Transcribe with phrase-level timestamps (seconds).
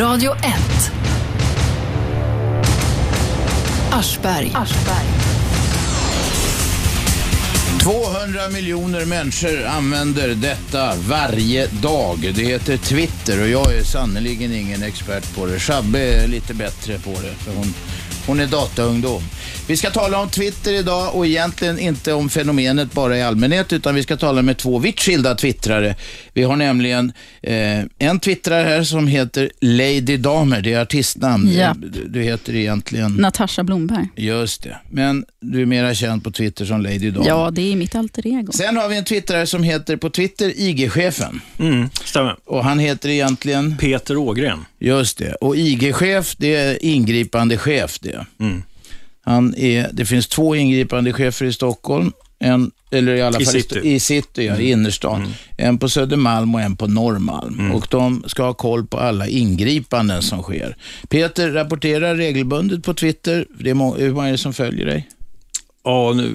[0.00, 0.40] Radio 1.
[3.92, 4.52] Aschberg.
[4.54, 5.06] Aschberg.
[7.82, 12.32] 200 miljoner människor använder detta varje dag.
[12.34, 15.58] Det heter Twitter och jag är sannerligen ingen expert på det.
[15.58, 17.74] Shabbe är lite bättre på det för hon,
[18.26, 19.22] hon är dataungdom.
[19.66, 23.94] Vi ska tala om Twitter idag och egentligen inte om fenomenet bara i allmänhet utan
[23.94, 25.96] vi ska tala med två vitt skilda twittrare.
[26.32, 31.48] Vi har nämligen eh, en twittrare här som heter Lady Damer, det är artistnamn.
[31.52, 31.76] Japp.
[31.80, 33.12] Du, du heter egentligen...
[33.12, 34.08] Natasha Blomberg.
[34.16, 34.76] Just det.
[34.90, 37.28] Men du är mera känd på Twitter som Lady Damer.
[37.28, 38.52] Ja, det är mitt alter ego.
[38.52, 41.40] Sen har vi en twittrare som heter på Twitter IG-chefen.
[41.58, 42.36] Mm, stämmer.
[42.44, 43.76] Och han heter egentligen?
[43.76, 44.64] Peter Ågren.
[44.78, 45.34] Just det.
[45.34, 48.26] Och IG-chef, det är ingripande chef det.
[48.40, 48.62] Mm.
[49.24, 52.12] Han är, det finns två ingripande chefer i Stockholm.
[52.38, 53.80] En, eller i alla I fall city.
[53.82, 55.34] i city, ja, i innerstan.
[55.56, 57.70] En på Södermalm och en på Norrmalm.
[57.72, 60.76] Och de ska ha koll på alla ingripanden som sker.
[61.08, 63.46] Peter rapporterar regelbundet på Twitter.
[63.58, 65.08] Det är må- hur många är det som följer dig?
[65.84, 66.34] Ja, nu,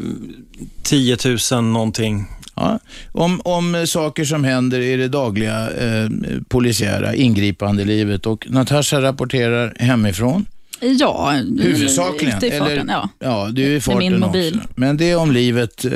[0.84, 1.18] 10
[1.52, 2.26] 000 någonting.
[2.56, 2.80] Ja.
[3.12, 6.10] Om, om saker som händer i det dagliga eh,
[6.50, 10.46] polisiära ingripandelivet och Natasha rapporterar hemifrån.
[10.82, 12.44] Ja, Huvudsakligen.
[12.46, 12.88] i farten.
[12.92, 13.10] Ja.
[13.20, 14.58] ja, du är i farten min mobil.
[14.58, 14.70] också.
[14.76, 15.92] Men det är om livet, eh,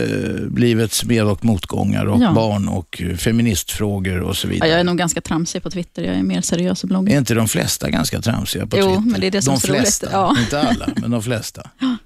[0.58, 2.31] livets med och motgångar och Ja.
[2.34, 4.70] barn och feministfrågor och så Ja, vidare.
[4.70, 6.04] jag är nog ganska tramsig på Twitter.
[6.04, 7.14] Jag är mer seriös och bloggar.
[7.14, 9.11] Är inte de flesta ganska tramsiga på Jo, Twitter?
[9.11, 9.81] men det är det som de är så roligt.
[9.81, 10.36] flesta, Ja.
[10.39, 11.70] inte alla, men de flesta.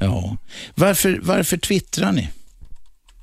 [0.00, 0.36] Ja.
[0.74, 2.28] Varför, varför twittrar ni?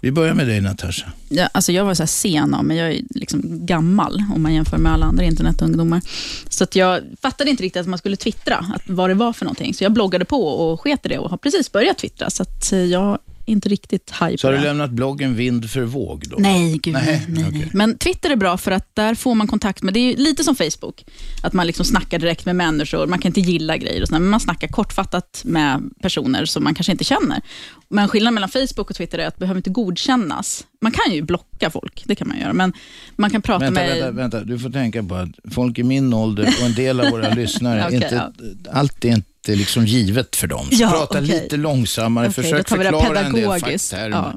[0.05, 1.11] Vi börjar med dig Natasha.
[1.29, 2.77] Ja, alltså jag var så här sen av mig.
[2.77, 6.01] Jag är liksom gammal om man jämför med alla andra internetungdomar.
[6.49, 9.45] Så att jag fattade inte riktigt att man skulle twittra, att vad det var för
[9.45, 9.73] någonting.
[9.73, 12.29] Så jag bloggade på och sket i det och har precis börjat twittra.
[12.29, 16.23] Så att eh, jag inte riktigt hype Så har du lämnat bloggen Vind för våg
[16.29, 16.35] då?
[16.39, 17.43] Nej, gud Nej, nej.
[17.43, 17.69] nej, nej.
[17.73, 20.55] Men Twitter är bra för att där får man kontakt med, det är lite som
[20.55, 21.05] Facebook,
[21.43, 24.29] att man liksom snackar direkt med människor, man kan inte gilla grejer och sådär, men
[24.29, 27.41] man snackar kortfattat med personer som man kanske inte känner.
[27.89, 30.65] Men skillnaden mellan Facebook och Twitter är att det behöver inte godkännas.
[30.81, 32.73] Man kan ju blocka folk, det kan man göra, men
[33.15, 33.89] man kan prata Vänta, med...
[33.89, 37.11] vänta, vänta, du får tänka på att folk i min ålder och en del av
[37.11, 38.31] våra lyssnare, Okej, inte, ja.
[38.71, 40.65] allt är inte liksom givet för dem.
[40.71, 41.41] Så Ja, prata okej.
[41.41, 44.09] lite långsammare, Okej, försök det förklara en del facktermer.
[44.09, 44.33] Ja.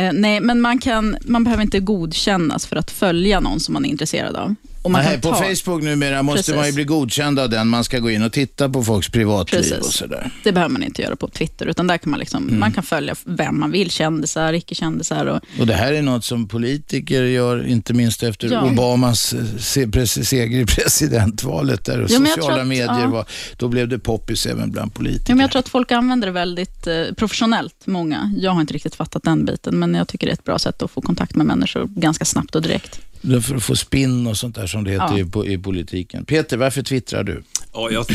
[0.00, 3.84] Eh, nej, men man, kan, man behöver inte godkännas för att följa någon som man
[3.84, 4.54] är intresserad av.
[4.84, 6.54] Och man Nej, kan på ta, Facebook numera måste Precis.
[6.54, 9.58] man ju bli godkänd av den man ska gå in och titta på folks privatliv
[9.58, 9.78] Precis.
[9.78, 10.30] och sådär.
[10.44, 12.60] Det behöver man inte göra på Twitter, utan där kan man, liksom, Mm.
[12.60, 15.26] man kan följa vem man vill, kändisar, icke-kändisar.
[15.26, 18.62] Och, Och det här är något som politiker gör, inte minst efter Ja.
[18.64, 20.66] Obamas eh, seger i
[21.18, 23.06] presidentvalet där Ja, sociala att- medier ja.
[23.06, 25.24] var, då blev det poppis även bland politiker.
[25.30, 28.32] ja, men jag tror att folk använder det väldigt eh, professionellt, många.
[28.38, 30.82] Jag har inte riktigt fattat den biten, men jag tycker det är ett bra sätt
[30.82, 33.00] att få kontakt med människor ganska snabbt och direkt.
[33.42, 35.44] För att få spinn och sånt där som det heter Ja.
[35.44, 36.24] i, i politiken.
[36.24, 37.42] Peter, varför twittrar du?
[37.72, 38.06] Ja, jag,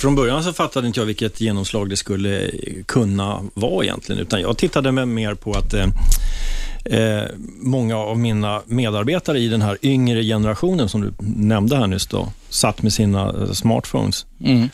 [0.00, 2.50] från början så fattade inte jag vilket genomslag det skulle
[2.86, 5.86] kunna vara egentligen, utan jag tittade med mer på att eh,
[6.84, 7.22] eh,
[7.60, 12.32] många av mina medarbetare i den här yngre generationen som du nämnde här nyss, då,
[12.48, 14.68] satt med sina eh, smartphones Mm.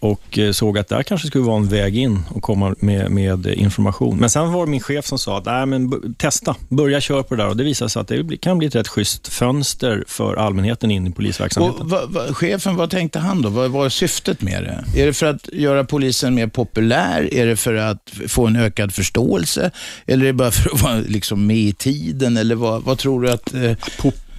[0.00, 3.46] Och eh, såg att där kanske skulle vara en väg in och komma med, med
[3.46, 4.16] information.
[4.16, 7.34] Men sen var det min chef som sa att Nej, men testa, börja köra på
[7.34, 10.36] det där och det visade sig att det kan bli ett rätt schysst fönster för
[10.36, 11.80] allmänheten in i polisverksamheten.
[11.80, 13.48] Och vad, vad, chefen, vad tänkte han då?
[13.48, 15.02] Vad var syftet med det?
[15.02, 17.34] Är det för att göra polisen mer populär?
[17.34, 19.70] Är det för att få en ökad förståelse?
[20.06, 22.36] Eller är det bara för att vara liksom med i tiden?
[22.36, 23.54] Eller vad, vad tror du att...
[23.54, 23.72] Eh,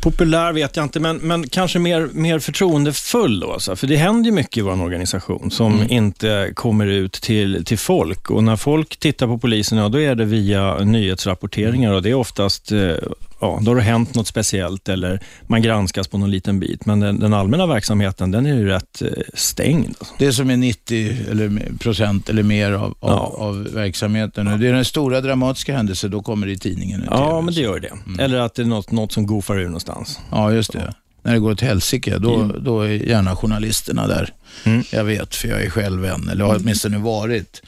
[0.01, 3.39] populär vet jag inte, men, men kanske mer, mer förtroendefull.
[3.39, 3.75] Då, alltså.
[3.75, 8.31] För det händer ju mycket i vår organisation som inte kommer ut till, till folk.
[8.31, 12.13] Och när folk tittar på polisen, ja, då är det via nyhetsrapporteringar och det är
[12.13, 12.93] oftast, eh,
[13.41, 16.85] ja, då har det hänt något speciellt eller man granskas på någon liten bit.
[16.85, 19.95] Men den, den allmänna verksamheten, den är ju rätt eh, stängd.
[20.17, 23.35] Det som är 90 eller, procent eller mer av, av, Ja.
[23.38, 24.47] av verksamheten.
[24.47, 27.03] Och Det är den stora dramatiska händelsen, då kommer det i tidningen.
[27.11, 28.23] Ja, men det gör det.
[28.23, 30.19] Eller att det är något, något som goofar ur någonstans.
[30.31, 30.94] Ja, just det.
[31.23, 34.33] När det går åt helsike, då, då är gärna journalisterna där.
[34.63, 34.84] Mm.
[34.92, 37.62] Jag vet, för jag är själv en, eller har åtminstone varit.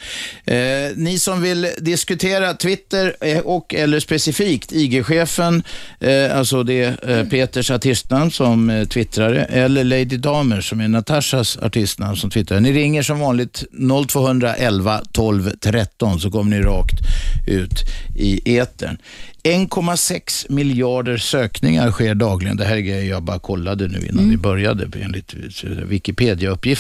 [0.46, 0.58] Eh,
[0.96, 5.64] ni som vill diskutera Twitter eh, och eller specifikt IG-chefen,
[6.00, 10.88] eh, alltså det är eh, Peters artistnamn som eh, twittrare, eller Lady Damer som är
[10.88, 12.60] Natashas artistnamn som twittrare.
[12.60, 13.64] Ni ringer som vanligt
[14.08, 17.00] 0211 12 13 så kommer ni rakt
[17.48, 17.80] ut
[18.16, 18.98] i etern.
[19.44, 22.58] 1,6 miljarder sökningar sker dagligen.
[22.58, 25.34] Det här är grejer jag bara kollade nu innan vi började enligt
[25.64, 26.71] Wikipedia-uppgifter.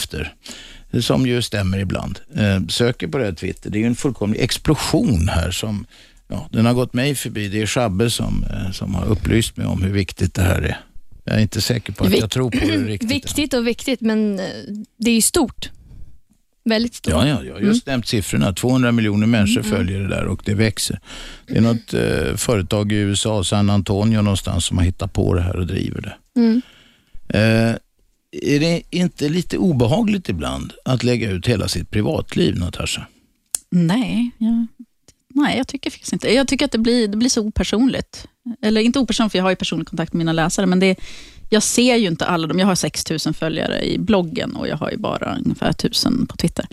[1.01, 2.19] Som ju stämmer ibland.
[2.35, 3.69] Eh, söker på det här Twitter.
[3.69, 5.85] Det är ju en fullkomlig explosion här som
[6.33, 7.47] Ja, den har gått mig förbi.
[7.47, 10.79] Det är Shabbe som, eh, som har upplyst mig om hur viktigt det här är.
[11.23, 13.11] Jag är inte säker på att Vi- jag tror på det riktigt.
[13.11, 14.45] Viktigt och viktigt, men eh,
[14.97, 15.69] det är ju stort.
[16.65, 17.13] Väldigt stort.
[17.13, 18.53] Ja, ja, jag har just nämnt siffrorna.
[18.53, 19.71] 200 miljoner människor Mm.
[19.77, 20.99] följer det där och det växer.
[21.47, 25.41] Det är något eh, företag i USA, San Antonio någonstans, som har hittat på det
[25.41, 26.39] här och driver det.
[26.39, 26.61] Mm.
[27.29, 27.75] Eh,
[28.31, 33.07] är det inte lite obehagligt ibland att lägga ut hela sitt privatliv, Natasha?
[33.69, 34.67] Nej, jag,
[35.33, 38.27] nej, jag tycker faktiskt inte Jag tycker att det blir, det blir så opersonligt.
[38.61, 40.99] Eller inte opersonligt, för jag har ju personlig kontakt med mina läsare, men det,
[41.49, 42.59] jag ser ju inte alla dem.
[42.59, 46.37] Jag har 6 000 följare i bloggen och jag har ju bara ungefär 1000 på
[46.37, 46.67] Twitter.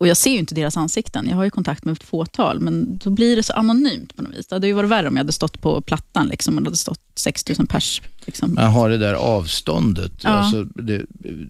[0.00, 1.26] Och Jag ser ju inte deras ansikten.
[1.28, 4.34] Jag har ju kontakt med ett fåtal, men då blir det så anonymt på något
[4.34, 4.46] vis.
[4.46, 6.76] Det hade ju varit värre om jag hade stått på plattan liksom, och det hade
[6.76, 8.02] stått 6 000 pers.
[8.26, 8.54] Liksom.
[8.54, 10.12] Man har det där avståndet.
[10.20, 10.28] Ja.
[10.30, 11.02] Alltså det,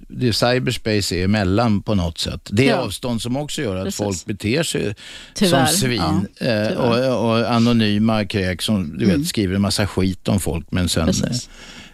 [0.08, 2.48] det cyberspace är emellan på något sätt.
[2.52, 2.76] Det är Ja.
[2.76, 3.98] avstånd som också gör att Precis.
[3.98, 4.94] folk beter sig
[5.34, 5.66] Tyvärr.
[5.66, 9.18] som svin Ja, eh, och, och anonyma kräk som du Mm.
[9.20, 10.66] vet, skriver en massa skit om folk.
[10.72, 11.48] Men sen, Precis.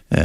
[0.09, 0.17] Eh,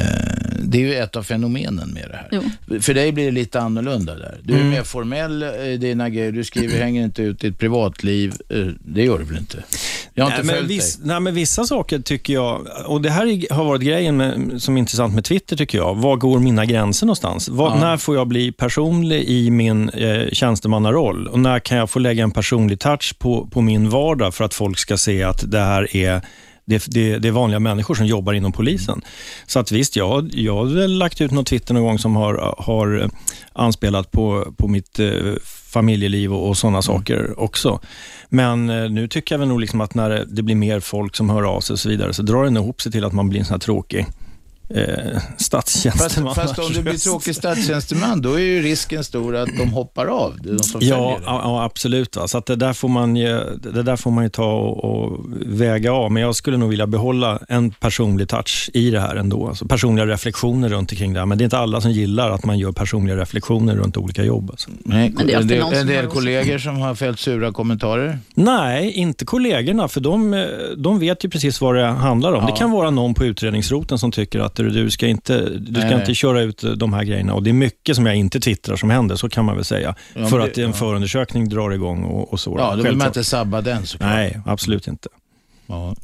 [0.63, 2.29] det är ju ett av fenomenen med det här.
[2.69, 2.81] Jo.
[2.81, 4.39] För dig blir det lite annorlunda där.
[4.43, 4.71] Du är Mm.
[4.71, 6.33] mer formell i dina grejer.
[6.33, 8.35] Du skriver, hänger inte ut ditt privatliv.
[8.49, 9.65] Eh, Det gör du väl inte?
[10.15, 11.07] Jag har inte nej, men följt viss, dig.
[11.09, 14.77] nej, men vissa saker tycker jag, och det här är- har varit grejen med, som
[14.77, 15.95] är intressant med Twitter tycker jag.
[15.95, 17.49] Var går mina gränser någonstans?
[17.49, 17.81] Var, Ja.
[17.81, 21.27] När får jag bli personlig i min eh, tjänstemannaroll?
[21.29, 24.55] Och när kan jag få lägga en personlig touch på, på min vardag för att
[24.55, 26.21] folk ska se att det här är
[26.65, 29.01] det, det, det är vanliga människor som jobbar inom polisen.
[29.47, 33.11] Så att visst, jag, jag har lagt ut något Twitter någon gång som har, har
[33.53, 35.35] anspelat på, på mitt eh,
[35.73, 37.81] familjeliv och, och sådana saker också.
[38.29, 41.17] Men eh, nu tycker jag väl nog liksom att när det, det blir mer folk
[41.17, 43.13] som hör av sig och så vidare, så drar det nog ihop sig till att
[43.13, 44.07] man blir en sån här tråkig
[44.75, 46.35] eh, Fast, statstjänsteman.
[46.35, 50.37] fast om du blir tråkig statstjänsteman, då är ju risken stor att de hoppar av,
[50.43, 52.17] de Ja, ja, absolut.
[52.17, 52.29] Va?
[52.29, 55.19] Så att det, där får man ju, det där får man ju ta och, och
[55.47, 56.13] väga av.
[56.13, 59.49] Men jag skulle nog vilja behålla en personlig touch i det här ändå.
[59.49, 61.27] Alltså personliga reflektioner runt omkring det här.
[61.27, 64.51] Men det är inte alla som gillar att man gör personliga reflektioner runt olika jobb.
[64.51, 64.71] Alltså.
[64.85, 68.19] Nej, Men det är en del, en del kollegor som har fällt sura kommentarer.
[68.35, 70.47] Nej, inte kollegorna, för de,
[70.77, 72.45] de vet ju precis vad det handlar om.
[72.45, 72.51] Ja.
[72.51, 75.91] Det kan vara någon på utredningsroten som tycker att du, du ska, inte, du ska
[75.91, 76.01] Nej.
[76.01, 77.35] inte köra ut de här grejerna.
[77.35, 79.95] Och Det är mycket som jag inte twittrar som händer, så kan man väl säga.
[80.15, 80.73] Ja, för men att det- en ja.
[80.77, 82.55] förundersökning drar igång och, och så.
[82.59, 84.11] Ja, då vill man inte sabba den såklart.
[84.11, 85.09] Nej, absolut inte.
[85.67, 85.97] Ja.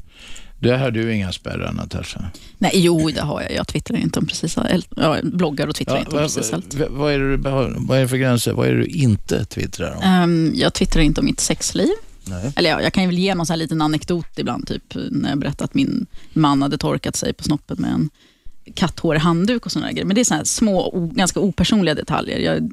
[0.58, 2.24] Det har du inga spärrar, Natasha.
[2.58, 3.52] Nej, jo, det har jag.
[3.54, 4.88] Jag twittrar inte om precis allt.
[4.96, 6.74] Ja, bloggar och twittrar Ja, inte om vad, precis allt.
[6.90, 8.52] vad, är det du vad är det för gränser?
[8.52, 10.02] Vad är det du inte twittrar om?
[10.02, 11.88] Ehm, jag twittrar inte om mitt sexliv.
[12.28, 12.52] Nej.
[12.56, 15.28] Eller ja, jag kan ju väl ge någon sån här liten anekdot ibland, typ när
[15.28, 18.10] jag berättade att min man hade torkat sig på snoppen med en
[18.74, 20.04] katthårig handduk och sådana grejer.
[20.06, 22.38] Men det är såna små, o, ganska opersonliga detaljer.
[22.38, 22.72] Jag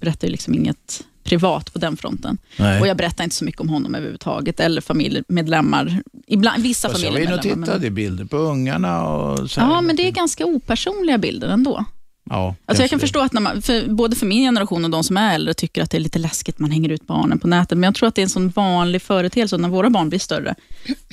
[0.00, 2.38] berättar ju liksom inget privat på den fronten.
[2.58, 2.80] Nej.
[2.80, 6.02] Och jag berättar inte så mycket om honom överhuvudtaget, eller familjemedlemmar.
[6.26, 7.66] Ibland, vissa Fast jag var inne och familjemedlemmar.
[7.66, 9.60] tittade, men- bilder på ungarna och så.
[9.60, 11.84] Ja, men det är ganska opersonliga bilder ändå.
[12.32, 13.00] Ja, Alltså jag kan det.
[13.00, 15.90] förstå att man, för både för min generation och de som är äldre tycker att
[15.90, 17.78] det är lite läskigt man hänger ut barnen på nätet.
[17.78, 20.54] Men jag tror att det är en sån vanlig företeelse när våra barn blir större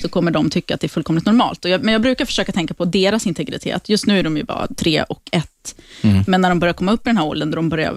[0.02, 1.64] så kommer de tycka att det är fullkomligt normalt.
[1.64, 3.88] Jag, men jag brukar försöka tänka på deras integritet.
[3.88, 5.74] Just nu är de ju bara tre och ett.
[6.02, 6.24] Mm.
[6.26, 7.94] Men när de börjar komma upp i den här åldern, de börjar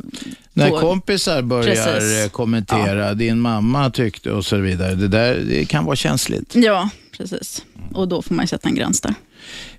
[0.54, 2.24] När få- kompisar börjar Precis.
[2.26, 4.96] eh, kommentera, din mamma tyckte och så vidare.
[4.96, 6.56] Det där det kan vara känsligt.
[6.56, 7.66] Ja, precis.
[7.94, 9.14] Och då får man sätta en gräns där.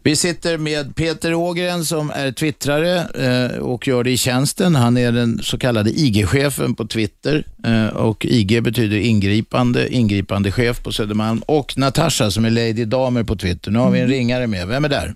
[0.03, 4.75] Vi sitter med Peter Ågren som är twittrare eh, och gör det i tjänsten.
[4.75, 10.83] Han är den så kallade IG-chefen på Twitter eh, och IG betyder ingripande, ingripande chef
[10.83, 11.43] på Södermalm.
[11.47, 13.71] Och Natasha som är Lady Damer på Twitter.
[13.71, 14.69] Nu har vi en ringare med.
[14.69, 15.15] Vem är där?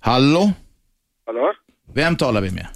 [0.00, 0.52] Hallå?
[1.26, 1.52] Hallå?
[1.94, 2.66] Vem talar vi med?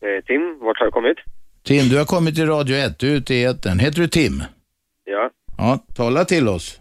[0.00, 1.18] Eh, Tim, vart har jag kommit?
[1.64, 2.98] Tim, du har kommit till Radio 1.
[2.98, 3.78] Du är ute i etern.
[3.78, 4.42] Heter du Tim?
[5.04, 6.80] Ja, Ja, tala till oss.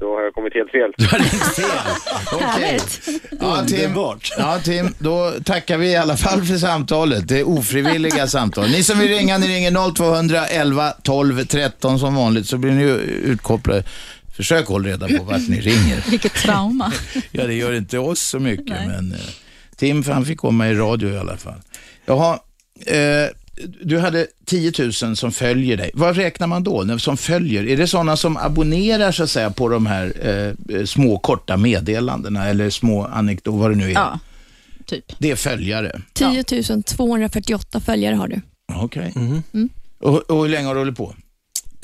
[0.00, 0.92] Då har jag kommit helt fel.
[0.96, 1.64] Du har ringt fel.
[2.32, 2.78] Okej.
[3.40, 3.94] Ja, Tim,
[4.38, 7.28] ja, Tim, då tackar vi i alla fall för samtalet.
[7.28, 8.70] Det är ofrivilliga samtal.
[8.70, 12.94] Ni som vill ringa, ni ringer 0211 12 13 som vanligt så blir ni ju
[13.00, 13.82] utkopplade.
[14.36, 16.04] Försök hålla reda på vart ni ringer.
[16.10, 16.92] Vilket trauma.
[17.30, 18.86] Ja, det gör inte oss så mycket, Nej.
[18.86, 19.18] men eh,
[19.76, 21.60] Tim han fick komma i radio i alla fall.
[22.06, 22.38] Jaha,
[22.86, 23.28] eh,
[23.82, 24.72] du hade 10
[25.02, 25.90] 000 som följer dig.
[25.94, 27.66] Vad räknar man då när- som följer?
[27.68, 30.12] Är det sådana som abonnerar så att säga på de här
[30.68, 33.94] eh, små korta meddelandena eller små anekdoter, vad det nu är?
[33.94, 34.18] Ja,
[34.86, 35.04] typ.
[35.18, 36.00] Det är följare.
[36.12, 36.44] 10
[36.82, 38.40] 248 följare har du.
[38.74, 39.12] Okej.
[39.16, 39.42] Mhm.
[40.00, 41.14] Och, och hur länge har du hållit på?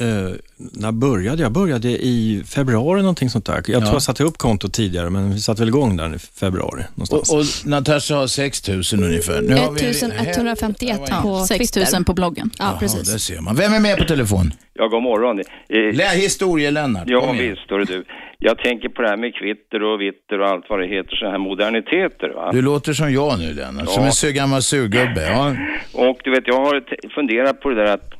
[0.00, 1.52] Eh, när började jag?
[1.52, 3.54] började i februari någonting sånt där.
[3.54, 6.82] Jag tror jag satte upp kontot tidigare, men vi satte väl igång där i februari
[6.94, 7.30] någonstans.
[7.32, 9.40] Och, och Natasha har 6 000 ungefär.
[9.42, 11.92] Nu har vi- 1151 på 6 Twitter.
[11.96, 12.50] 000 på bloggen.
[12.58, 13.12] Ja, Jaha, precis.
[13.12, 13.56] där ser man.
[13.56, 14.52] Vem är med på telefon?
[14.74, 15.38] Ja, god morgon.
[15.40, 17.04] Eh, Lä Historie-Lennart.
[17.06, 18.04] ja, visst, hörru du.
[18.38, 21.26] Jag tänker på det här med kvitter och vitter och allt vad det heter, så
[21.30, 22.52] här moderniteter, va?
[22.52, 24.06] Du låter som jag nu Lennart, som Ja.
[24.06, 25.22] en sur- gammal surgubbe.
[25.30, 25.56] Ja.
[25.92, 26.82] Och du vet, jag har
[27.14, 28.10] funderat på det där att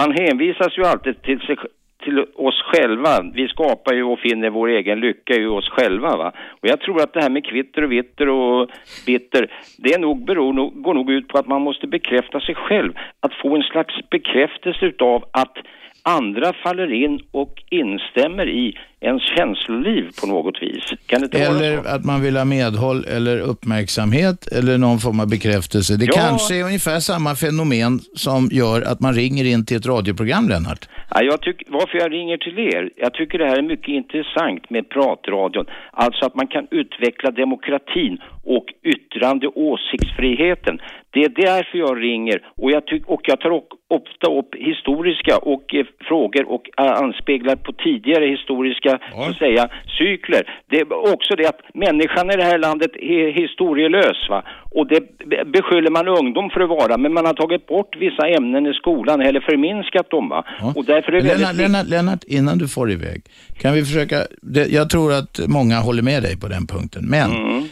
[0.00, 1.56] man hänvisas ju alltid till, sig,
[2.04, 3.22] till oss själva.
[3.34, 6.16] Vi skapar ju och finner vår egen lycka i oss själva.
[6.16, 6.32] Va?
[6.60, 8.70] Och jag tror att det här med kvitter och vitter och
[9.06, 12.92] bitter, det är nog, beror, går nog ut på att man måste bekräfta sig själv.
[13.20, 15.56] Att få en slags bekräftelse utav att
[16.02, 20.84] andra faller in och instämmer i ens känsloliv på något vis.
[21.06, 21.88] Kan det inte vara Eller så?
[21.88, 25.96] att man vill ha medhåll eller uppmärksamhet eller någon form av bekräftelse.
[25.96, 26.12] Det Ja.
[26.16, 30.88] kanske är ungefär samma fenomen som gör att man ringer in till ett radioprogram, Lennart.
[31.14, 34.70] Ja, jag tycker, varför jag ringer till er, jag tycker det här är mycket intressant
[34.70, 35.66] med pratradion.
[35.92, 40.78] Alltså att man kan utveckla demokratin och yttrande och åsiktsfriheten.
[41.12, 45.34] Det är därför jag ringer och jag, tyck, och jag tar o- ofta upp historiska
[45.38, 49.68] och eh, frågor och eh, anspeglar på tidigare historiska, så att säga,
[49.98, 50.42] cykler.
[50.70, 54.42] Det är också det att människan i det här landet är historielös va.
[54.76, 58.28] Och det be- beskyller man ungdom för att vara, men man har tagit bort vissa
[58.28, 60.44] ämnen i skolan eller förminskat dem va.
[60.60, 60.72] Ja.
[60.76, 63.22] Och därför är det Lennart, väldigt Lennart, Lennart, innan du får iväg,
[63.60, 67.30] kan vi försöka, det, jag tror att många håller med dig på den punkten, men
[67.30, 67.62] Mm.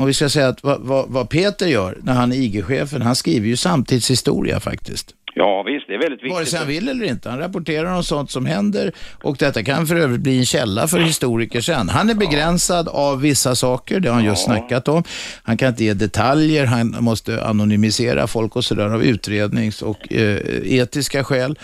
[0.00, 3.14] om vi ska säga att vad, vad, vad Peter gör när han är IG-chefen, han
[3.16, 5.14] skriver ju samtidshistoria faktiskt.
[5.34, 6.32] Ja visst, det är väldigt viktigt.
[6.32, 7.30] Vare sig han vill eller inte.
[7.30, 10.98] Han rapporterar om sånt som händer och detta kan för övrigt bli en källa för
[10.98, 11.88] historiker sen.
[11.88, 15.02] Han är begränsad av vissa saker, det har han just snackat om.
[15.44, 20.38] Han kan inte ge detaljer, han måste anonymisera folk och sådär av utrednings och eh,
[20.64, 21.58] etiska skäl.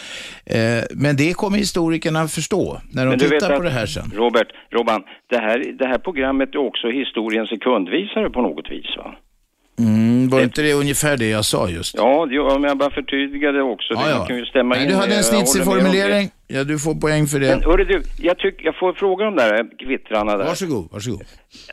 [0.47, 0.59] Eh,
[0.91, 4.13] men det kommer historikerna förstå när de tittar på det här sen.
[4.15, 9.15] Robert, Robban, det här, det här programmet är också historiens sekundvisare på något vis va?
[9.79, 11.95] Mm, var inte det ungefär det jag sa just?
[11.97, 13.95] Ja, det- men jag bara förtydligade också.
[13.95, 14.25] Ja, det ja.
[14.25, 14.91] kan ju stämma Nej, in.
[14.91, 15.81] du hade en snitsig om det.
[15.81, 16.29] formulering.
[16.49, 17.65] Ja, du får poäng för Men det.
[17.67, 20.45] hörru du, jag, tycker jag får fråga om det här kvittrarna där.
[20.45, 21.23] Varsågod, varsågod.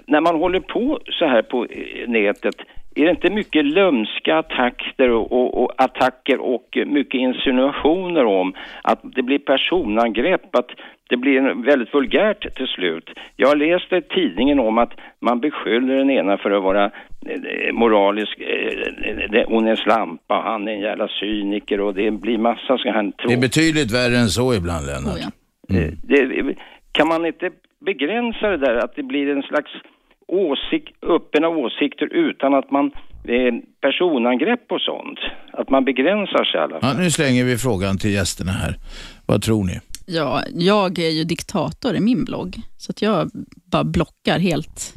[0.07, 2.55] När man håller på så här på eh, nätet,
[2.95, 8.99] är det inte mycket lömska attacker och, och, och attacker och mycket insinuationer om att
[9.15, 10.69] det blir personangrepp, att
[11.09, 13.09] det blir väldigt vulgärt till slut.
[13.35, 17.73] Jag har läst i tidningen om att man beskyller den ena för att vara eh,
[17.73, 22.77] moralisk, eh, hon är en slampa, han är en jävla cyniker och det blir massa
[22.77, 25.15] så här Det är betydligt värre än så ibland, Lennart.
[25.15, 25.21] Oh,
[25.67, 25.77] ja.
[25.77, 26.55] Eh, Det,
[26.91, 27.49] kan man inte
[27.85, 29.71] begränsa det där, att det blir en slags
[30.27, 32.91] åsikt, öppna åsikter utan att man
[33.81, 35.19] personangrepp och sånt?
[35.53, 36.95] Att man begränsar sig i alla fall.
[36.95, 38.75] Ja, nu slänger vi frågan till gästerna här.
[39.25, 39.79] Vad tror ni?
[40.05, 43.29] Ja, jag är ju diktator i min blogg, så att jag
[43.71, 44.93] bara blockar helt.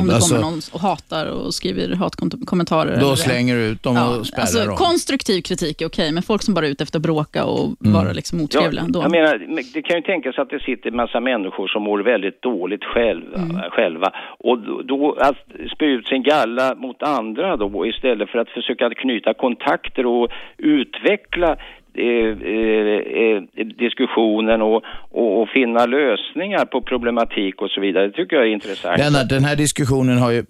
[0.00, 3.00] Om det Alltså- kommer någon och hatar och skriver hatkommentarer.
[3.00, 4.76] Då eller- slänger du ut dem och spärrar alltså, dem.
[4.76, 8.12] Konstruktiv kritik är okej, men folk som bara är ute efter att bråka och vara
[8.12, 9.02] liksom Ja, otrevliga, då...
[9.02, 11.98] jag menar, men det kan ju tänkas att det sitter en massa människor som mår
[11.98, 13.70] väldigt dåligt själva, Mm.
[13.70, 14.12] själva.
[14.38, 15.36] och då, då att
[15.74, 21.56] spy ut sin galla mot andra då istället för att försöka knyta kontakter och utveckla
[21.96, 28.06] Eh, eh, eh, diskussionen och, och, och finna lösningar på problematik och så vidare.
[28.06, 28.98] Det tycker jag är intressant.
[28.98, 30.44] Lennart, den här diskussionen har ju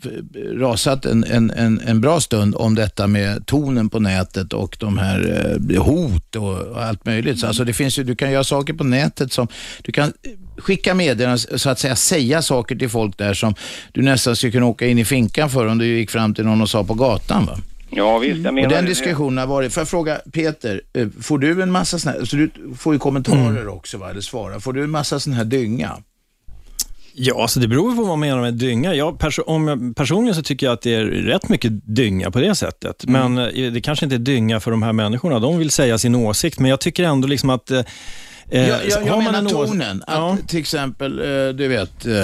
[0.59, 4.99] rasat en, en, en, en bra stund om detta med tonen på nätet och de
[4.99, 5.19] här
[5.79, 7.39] hot och allt möjligt.
[7.39, 9.49] Så alltså det finns ju, du kan göra saker på nätet som,
[9.83, 10.13] du kan
[10.59, 13.55] skicka meddelanden, så att säga säga saker till folk där som
[13.93, 16.63] du nästan skulle kunna åka in i finkan för om du gick fram till någon
[16.63, 17.47] och sa på gatan.
[17.47, 17.57] Va?
[17.91, 21.39] Ja, visst, jag menar Och den diskussionen har varit, får jag fråga Peter, eh, får
[21.39, 24.73] du en massa såna här, så du får ju kommentarer också va, eller svara, får
[24.73, 25.97] du en massa sån här dynga?
[27.17, 28.95] Ja, alltså det beror på vad man menar med dynga.
[28.95, 32.41] Jag, perso om jag, personligen så tycker jag att det är rätt mycket dynga på
[32.41, 33.05] det sättet.
[33.07, 35.39] Men eh, det kanske inte är dynga för de här människorna.
[35.39, 37.71] De vill säga sin åsikt, men jag tycker ändå liksom att
[38.49, 40.03] eh, Jag, jag, jag menar tonen.
[40.07, 40.37] Att Ja.
[40.47, 42.15] till exempel, eh, du vet, eh,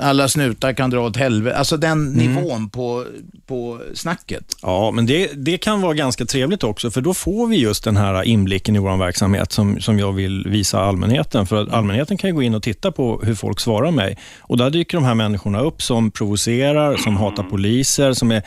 [0.00, 1.56] alla snutar kan dra åt helvete.
[1.56, 2.12] Alltså den Mm.
[2.34, 3.04] nivån på,
[3.46, 4.44] på snacket.
[4.62, 7.96] Ja, men det, det kan vara ganska trevligt också, för då får vi just den
[7.96, 11.46] här inblicken i vår verksamhet som, som jag vill visa allmänheten.
[11.46, 14.18] För att allmänheten kan ju gå in och titta på hur folk svarar mig.
[14.40, 18.42] Och Där dyker de här människorna upp som provocerar, som hatar poliser, som är,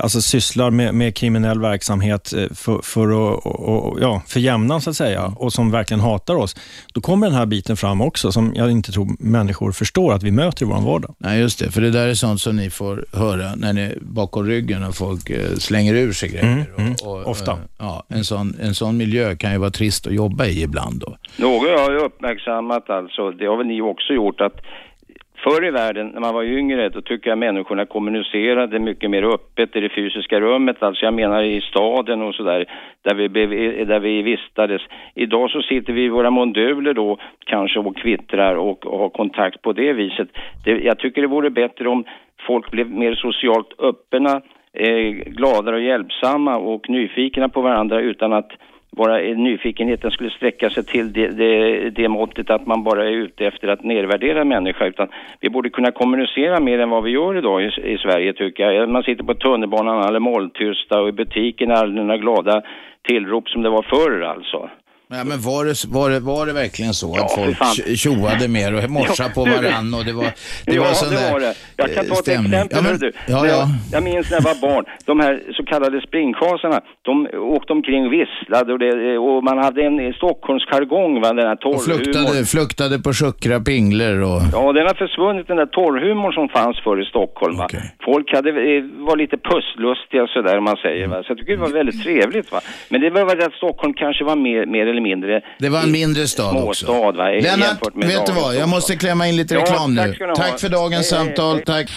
[0.00, 4.90] alltså sysslar med, med kriminell verksamhet för, för, att, och, och, ja, för jämnan, så
[4.90, 5.32] att säga.
[5.36, 6.56] Och som verkligen hatar oss,
[6.94, 10.30] då kommer den här biten fram också, som jag inte tror människor förstår att vi
[10.30, 11.14] möter i vår vardag.
[11.18, 11.70] Nej, just det.
[11.70, 15.30] För det där är sånt som ni får höra när ni bakom ryggen och folk
[15.30, 16.44] eh, slänger ur sig grejer.
[16.44, 17.52] Mm, mm, och, och, ofta.
[17.52, 21.00] eh, Ja, en, sån, en sån miljö kan ju vara trist att jobba i ibland.
[21.00, 21.16] Då.
[21.36, 24.56] Något jag har ju uppmärksammat alltså, det har väl ni också gjort, att
[25.46, 29.76] förr i världen när man var yngre då tycker jag människorna kommunicerade mycket mer öppet
[29.76, 32.64] i det fysiska rummet, alltså jag menar i staden och sådär,
[33.02, 33.28] där vi,
[33.84, 34.82] där vi vistades.
[35.14, 39.62] Idag så sitter vi i våra monduler då kanske och kvittrar och, och har kontakt
[39.62, 40.28] på det viset.
[40.64, 42.04] Det, jag tycker det vore bättre om
[42.46, 44.40] folk blev mer socialt öppna,
[44.72, 48.50] eh, gladare och hjälpsamma och nyfikna på varandra utan att
[48.90, 53.46] bara nyfikenheten skulle sträcka sig till det, det, det måttet att man bara är ute
[53.46, 55.08] efter att nedvärdera en människa utan
[55.40, 58.88] vi borde kunna kommunicera mer än vad vi gör idag i, i Sverige tycker jag.
[58.88, 62.62] Man sitter på tunnelbanan, alla är måltysta och i butiken är alla glada
[63.02, 64.70] tillrop som det var förr alltså.
[65.08, 67.56] Ja, men var det, var, det, var det verkligen så Ja, att folk
[67.98, 70.28] tjoade mer och morsade på varann och det var,
[70.66, 71.54] det ja, var sån det där var det.
[71.76, 72.52] Jag kan eh, ta ett stämning.
[72.52, 73.12] exempel, Ja, men, du.
[73.26, 73.56] ja, ja.
[73.56, 77.12] Jag, jag minns när jag var barn, de här så kallade springschasarna, de
[77.56, 81.60] åkte omkring och visslade och, det, och man hade en Stockholmsjargong, va, den här Och
[81.60, 82.04] torrhumorn.
[82.04, 84.40] fluktade, fluktade på suckra pinglor och...
[84.52, 87.60] Ja, den har försvunnit, den där torrhumorn som fanns förr i Stockholm.
[87.60, 87.94] Okej.
[88.04, 91.06] Folk hade, eh, var lite pusslustiga sådär, man säger.
[91.06, 91.16] Va?
[91.22, 92.52] Så jag tycker det var väldigt trevligt.
[92.52, 92.60] Va?
[92.90, 95.40] Men det var väl att Stockholm kanske var mer, mer eller mindre...
[95.58, 96.86] Det var en mindre stad också.
[96.86, 97.28] Småstad, va?
[97.28, 98.56] Lennart, med vet du vad?
[98.56, 100.32] Jag måste klämma in lite Ja, reklam tack nu.
[100.36, 101.56] Tack för dagens Hej, hej, samtal.
[101.56, 101.64] hej.
[101.64, 101.90] Tack.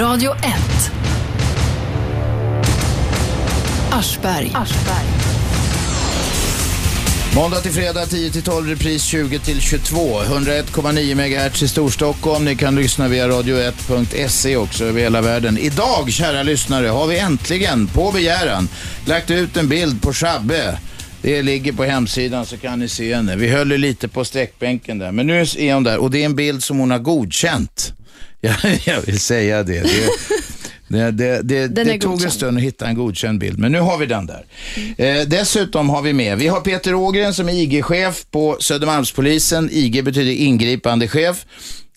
[0.00, 0.44] Radio 1.
[3.92, 4.52] Aschberg.
[7.36, 9.98] Måndag till fredag 10 till 12, repris 20 till 22.
[10.20, 11.14] 101,9
[11.48, 12.44] MHz i Storstockholm.
[12.44, 15.58] Ni kan lyssna via radio1.se också över hela världen.
[15.58, 18.68] Idag, kära lyssnare, har vi äntligen på begäran
[19.06, 20.78] lagt ut en bild på Shabbe.
[21.24, 23.36] Det ligger på hemsidan så kan ni se henne.
[23.36, 26.36] Vi höll lite på sträckbänken där, men nu är hon där och det är en
[26.36, 27.92] bild som hon har godkänt.
[28.40, 29.82] Jag, jag vill säga det.
[29.82, 30.08] det
[30.88, 33.98] det, det, det, det tog en stund att hitta en godkänd bild, men nu har
[33.98, 34.44] vi den där.
[34.96, 39.68] Eh, dessutom har vi med, vi har Peter Ågren som är IG-chef på Södermalmspolisen.
[39.72, 41.46] IG betyder ingripande chef.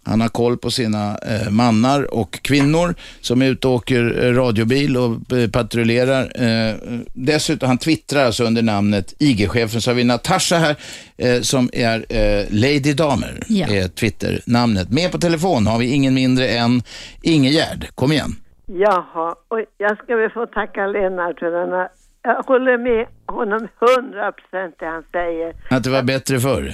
[0.07, 4.33] Han har koll på sina eh, mannar och kvinnor som är ute och åker eh,
[4.33, 6.23] radiobil och eh, patrullerar.
[6.43, 6.75] Eh,
[7.13, 9.81] dessutom, han twittrar alltså under namnet IG-chefen.
[9.81, 10.75] Så har vi Natasha här
[11.17, 13.67] eh, som är eh, Lady Damer, Ja.
[13.67, 14.91] är Twitter-namnet.
[14.91, 16.81] Med på telefon har vi ingen mindre än
[17.23, 17.87] Ingegärd.
[17.95, 18.31] Kom igen.
[18.65, 21.89] Jaha, och jag ska väl få tacka Lennart för denna.
[22.23, 25.53] Jag håller med honom hundra procent det han säger.
[25.69, 26.73] Att det var bättre förr.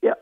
[0.00, 0.14] Ja,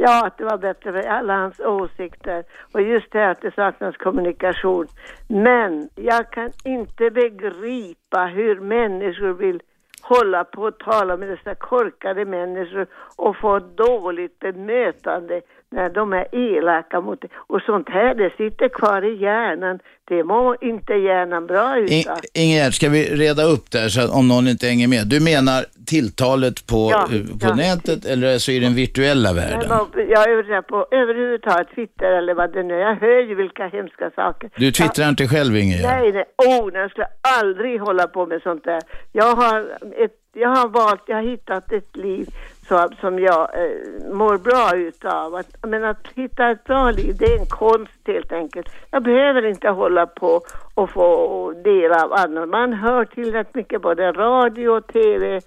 [0.00, 2.44] ja, att det var bättre för alla hans åsikter.
[2.72, 4.86] Och just det här att det saknas kommunikation.
[5.28, 9.62] Men jag kan inte begripa hur människor vill
[10.02, 16.26] hålla på och tala med dessa korkade människor och få dåligt bemötande när de är
[16.34, 17.28] elaka mot det.
[17.36, 19.78] Och sånt här, det sitter kvar i hjärnan.
[20.08, 22.18] Det mår inte hjärnan bra utav.
[22.34, 25.06] Ingegerd, ska vi reda upp där så att om någon inte hänger med.
[25.06, 27.54] Du menar tilltalet på, Ja, eh, på ja.
[27.54, 29.70] nätet eller så i den virtuella Nej, världen?
[30.08, 32.78] Jag överdriver på överhuvudtaget Twitter eller vad det nu är.
[32.78, 34.50] Jag hör ju vilka hemska saker.
[34.56, 35.82] Du twittrar inte själv Ingegerd?
[35.82, 36.24] Nej, nej.
[36.36, 37.06] Oh, jag skulle
[37.40, 38.80] aldrig hålla på med sånt där.
[39.12, 39.60] Jag har,
[40.04, 42.26] ett, jag har valt, jag har hittat ett liv
[42.68, 45.34] så, som jag eh, mår bra utav.
[45.34, 48.68] Att, men att hitta ett bra liv, det är en konst helt enkelt.
[48.90, 50.40] Jag behöver inte hålla på
[50.74, 52.48] och få del av annat.
[52.48, 55.40] Man hör till rätt mycket både radio och tv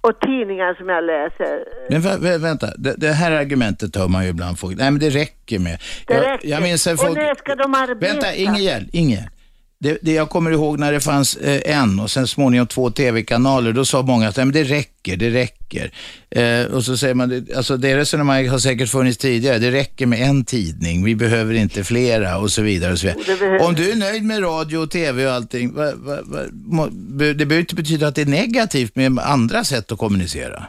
[0.00, 1.64] och tidningar som jag läser.
[1.90, 4.76] Men vä vä vänta, det, det här argumentet hör man ju ibland folk.
[4.78, 5.78] Nej men det räcker med.
[6.06, 6.48] Det jag, räcker.
[6.48, 7.18] jag minns en Och folk...
[7.18, 8.12] när ska de arbeta?
[8.12, 9.30] Vänta, Ingegerd, Ingegerd.
[9.78, 13.72] Det, det jag kommer ihåg när det fanns eh, en och sen småningom två tv-kanaler,
[13.72, 15.90] då sa många att Nej, men det räcker, det räcker.
[16.30, 20.06] Eh, och så säger man, det- alltså det resonemanget har säkert funnits tidigare, det räcker
[20.06, 22.92] med en tidning, vi behöver inte flera och så vidare.
[22.92, 23.58] Och så vidare.
[23.58, 27.34] Om du är nöjd med radio och tv och allting, va, va, va, må, det
[27.34, 30.66] behöver inte betyda att det är negativt med andra sätt att kommunicera.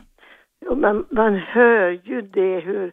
[0.66, 2.92] Jo, men man hör ju det hur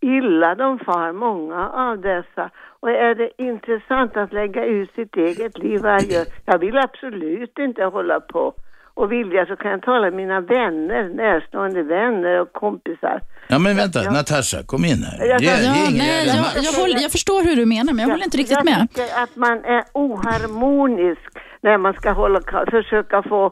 [0.00, 2.50] illa de far, många av dessa.
[2.80, 7.84] Och är det intressant att lägga ut sitt eget liv varje Jag vill absolut inte
[7.84, 8.54] hålla på.
[8.96, 13.20] Och vilja så kan jag tala med mina vänner, närstående vänner och kompisar.
[13.48, 14.10] Ja men vänta, Ja.
[14.10, 15.26] Natasha, kom in här.
[15.26, 17.98] Jag- Ge- Ja, Ja, Ingegerd nej, jag, jag, håller, jag förstår hur du menar, men
[17.98, 18.88] jag håller inte riktigt jag med.
[18.90, 21.20] tycker att man är oharmonisk
[21.60, 23.44] när man ska hålla, försöka få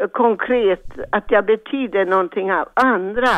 [0.00, 3.28] eh, konkret att jag betyder någonting av andra.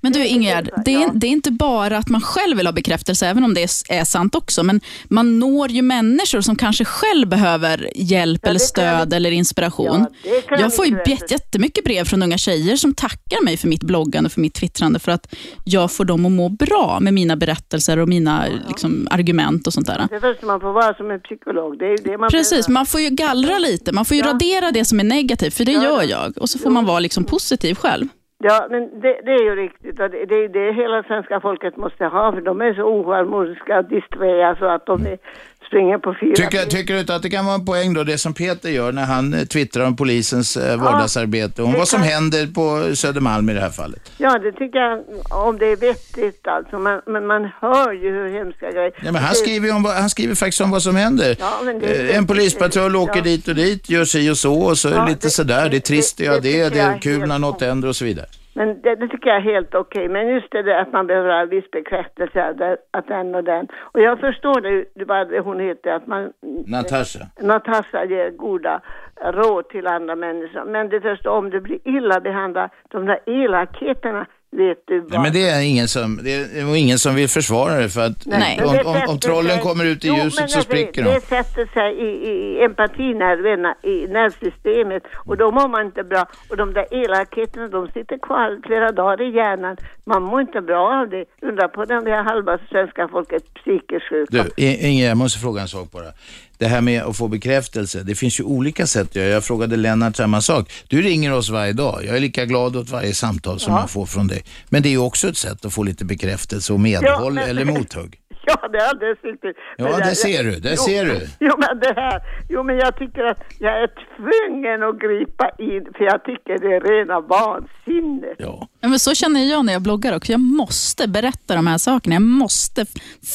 [0.00, 3.26] Men du Ingegärd, det är, det är inte bara att man själv vill ha bekräftelse,
[3.26, 7.28] även om det är, är sant också, men man når ju människor som kanske själv
[7.28, 10.06] behöver hjälp Ja, eller stöd eller inspiration.
[10.22, 14.30] Ja, jag får ju jättemycket brev från unga tjejer som tackar mig för mitt bloggande,
[14.30, 18.08] för mitt twittrande, för att jag får dem att må bra med mina berättelser och
[18.08, 20.06] mina liksom, argument och sånt där.
[20.10, 22.70] Det första man får vara som en psykolog, det är det man Precis, behöver.
[22.72, 23.92] man får ju gallra lite.
[23.92, 24.28] Man får ju Ja.
[24.32, 26.08] radera det som är negativt, för det Ja, gör ja.
[26.08, 26.38] jag.
[26.38, 28.08] Och så får man vara liksom positiv själv.
[28.38, 30.00] Ja, men det, det är ju riktigt.
[30.00, 33.78] Och det, det är det hela svenska folket måste ha för de är så oharmoniska
[33.78, 35.18] och disträa så att de är,
[35.66, 38.18] springer på fyra Tycker, tycker du inte att det kan vara en poäng då, det
[38.18, 41.98] som Peter gör när han eh, twittrar om polisens eh, vardagsarbete, om det vad som
[42.00, 44.12] kan- händer på Södermalm i det här fallet?
[44.18, 46.78] Ja, det tycker jag, om det är vettigt alltså.
[46.78, 48.92] Men, men man hör ju hur hemska grejer.
[49.02, 51.36] Ja, men han, Det- skriver ju om, vad- han skriver faktiskt om vad som händer.
[51.40, 52.98] Ja, men det- Eh, en polispatrull ja.
[53.00, 55.76] åker dit och dit, gör si och så och så Ja, lite det- sådär, det
[55.76, 57.88] är trist, det- ja det det, tycker det jag är är kul när något händer
[57.88, 58.26] och så vidare.
[58.56, 60.08] Men det, det tycker jag är helt okej.
[60.08, 63.68] Men just det där att man behöver ha viss bekräftelse att, den och den.
[63.92, 66.32] Och jag förstår det, det vad hon heter, att man...
[66.66, 67.20] Natasha.
[67.40, 68.80] Natasha ger goda
[69.20, 70.64] råd till andra människor.
[70.64, 75.12] Men det första om du blir illa behandlad, de där elakheterna, vet du vad?
[75.12, 78.26] Ja, men det är ingen som, det är ingen som vill försvara det för att
[78.26, 78.60] Nej.
[78.64, 81.14] Om, om, om trollen sig- kommer ut i Jo, ljuset så spricker det, de.
[81.14, 86.26] Det sätter sig i, i empatinerverna, i nervsystemet och då mår man inte bra.
[86.50, 89.76] Och de där elakheterna, de sitter kvar flera dagar i hjärnan.
[90.04, 91.24] Man mår inte bra av det.
[91.42, 94.44] Undra på den där halva svenska folket psykiskt sjuka.
[94.56, 96.10] Du, Inge, jag måste fråga en sak bara.
[96.58, 99.28] Det här med att få bekräftelse, det finns ju olika sätt att göra.
[99.28, 100.72] Jag frågade Lennart samma sak.
[100.88, 102.04] Du ringer oss varje dag.
[102.04, 104.44] Jag är lika glad åt varje samtal som jag får från dig.
[104.68, 107.64] Men det är ju också ett sätt att få lite bekräftelse och medhåll men- eller
[107.64, 108.18] mothugg.
[108.46, 109.56] Ja, det är alldeles riktigt.
[109.76, 111.20] Ja, Men det jag- ser du, det jo, ser du.
[111.40, 115.84] Jo, men det här, jo, men jag tycker att jag är tvungen att gripa in,
[115.96, 118.36] för jag tycker det är rena vansinnet.
[118.38, 118.68] Ja.
[118.80, 120.32] Ja, men så känner jag när jag bloggar också.
[120.32, 122.14] Jag måste berätta de här sakerna.
[122.14, 122.86] Jag måste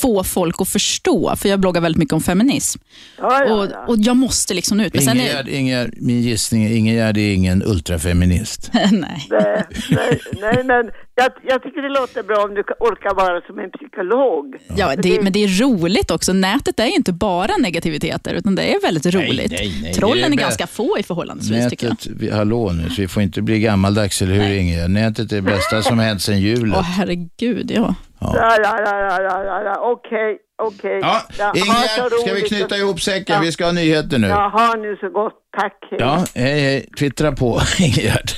[0.02, 2.80] få folk att förstå, för jag bloggar väldigt mycket om feminism.
[3.18, 3.86] Ja, ja, Och, ja.
[3.88, 4.94] och jag måste liksom ut.
[4.94, 8.70] Men sen är, Ingegärd, Ingegärd, min gissning är Ingegärd är ingen ultrafeminist.
[8.92, 9.28] nej.
[9.30, 10.92] Nej, nej, nej, men
[11.24, 14.56] jag, jag tycker det låter bra om du orkar vara som en psykolog.
[14.78, 16.34] Ja, det, men det är roligt också.
[16.34, 19.52] Nätet är ju inte bara negativiteter, utan det är väldigt roligt.
[19.52, 21.92] nej, nej, Trollen det är, är ganska få i förhållandevis, tycker jag.
[21.92, 24.90] Nätet, vi, hallå nu, så vi får inte bli gammaldags, eller hur Ingegärd?
[24.90, 26.74] Nätet är det bästa som hänt sedan julen.
[26.76, 27.96] Åh, herregud, ja.
[28.20, 31.00] Ja, ja, ja, ja, okej, okej.
[31.02, 33.36] Ja, Ingegärd, ska vi knyta ihop säcken?
[33.36, 33.42] Ja.
[33.42, 34.28] Vi ska ha nyheter nu.
[34.28, 35.34] Ja, ha nu så gott.
[35.58, 35.78] Tack.
[35.90, 36.00] hej.
[36.00, 36.90] Ja, hej hej.
[37.00, 38.32] Twittra på Ingegärd.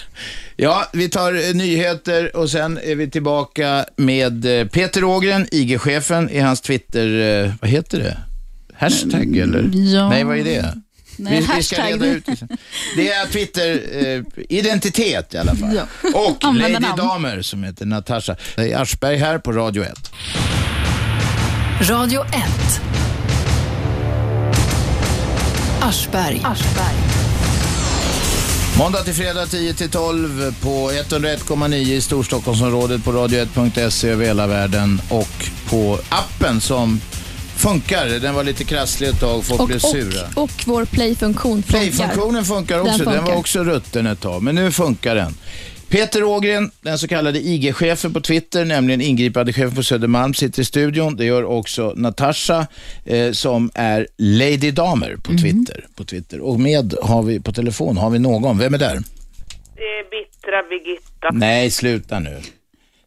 [0.56, 6.30] Ja, vi tar eh, nyheter och sen är vi tillbaka med eh, Peter Ågren, IG-chefen,
[6.30, 8.18] i hans Twitter, eh, vad heter det?
[8.78, 9.70] Hashtag eller?
[9.74, 10.10] ja.
[10.10, 10.74] Nej, vad är det?
[11.18, 12.26] Nej, vi, vi ska reda ut.
[12.96, 15.76] Det är Twitter-identitet i alla fall.
[15.76, 15.84] Ja.
[16.14, 16.74] Och Lady.
[16.98, 18.36] Damer som heter Natasha.
[18.56, 20.12] Det är Aschberg här på Radio 1.
[21.82, 22.32] Radio 1.
[25.82, 26.42] Aschberg.
[28.80, 35.02] Måndag till fredag 10 till 12 på 101,9 i Storstockholmsområdet på radio1.se över hela världen
[35.10, 37.02] och på appen som
[37.56, 38.06] funkar.
[38.06, 40.28] Den var lite krasslig ett tag, folk Och, blev sura.
[40.36, 41.80] och, och vår play-funktion funkar.
[41.80, 42.92] Play-funktionen funkar också.
[42.98, 43.22] Den, funkar.
[43.22, 45.36] var också rutten ett tag, men nu funkar den.
[45.94, 51.16] Peter Ågren, den så kallade IG-chefen på Twitter, nämligen ingripandechefen på Södermalm, sitter i studion.
[51.16, 52.68] Det gör också Natasha,
[53.06, 56.40] eh, som är Lady Damer på Twitter, på Twitter.
[56.40, 58.58] Och med har vi på telefon, har vi någon?
[58.58, 58.98] Vem är där?
[59.76, 61.30] Det är bittra Birgitta.
[61.32, 62.42] Nej, sluta nu.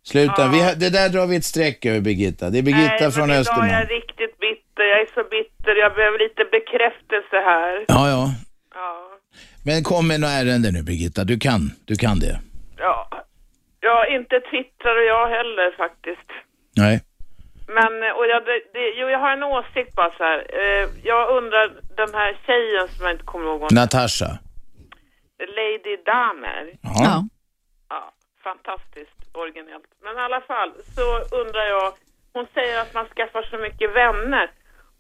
[0.02, 0.48] Sluta.
[0.48, 2.50] Vi har, det där drar vi ett streck över Birgitta.
[2.50, 3.72] Det är Birgitta Nej, från är Östermalm.
[3.72, 4.84] jag riktigt bitter.
[4.92, 5.74] Jag är så bitter.
[5.84, 7.84] Jag behöver lite bekräftelse här.
[7.88, 8.34] Ja, ja.
[8.74, 9.18] Ja.
[9.62, 11.24] Men kom med några ärende nu Birgitta.
[11.24, 12.40] Du kan, du kan det.
[12.78, 13.08] Ja.
[13.80, 16.30] Ja, inte twittrar jag heller faktiskt.
[16.76, 17.00] Nej.
[17.68, 20.38] Men, och jag, det, det, jo, jag har en åsikt bara så här.
[20.48, 24.38] Eh, jag undrar, den här tjejen som jag inte kommer ihåg, vad- Natasha.
[25.38, 26.72] Lady Damer.
[26.82, 27.22] Ja.
[27.88, 28.12] Ja.
[28.44, 29.84] Fantastiskt originellt.
[30.02, 31.92] Men i alla fall så undrar jag,
[32.32, 34.50] hon säger att man skaffar så mycket vänner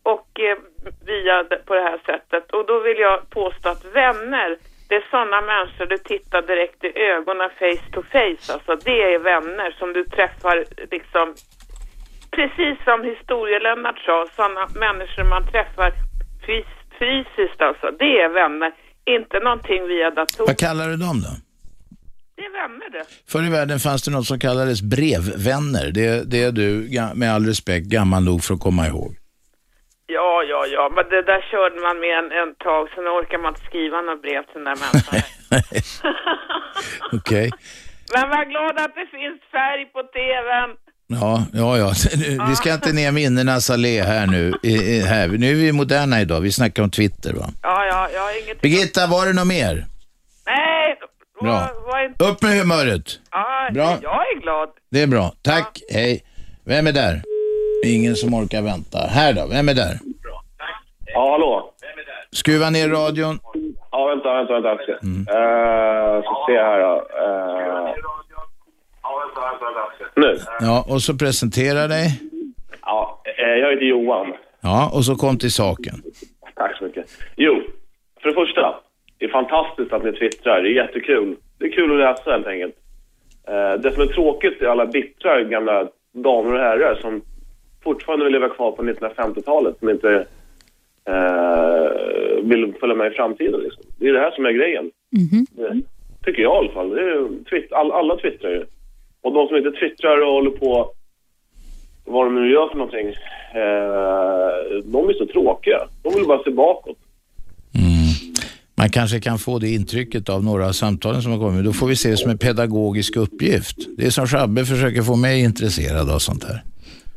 [0.02, 0.58] och eh,
[1.06, 2.50] via på det här sättet.
[2.52, 4.58] Och då vill jag påstå att vänner,
[4.88, 8.44] det är sådana människor du tittar direkt i ögonen face to face.
[8.54, 10.56] Alltså det är vänner som du träffar
[10.94, 11.26] liksom
[12.36, 15.90] precis som historielennart sa, sådana människor man träffar
[16.46, 17.86] fys- fysiskt alltså.
[18.02, 18.70] Det är vänner,
[19.16, 20.46] inte någonting via dator.
[20.46, 21.32] Vad kallar du dem då?
[22.36, 23.04] Det är vänner det.
[23.32, 25.90] Förr i världen fanns det något som kallades brevvänner.
[25.92, 29.16] Det, det är du, med all respekt, gammal nog för att komma ihåg.
[30.08, 33.52] Ja, ja, ja, men det där körde man med en, en tag, sen orkar man
[33.52, 35.20] inte skriva några brev till den där människan.
[37.12, 37.50] Okej.
[38.14, 40.70] men var glad att det finns färg på TVn.
[41.08, 41.92] Ja, ja, ja.
[42.48, 44.52] Vi ska inte ner minnenas allé här nu.
[45.06, 45.28] Här.
[45.28, 46.40] Nu är vi moderna idag.
[46.40, 47.46] Vi snackar om Twitter, va?
[47.62, 48.60] Ja, ja, jag har inget...
[48.60, 49.86] Birgitta, var det något mer?
[50.46, 50.98] Nej,
[51.40, 51.52] Bra.
[51.52, 52.24] var, var inte...
[52.24, 53.20] Upp med humöret.
[53.30, 53.98] Ja, Bra.
[54.02, 54.68] jag är glad.
[54.90, 55.32] Det är bra.
[55.42, 55.82] Tack.
[55.92, 56.24] Hej.
[56.64, 57.22] Vem är där?
[57.86, 58.98] Ingen som orkar vänta.
[58.98, 59.98] Här då, vem är där?
[61.14, 61.72] Ja, hallå?
[62.30, 63.38] Skruva ner radion.
[63.90, 64.82] Ja, vänta, vänta, vänta.
[65.02, 65.20] Mm.
[65.20, 66.94] Uh, ska se här då.
[66.94, 67.94] Uh,
[70.16, 70.38] nu.
[70.60, 72.20] Ja, och så presentera dig.
[72.82, 74.32] Ja, eh, jag heter Johan.
[74.60, 75.94] Ja, och så kom till saken.
[76.54, 77.06] Tack så mycket.
[77.36, 77.62] Jo,
[78.22, 78.74] för det första.
[79.18, 80.62] Det är fantastiskt att ni twittrar.
[80.62, 81.36] Det är jättekul.
[81.58, 82.74] Det är kul att läsa helt enkelt.
[83.82, 87.22] Det som är tråkigt är alla bittra gamla damer och herrar som
[87.86, 90.08] fortfarande vill leva kvar på 1950-talet som inte
[91.10, 93.60] uh, vill följa med i framtiden.
[93.60, 93.82] Liksom.
[93.98, 94.90] Det är det här som är grejen.
[95.56, 95.82] Det
[96.24, 96.90] tycker jag i alla fall.
[96.90, 98.64] Det är, twitt, all, alla twittrar ju.
[99.22, 100.92] Och de som inte twittrar och håller på
[102.04, 103.08] vad de nu gör för någonting,
[103.62, 105.80] eh, de är så tråkiga.
[106.02, 106.98] De vill bara se bakåt.
[108.78, 111.64] Man kanske kan få det intrycket av några av samtalen som har kommit.
[111.64, 113.76] Då får vi se det som en pedagogisk uppgift.
[113.96, 116.62] Det är som Shabbe försöker få mig intresserad av sånt här.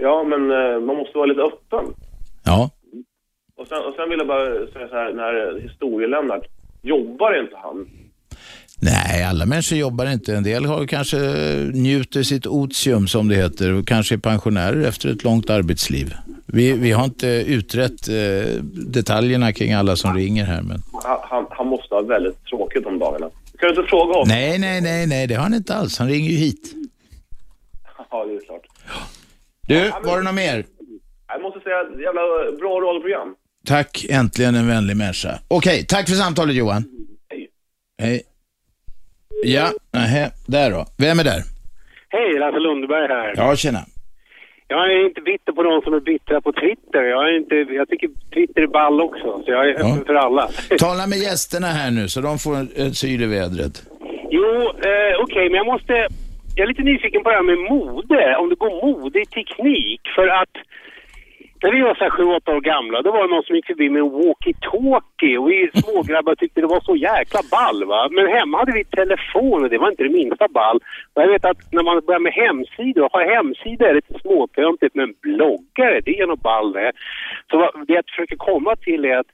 [0.01, 1.85] Ja, men eh, man måste vara lite öppen.
[2.43, 2.69] Ja.
[3.57, 6.41] Och sen, och sen vill jag bara säga så här, den här historielämnaren,
[6.81, 7.87] jobbar inte han?
[8.81, 10.35] Nej, alla människor jobbar inte.
[10.35, 11.17] En del har kanske
[11.73, 16.13] njuter sitt otium som det heter och kanske är pensionärer efter ett långt arbetsliv.
[16.45, 20.61] Vi, vi har inte utrett eh, detaljerna kring alla som ringer här.
[20.61, 20.83] Men...
[21.03, 23.29] Han, han, han måste ha väldigt tråkigt om dagarna.
[23.59, 24.27] Kan du inte fråga honom?
[24.27, 25.99] Nej, nej, nej, nej, det har han inte alls.
[25.99, 26.73] Han ringer ju hit.
[28.11, 28.65] Ja, det är klart.
[29.69, 30.65] Du, var det något mer?
[31.27, 32.21] Jag måste säga, jävla
[32.59, 33.35] bra radioprogram.
[33.67, 35.39] Tack, äntligen en vänlig människa.
[35.47, 36.83] Okej, tack för samtalet Johan.
[37.31, 37.47] Hej.
[38.01, 38.21] Hej.
[39.43, 40.85] Ja, nähä, där då.
[40.97, 41.41] Vem är där?
[42.09, 43.33] Hej, Lasse Lundberg här.
[43.37, 43.79] Ja, tjena.
[44.67, 47.03] Jag är inte bitter på de som är bittra på Twitter.
[47.03, 50.49] Jag, är inte, jag tycker Twitter är ball också, så jag är öppen för alla.
[50.79, 53.83] Tala med gästerna här nu så de får en- syl i vädret.
[54.31, 54.45] Jo,
[54.89, 56.07] eh, okej, men jag måste...
[56.59, 58.35] Jag är lite nyfiken på det här med mode.
[58.35, 60.01] Om det går mode i teknik.
[60.15, 60.55] För att
[61.61, 63.65] när vi var så här sju, åtta år gamla, då var det någon som gick
[63.65, 68.01] förbi med en walkie-talkie och vi smågrabbar tyckte det var så jäkla ball va.
[68.11, 70.79] Men hemma hade vi telefon och det var inte det minsta ball.
[71.13, 75.13] Och jag vet att när man börjar med hemsidor, ha hemsidor är lite småtöntigt men
[75.21, 76.91] bloggare, det är nog ball det.
[77.49, 79.31] Så vad, det jag försöker komma till är att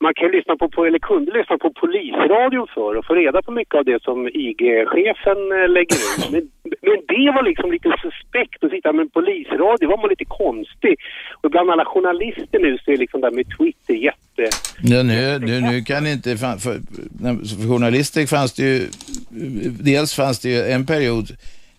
[0.00, 3.52] man kan lyssna på, på, eller kunde lyssna på polisradion för och få reda på
[3.52, 6.30] mycket av det som IG-chefen eh, lägger ut.
[6.32, 6.42] Men,
[6.88, 10.94] men det var liksom lite suspekt att sitta med en polisradio, var man lite konstig.
[11.42, 14.44] Och bland alla journalister nu så är liksom det här med Twitter jätte...
[14.82, 16.48] Ja, nu, nu, nu kan inte, för,
[17.22, 18.80] när- för journalister fanns det ju,
[19.90, 21.26] dels fanns det ju en period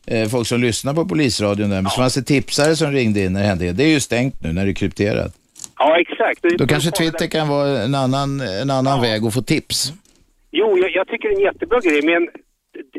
[0.08, 3.34] eh, folk som lyssnade på polisradion där, men så fanns det tipsare som ringde in
[3.34, 3.72] när det hände.
[3.72, 5.36] Det är ju stängt nu när det är krypterat.
[5.80, 6.42] Ja, exakt.
[6.58, 9.94] Då kanske Twitter kan vara en annan, en annan väg att få tips.
[10.52, 12.30] Jo, jag, jag tycker det är en jättebra grej, men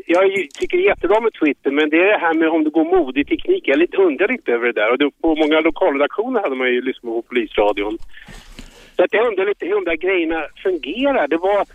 [0.05, 0.23] jag
[0.59, 2.97] tycker det är jättebra med Twitter, men det är det här med om det går
[2.97, 3.63] mode i teknik.
[3.67, 4.91] Jag är lite undrar lite över det där.
[4.91, 7.97] Och då, på många lokalredaktioner hade man ju lyssnat på polisradion.
[8.95, 11.27] Så att jag undrar lite hur de där grejerna fungerar.
[11.27, 11.65] Det var,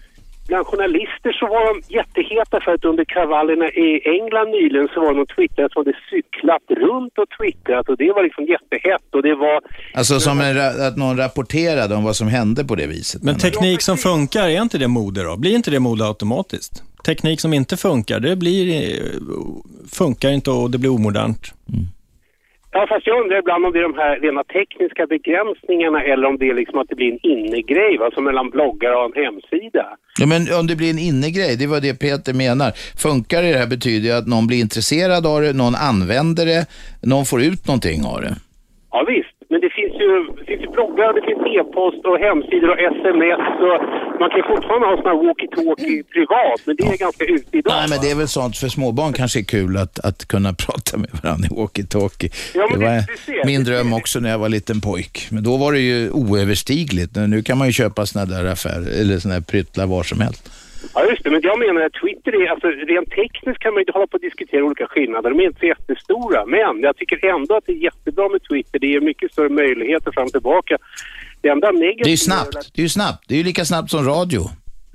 [0.47, 5.11] bland journalister så var de jätteheta för att under kravallerna i England nyligen så var
[5.13, 9.23] det någon twittrare som hade cyklat runt och twittrat och det var liksom jättehett och
[9.23, 9.61] det var
[9.95, 13.23] Alltså som en, att någon rapporterade om vad som hände på det viset.
[13.23, 15.37] Men teknik som funkar, är inte det mode då?
[15.37, 16.83] Blir inte det mode automatiskt?
[17.05, 19.03] Teknik som inte funkar, det blir, eh,
[19.93, 21.53] funkar inte och det blir omodernt.
[22.77, 26.39] Ja, fast jag undrar ibland om det är de här rena tekniska begränsningarna eller om
[26.39, 29.87] det är liksom att det blir en innegrej, va, som mellan bloggare och en hemsida.
[30.21, 32.71] Ja, men om det blir en innegrej, det var det Peter menar.
[33.07, 36.63] Funkar det här betyder ju att någon blir intresserad av det, någon använder det,
[37.13, 38.35] någon får ut någonting av det.
[38.93, 39.26] Ja, visst.
[39.87, 43.79] Det finns ju, det finns ju bloggar, det finns e-post och hemsidor och sms och
[44.21, 47.73] man kan fortfarande ha såna här walkie-talkie privat, men det är ganska ute idag.
[47.77, 50.97] Nej, men det är väl sånt för småbarn kanske är kul att, att kunna prata
[50.97, 52.31] med varandra i walkie-talkie.
[52.55, 55.29] Ja, det var det- ser, min dröm också när jag var liten pojk.
[55.31, 57.17] Men då var det ju oöverstigligt.
[57.29, 60.51] Nu kan man ju köpa såna där affärer, eller såna här pryttlar var som helst.
[60.95, 61.31] Ja, just det.
[61.31, 64.15] Men jag menar att Twitter är, alltså rent tekniskt kan man ju inte hålla på
[64.15, 65.31] och diskutera olika skillnader.
[65.31, 66.47] De är inte så jättestora.
[66.47, 68.79] Men jag tycker ändå att det är jättebra med Twitter.
[68.79, 70.79] Det ger mycket större möjligheter fram och tillbaka.
[71.41, 72.05] Det enda negativa...
[72.05, 72.71] Det är ju snabbt.
[72.75, 73.25] Det är ju snabbt.
[73.29, 74.41] Det är ju lika snabbt som radio.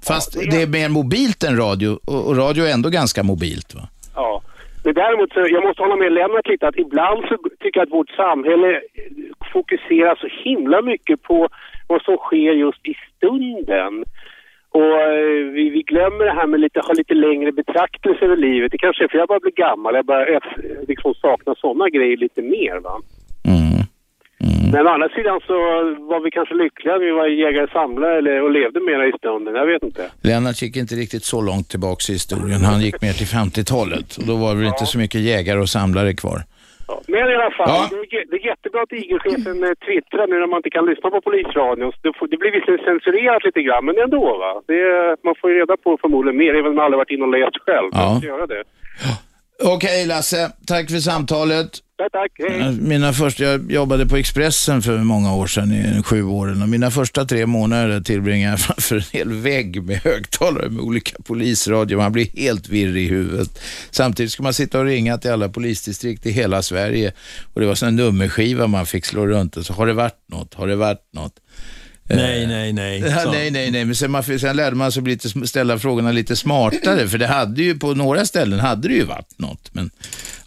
[0.08, 3.76] Fast det är mer mobilt än radio och, och radio är ändå ganska mobilt.
[3.76, 3.82] Va?
[4.16, 4.42] Ja.
[4.84, 7.94] Men däremot så, jag måste hålla med Lennart lite att ibland så tycker jag att
[8.00, 8.82] vårt samhälle
[9.54, 11.50] fokuserar så himla mycket på
[11.88, 14.04] vad som sker just i stunden.
[14.80, 18.72] Och eh, vi, vi glömmer det här med lite, ha lite längre betraktelse över livet.
[18.72, 19.96] Det kanske är för jag bara blir gammal.
[19.96, 20.40] Jag bara eh,
[20.88, 23.02] liksom saknar sådana grejer lite mer va.
[24.74, 25.54] Men å andra sidan så
[26.10, 29.56] var vi kanske lyckliga att vi var jägare samlare eller, och levde mera i stunden.
[29.56, 30.12] Jag vet inte.
[30.22, 32.62] Lennart gick inte riktigt så långt tillbaks i historien.
[32.62, 35.70] Han gick mer till 50-talet och då var det väl inte så mycket jägare och
[35.70, 36.40] samlare kvar.
[37.08, 40.48] Men i alla fall, det, är, det är jättebra att IG-chefen eh, twittrar nu när
[40.48, 41.92] man inte kan lyssna på polisradion.
[42.04, 44.62] Det, får, det blir visserligen censurerat lite grann, men ändå va.
[44.68, 44.84] Det,
[45.24, 47.58] man får ju reda på förmodligen mer, även om man aldrig varit inne och läst
[47.66, 47.90] själv.
[47.92, 48.14] Ja.
[48.14, 48.64] Måste göra det.
[49.64, 51.80] Okej Lasse, tack för samtalet.
[51.98, 52.32] Tack, tack.
[52.50, 52.72] Hej.
[52.72, 56.62] Mina första, jag jobbade på Expressen för många år sedan, i sju åren.
[56.62, 61.16] Och mina första tre månader tillbringade jag framför en hel vägg med högtalare med olika
[61.24, 61.98] polisradio.
[61.98, 63.62] Man blir helt virr i huvudet.
[63.92, 67.14] Samtidigt ska man sitta och ringa till alla polisdistrikt i hela Sverige.
[67.54, 70.54] Och det var en nummerskiva man fick slå runt och så har det varit något?
[70.54, 71.34] Har det varit något?
[72.16, 73.00] Nej, nej, nej.
[73.00, 76.36] Ja, nej, nej, nej, men sen, man, sen lärde man sig lite, ställa frågorna lite
[76.36, 79.72] smartare, för det hade ju på några ställen hade det ju varit något.
[79.74, 79.90] Men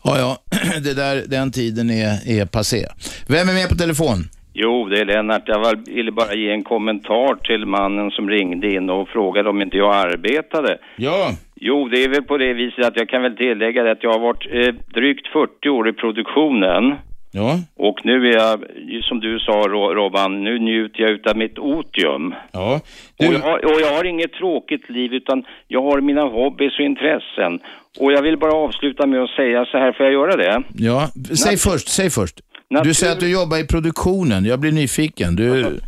[0.04, 0.38] ja, ja,
[0.84, 2.86] det där, den tiden är, är passé.
[3.28, 4.18] Vem är med på telefon?
[4.56, 5.42] Jo, det är Lennart.
[5.46, 9.76] Jag ville bara ge en kommentar till mannen som ringde in och frågade om inte
[9.76, 10.78] jag arbetade.
[10.96, 11.30] Ja.
[11.56, 14.12] Jo, det är väl på det viset att jag kan väl tillägga det att jag
[14.12, 16.94] har varit eh, drygt 40 år i produktionen.
[17.36, 17.58] Ja.
[17.76, 18.64] Och nu är jag,
[19.02, 22.34] som du sa Ro- Robban, nu njuter jag utav mitt otium.
[22.52, 22.80] Ja.
[23.18, 26.84] Och, jag, har- och jag har inget tråkigt liv utan jag har mina hobbys och
[26.84, 27.52] intressen.
[27.98, 30.62] Och jag vill bara avsluta med att säga så här, får jag göra det?
[30.74, 32.36] Ja, säg först, säg först.
[32.70, 34.44] Natur- Du säger att du jobbar i produktionen.
[34.44, 35.36] Jag blir nyfiken.
[35.36, 35.46] Du,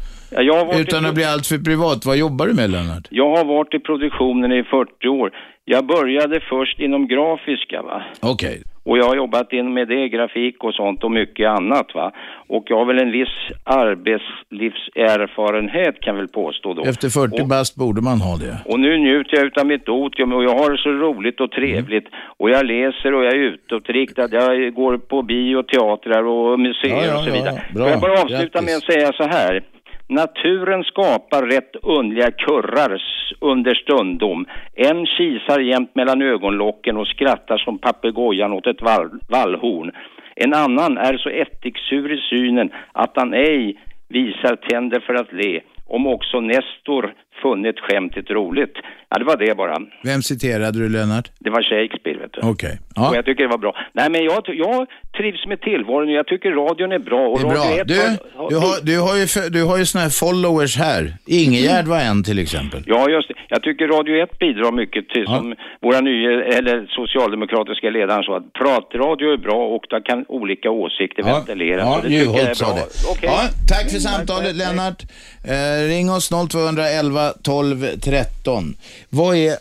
[0.81, 3.07] Utan i- att bli alltför privat, vad jobbar du med Lennart?
[3.11, 5.31] Jag har varit i produktionen i 40 år.
[5.65, 8.03] Jag började först inom grafiska va.
[8.23, 8.63] Okej.
[8.85, 12.13] Och jag har jobbat in med det, grafik och sånt och mycket annat va.
[12.49, 13.29] Och jag har väl en viss
[13.65, 16.83] arbetslivserfarenhet kan jag väl påstå då.
[16.83, 18.59] Efter 40 Och- bast borde man ha det.
[18.65, 22.07] Och nu njuter jag utav mitt otium och jag har det så roligt och trevligt.
[22.37, 24.29] Och jag läser och jag är utåtriktad.
[24.33, 27.63] Jag går på bio, teatrar och museer Ja, ja, och så vidare.
[27.75, 27.81] ja.
[27.81, 28.63] Får jag bara avsluta Grattis.
[28.67, 29.63] med att säga så här.
[30.09, 33.03] Naturen skapar rätt underliga kurrar
[33.41, 34.47] under stundom.
[34.75, 39.93] En kisar jämt mellan ögonlocken och skrattar som papegojan åt ett vall, vallhorn.
[40.35, 45.61] En annan är så ättiksur i synen att han ej visar tänder för att le.
[45.87, 48.73] Om också Nestor funnit skämtet roligt.
[49.11, 49.77] Ja, det var det bara.
[50.05, 51.31] Vem citerade du Lennart?
[51.39, 52.41] Det var Shakespeare, vet du.
[52.49, 52.79] Okej.
[52.97, 53.11] Ja.
[53.11, 53.77] Och jag tycker det var bra.
[53.93, 57.29] Nej, men jag, jag trivs med tillvaron jag tycker radion är bra.
[57.29, 57.81] Och Det är bra.
[57.81, 60.77] 1 Du, har- du, har, du, har ju, f- du har ju såna här followers
[60.77, 61.03] här.
[61.27, 62.83] Ingegärd var en till exempel.
[62.87, 63.35] Ja, just det.
[63.49, 68.53] Jag tycker Radio 1 bidrar mycket till, som våra nya, eller socialdemokratiska ledaren sa, att
[68.53, 71.83] pratradio är bra och där kan olika åsikter ventileras.
[71.85, 72.87] Ja, och det tycker jag är Juholt sa det.
[73.13, 73.29] Okej.
[73.33, 75.03] Ja, tack för samtalet Lennart.
[75.45, 78.77] Eh, ring oss 0211 12 13.
[79.09, 79.57] Vad är, eh,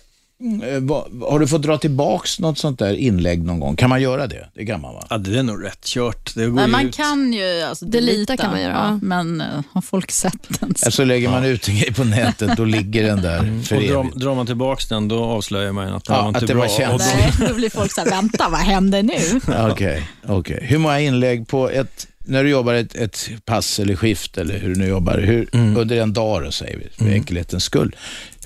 [0.82, 3.75] vad, har du fått dra tillbaks något sånt där inlägg någon gång?
[3.75, 4.49] Kan man göra det?
[4.54, 5.08] Det kan man va?
[5.10, 6.36] Ja, det är nog rätt kört.
[6.36, 6.95] Det går Nej, man ut.
[6.95, 8.71] kan ju alltså, Delita kan man göra.
[8.73, 10.75] Ja, men eh, har folk sett den?
[10.75, 13.82] så- Alltså lägger man ut en grej på nätet, då ligger den där för Och
[13.84, 14.15] drar, evigt.
[14.15, 16.62] drar man tillbaks den, då avslöjar man att det Ja, var inte att det bra.
[16.63, 17.01] var känt.
[17.39, 19.41] Nej, då blir folk så här, vänta, vad händer nu?
[19.71, 20.60] Okej, okej.
[20.62, 24.70] Hur många inlägg på ett, när du jobbar ett, ett pass eller skift eller hur
[24.70, 25.78] du nu jobbar, hur, Mm.
[25.78, 27.96] under en dag då säger vi, för enkelhetens skull.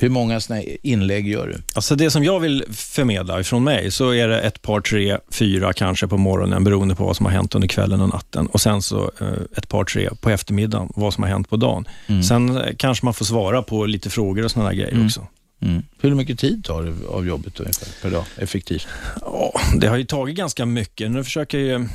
[0.02, 1.56] Hur många såna inlägg gör du?
[1.76, 5.74] Alltså det som jag vill förmedla ifrån mig, så är det ett par, tre, fyra
[5.74, 8.48] kanske på morgonen, beroende på vad som har hänt under kvällen och natten.
[8.48, 11.86] Och sen så eh, ett par, tre på eftermiddagen, vad som har hänt på dagen.
[12.28, 15.28] Sen eh, kanske man får svara på lite frågor och sådana grejer också.
[15.62, 15.84] Mm.
[16.02, 18.88] Hur mycket tid tar det av jobbet ungefär per dag, effektivt?
[19.22, 21.12] Ja, det har ju tagit ganska mycket.
[21.12, 21.88] Nu försöker jag ju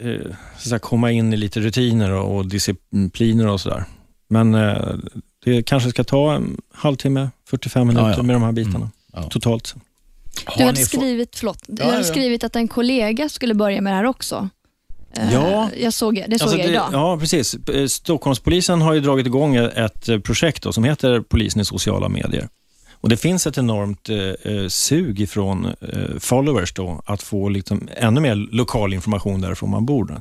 [0.00, 3.84] eh, så att säga, komma in i lite rutiner och, och discipliner och sådär.
[4.28, 4.88] Men eh,
[5.44, 8.22] det kanske ska ta en halvtimme, 45 minuter Ja, ja.
[8.22, 8.90] med de här bitarna Mm.
[9.12, 9.22] Ja.
[9.30, 9.74] totalt.
[10.58, 12.04] Du få- skrivit, förlåt, du Ja, hade ja.
[12.04, 14.48] skrivit att en kollega skulle börja med det här också.
[15.16, 15.68] Eh, Ja.
[15.80, 16.88] Jag såg, det såg Alltså jag det- idag.
[16.92, 17.54] Ja, precis.
[17.54, 22.48] Eh, Stockholmspolisen har ju dragit igång ett projekt då, som heter Polisen i sociala medier.
[23.00, 27.88] Och Det finns ett enormt eh, eh, sug ifrån eh, followers då, att få liksom
[27.96, 30.20] ännu mer lokal information därifrån man bor.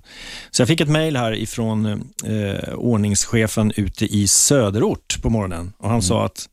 [0.51, 1.85] Så jag fick ett mejl här ifrån
[2.25, 6.45] eh, ordningschefen ute i söderort på morgonen och han sa att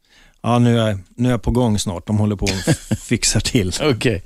[0.42, 2.06] ja, nu, är, nu är jag på gång snart.
[2.06, 3.72] De håller på och fixar till.
[3.82, 4.22] Okej.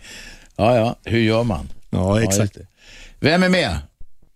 [0.57, 0.97] Ja, ja.
[1.05, 1.69] Hur gör man?
[1.91, 2.67] Ja, just det.
[3.21, 3.77] Vem är med?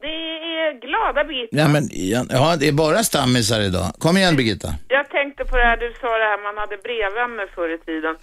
[0.00, 1.56] Det är glada Birgitta.
[1.56, 1.88] Ja, men,
[2.30, 3.92] ja, det är bara stammisar idag.
[3.98, 4.74] Kom igen Birgitta.
[4.88, 8.14] Jag tänkte på det här, du sa det här, man hade brevvänner förr i tiden.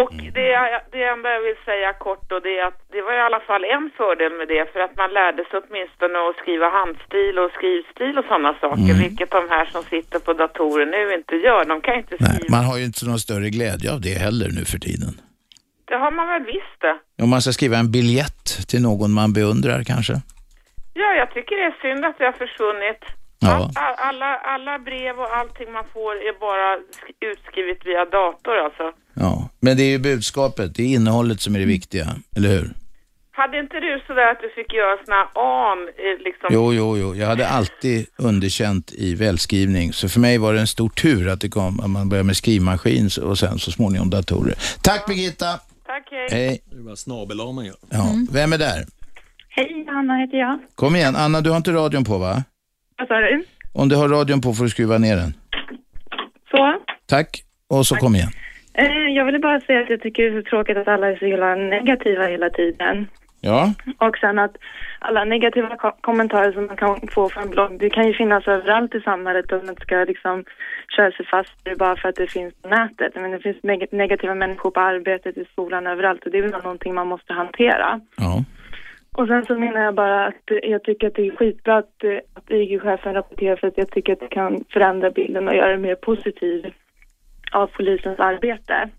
[0.00, 0.48] Och det,
[0.94, 3.64] det enda jag vill säga kort då, det är att det var i alla fall
[3.76, 8.14] en fördel med det, för att man lärde sig åtminstone att skriva handstil och skrivstil
[8.20, 9.02] och sådana saker, Mm.
[9.04, 11.62] vilket de här som sitter på datorer nu inte gör.
[11.72, 12.32] De kan inte skriva.
[12.40, 15.12] Nej, man har ju inte någon större glädje av det heller nu för tiden.
[15.88, 16.96] Det har man väl visst det.
[17.24, 20.14] Om man ska skriva en biljett till någon man beundrar kanske.
[21.02, 23.02] Ja, jag tycker det är synd att det har försvunnit.
[23.42, 23.70] Ja.
[23.74, 28.92] All, alla, alla brev och allting man får är bara sk- utskrivet via dator alltså.
[29.14, 32.70] Ja, men det är ju budskapet, det är innehållet som är det viktiga, eller hur?
[33.32, 36.48] Hade inte du sådär att du fick göra såna an, eh, liksom?
[36.52, 37.14] Jo, jo, jo.
[37.14, 41.40] Jag hade alltid underkänt i välskrivning, så för mig var det en stor tur att
[41.40, 44.54] det kom, att man började med skrivmaskin och sen så småningom datorer.
[44.82, 45.60] Tack Birgitta!
[45.86, 46.28] Tack, hej.
[46.30, 46.60] Hej.
[46.70, 47.76] Det är bara snabel man gör.
[47.90, 48.84] Ja, vem är där?
[49.48, 50.58] Hej, Anna heter jag.
[50.74, 52.44] Kom igen, Anna, du har inte radion på va?
[53.00, 53.44] Vad sa du?
[53.74, 55.32] Om du har radion på får du skruva ner den.
[56.50, 56.76] Så?
[57.06, 57.28] Tack,
[57.68, 58.28] och så kom igen.
[58.74, 61.16] Eh, jag ville bara säga att jag tycker det är så tråkigt att alla är
[61.16, 63.06] så hela negativa hela tiden.
[63.42, 64.56] Ja, Och sen att
[64.98, 68.94] alla negativa ko- kommentarer som man kan få från blogg, det kan ju finnas överallt
[68.94, 70.44] i samhället och man ska liksom
[70.96, 73.14] köra sig fast det bara för att det finns på nätet.
[73.14, 76.50] Men det finns neg- negativa människor på arbetet, i skolan, överallt och det är väl
[76.50, 78.00] någonting man måste hantera.
[78.16, 78.44] ja.
[79.12, 82.04] Och sen så menar jag bara att eh, jag tycker att det är skitbra att,
[82.04, 85.72] eh, att IG-chefen rapporterar för att jag tycker att det kan förändra bilden och göra
[85.72, 86.74] det mer positiv
[87.52, 88.90] av polisens arbete.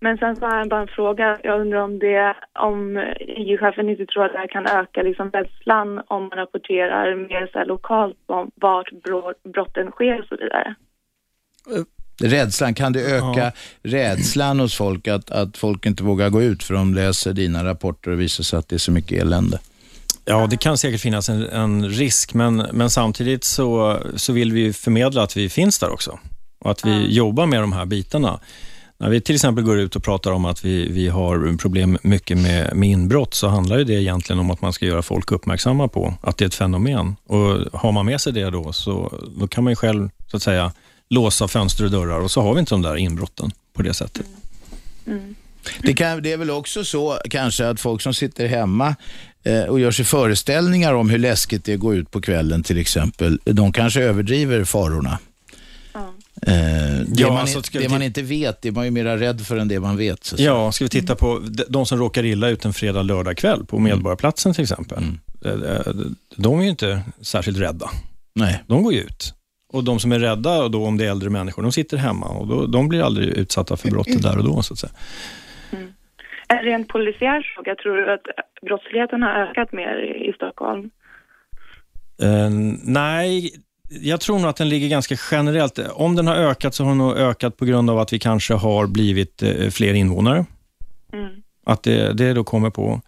[0.00, 1.38] Men sen så har jag bara en fråga.
[1.42, 6.02] Jag undrar om det, om IG-chefen inte tror att det här kan öka liksom rädslan
[6.06, 8.90] om man rapporterar mer så här lokalt om vart
[9.44, 10.74] brotten sker och så vidare.
[12.20, 13.52] Rädslan, kan det öka
[13.82, 18.10] rädslan hos folk att, att folk inte vågar gå ut för de läser dina rapporter
[18.10, 19.58] och visar sig att det är så mycket elände?
[20.24, 24.72] Ja, det kan säkert finnas en, en risk, men, men samtidigt så, så vill vi
[24.72, 26.18] förmedla att vi finns där också
[26.60, 28.40] och att vi jobbar med de här bitarna.
[29.00, 32.38] När vi till exempel går ut och pratar om att vi, vi har problem mycket
[32.38, 35.88] med, med inbrott, så handlar ju det egentligen om att man ska göra folk uppmärksamma
[35.88, 37.16] på att det är ett fenomen.
[37.26, 40.42] Och Har man med sig det då, så då kan man ju själv så att
[40.42, 40.72] säga
[41.10, 44.26] låsa fönster och dörrar och så har vi inte de där inbrotten på det sättet.
[45.82, 48.96] Det, kan, det är väl också så kanske att folk som sitter hemma
[49.42, 52.62] eh, och gör sig föreställningar om hur läskigt det är att gå ut på kvällen
[52.62, 55.18] till exempel, de kanske överdriver farorna.
[56.42, 56.52] Eh,
[57.06, 59.46] det Ja, man, alltså, vi det man inte vet, det är man ju mera rädd
[59.46, 60.24] för än det man vet.
[60.24, 60.36] Så.
[60.38, 63.78] Ja, ska vi titta på de- som råkar illa ut en fredag, lördag kväll på
[63.78, 65.04] Medborgarplatsen till exempel.
[65.44, 65.80] Eh, eh,
[66.36, 67.90] De är ju inte särskilt rädda.
[68.34, 68.62] Nej.
[68.66, 69.34] De går ju ut.
[69.72, 72.26] Och de som är rädda, och då om det är äldre människor, de sitter hemma
[72.26, 74.62] och då, de blir aldrig utsatta för brott där och då.
[74.62, 74.92] Så att säga.
[76.48, 78.22] En rent polisiär fråga, tror du att
[78.62, 79.98] brottsligheten har ökat mer
[80.28, 80.90] i, Stockholm?
[82.22, 82.50] Eh,
[82.84, 83.50] nej,
[83.90, 85.78] jag tror nog att den ligger ganska generellt.
[85.78, 88.54] Om den har ökat så har den nog ökat på grund av att vi kanske
[88.54, 90.44] har blivit eh, fler invånare.
[91.66, 93.00] Att det, det då kommer på.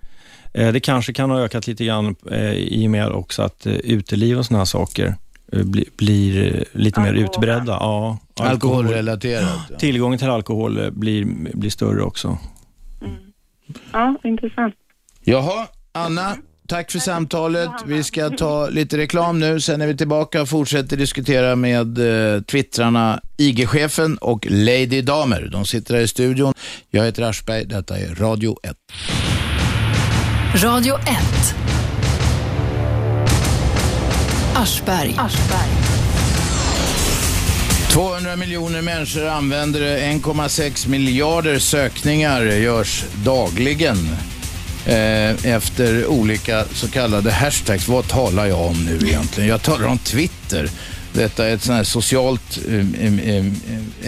[0.55, 3.73] Eh, det kanske kan ha ökat lite grann eh, i och med också att eh,
[3.73, 5.15] uteliv och sådana här saker eh,
[5.53, 7.73] bli, blir eh, lite mer utbredda.
[7.73, 9.61] Ja, Alkoholrelaterat.
[9.71, 9.79] ja.
[9.79, 11.25] Tillgången till alkohol eh, blir,
[11.57, 12.39] blir större också.
[13.93, 14.75] Ja, intressant.
[15.25, 16.37] Jaha, Anna,
[16.69, 17.71] tack för samtalet.
[17.87, 21.99] Vi ska ta lite reklam nu, sen är vi tillbaka och fortsätter diskutera med
[22.35, 25.49] eh, twittrarna IG-chefen och Lady Damer.
[25.53, 26.55] De sitter här i studion.
[26.91, 28.77] Jag heter Aschberg, detta är Radio 1.
[30.65, 31.55] Radio 1.
[34.55, 35.17] Aschberg.
[37.93, 39.99] 200 miljoner människor använder det.
[40.01, 44.17] 1,6 miljarder sökningar görs dagligen
[44.87, 47.89] eh, efter olika så kallade hashtags.
[47.89, 49.49] Vad talar jag om nu egentligen?
[49.49, 50.69] Jag talar om Twitter.
[51.13, 53.47] Detta är ett sånt här socialt, eh,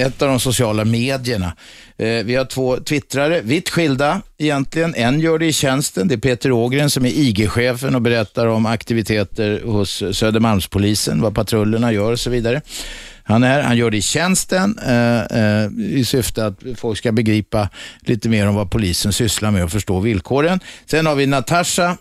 [0.07, 1.57] ett av de sociala medierna.
[1.97, 4.95] Eh, vi har två twittrare, vitt skilda egentligen.
[4.95, 8.67] En gör det i tjänsten, det är Peter Ågren som är IG-chefen och berättar om
[8.67, 12.61] aktiviteter hos Södermalmspolisen, vad patrullerna gör och så vidare.
[13.25, 17.69] Han, är, han gör det i tjänsten eh, eh, i syfte att folk ska begripa
[18.01, 20.61] lite mer om vad polisen sysslar med och förstå villkoren.
[20.87, 21.97] Sen har vi Natasha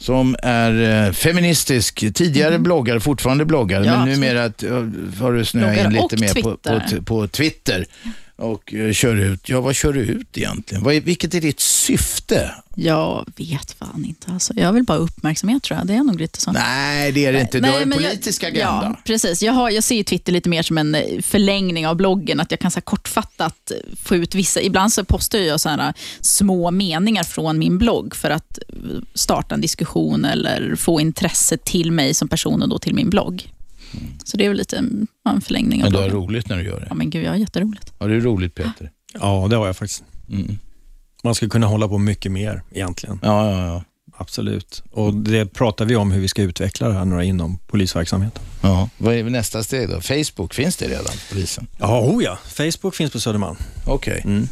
[0.00, 5.78] som är eh, feministisk, tidigare bloggare, fortfarande bloggare, Ja, men numera eh, har du snöat
[5.78, 7.86] in lite mer på, på, på Twitter
[8.40, 9.48] och eh, kör ut.
[9.48, 10.84] Ja, vad kör du ut egentligen?
[10.84, 12.54] Vad är, vilket är ditt syfte?
[12.74, 14.32] Jag vet fan inte.
[14.32, 14.52] Alltså.
[14.56, 15.86] Jag vill bara uppmärksamhet tror jag.
[15.86, 16.52] Det är nog lite så.
[16.52, 17.60] Nej, det är det inte.
[17.60, 18.80] Du har en politisk jag, agenda.
[18.82, 19.42] Ja, precis.
[19.42, 22.40] Jag, har, jag ser Twitter lite mer som en eh, förlängning av bloggen.
[22.40, 23.72] Att jag kan så kortfattat
[24.04, 24.60] få ut vissa...
[24.60, 28.58] Ibland så postar jag så här eh, små meningar från min blogg för att
[29.14, 33.52] starta en diskussion eller få intresse till mig som person och då till min blogg.
[34.24, 36.56] Så det är väl lite mm, ja, en förlängning av Men du har roligt när
[36.56, 36.86] du gör det.
[36.88, 37.92] Ja, men gud, jag har jätteroligt.
[37.98, 38.90] Har du roligt Peter?
[39.14, 40.04] Ja, det har jag faktiskt.
[41.22, 43.18] Man ska kunna hålla på mycket mer egentligen.
[43.22, 43.84] Ja, ja, ja.
[44.16, 44.82] Absolut.
[44.90, 48.42] Och det pratar vi om hur vi ska utveckla det här nu inom polisverksamheten.
[48.60, 48.88] ja.
[48.98, 50.00] Vad är nästa steg då?
[50.00, 51.14] Facebook, finns det redan?
[51.30, 51.66] Polisen?
[51.78, 52.38] Ja, oh ja.
[52.44, 53.56] Facebook finns på Södermalm.
[53.86, 54.22] Okej.
[54.24, 54.48] Mm.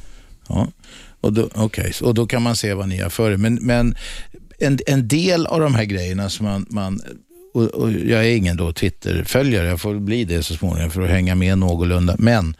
[0.48, 0.68] Ja.
[1.20, 1.92] Och, då, okay.
[2.02, 3.36] och då kan man se vad ni har för er.
[3.36, 3.94] Men, men
[4.58, 7.00] en, en del av de här grejerna som man, man
[7.54, 11.10] och, och jag är ingen då Twitter-följare, jag får bli det så småningom för att
[11.10, 12.16] hänga med någorlunda.
[12.18, 12.56] Men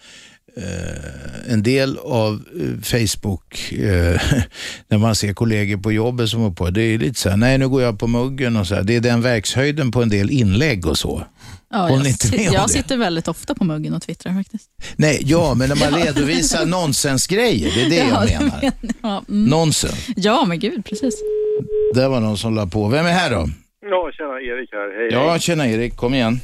[0.56, 4.20] eh, en del av eh, Facebook, eh,
[4.88, 7.58] när man ser kollegor på jobbet som är på, det är lite så här, nej
[7.58, 8.82] nu går jag på muggen och så här.
[8.82, 11.22] Det är den verkshöjden på en del inlägg och så.
[11.70, 12.06] Ja, jag,
[12.52, 12.72] jag det?
[12.72, 14.70] sitter väldigt ofta på muggen och twittrar faktiskt.
[14.96, 18.72] Nej, ja, men när man redovisar nonsensgrejer, det är det Ja, jag menar.
[19.02, 19.44] Ja, mm.
[19.44, 20.08] Nonsens.
[20.16, 21.14] ja, men gud, precis.
[21.94, 22.88] Där var någon som la på.
[22.88, 23.48] Vem är här då?
[23.80, 24.98] Ja, tjena Erik här.
[24.98, 25.40] Hej, Ja, hej.
[25.40, 26.40] tjena Erik, kom igen.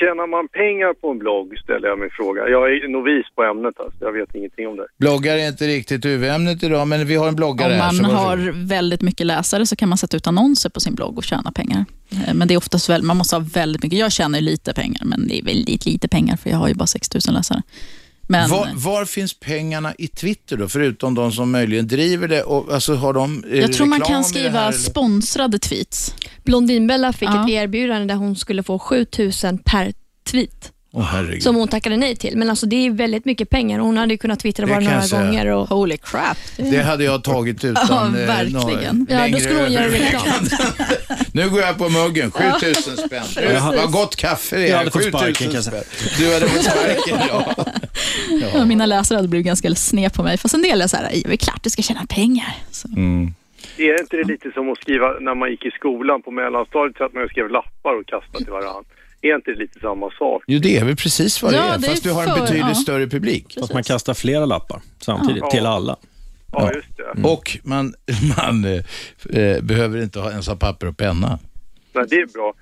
[0.00, 2.48] Tjänar man pengar på en blogg ställer jag min fråga.
[2.48, 4.04] Jag är novis på ämnet alltså.
[4.04, 4.86] Jag vet ingenting om det.
[4.98, 7.92] Bloggar är inte riktigt huvudämnet idag, men vi har en bloggare Om här.
[7.92, 8.68] man så har varsågod.
[8.68, 11.84] väldigt mycket läsare så kan man sätta ut annonser på sin blogg och tjäna pengar.
[12.12, 13.98] Eh, Men det är oftast väl, man måste ha väldigt mycket.
[13.98, 16.86] Jag tjänar lite pengar, men det är väldigt lite pengar för jag har ju bara
[16.86, 17.62] 6 000 läsare.
[18.28, 22.42] Men, Var, var finns pengarna i Twitter då, förutom de som möjligen driver det?
[22.42, 26.14] Och, alltså, har de, är jag tror man kan skriva här, sponsrade tweets.
[26.44, 27.44] Blondinbella fick Ja.
[27.44, 29.92] ett erbjudande där hon skulle få 7000 per
[30.30, 30.72] tweet.
[31.02, 31.42] Herregud.
[31.42, 32.36] Som hon tackade nej till.
[32.36, 33.78] Men alltså det är väldigt mycket pengar.
[33.78, 35.22] Hon hade ju kunnat twittra Det bara några säga.
[35.24, 35.46] gånger.
[35.46, 35.68] Och...
[35.68, 36.38] Holy crap.
[36.56, 39.06] Det hade jag tagit utan Ja, eh, verkligen.
[39.10, 40.48] Ja, då skulle hon göra överväganden.
[41.32, 43.24] Nu går jag på muggen, 7000 spänn.
[43.36, 44.70] Du, vad gott kaffe det är.
[44.70, 45.82] Jag hade fått 7000 sparken, spänn.
[46.18, 47.54] Du hade fått sparken, ja.
[48.54, 50.38] Ja, mina läsare hade blivit ganska sned på mig.
[50.38, 52.54] Fast en del är så här, det är klart du ska tjäna pengar.
[52.70, 52.88] Så.
[52.88, 53.34] Mm.
[53.76, 57.04] Är inte det lite som att skriva när man gick i skolan på mellanstadiet så
[57.04, 58.82] att man skrev lappar och kastade till varandra?
[59.30, 60.42] Är inte det lite samma sak?
[60.46, 62.40] Jo, det är väl precis vad det Ja, är, det är fast du har en
[62.40, 62.74] betydligt ja.
[62.74, 63.56] större publik.
[63.60, 65.50] Fast man kastar flera lappar samtidigt Ja.
[65.50, 65.96] till alla.
[66.52, 67.28] Ja, just det.
[67.28, 67.94] Och man,
[68.36, 71.38] man eh, behöver inte ha, ens ha papper och penna.
[71.92, 72.54] Nej, det är bra.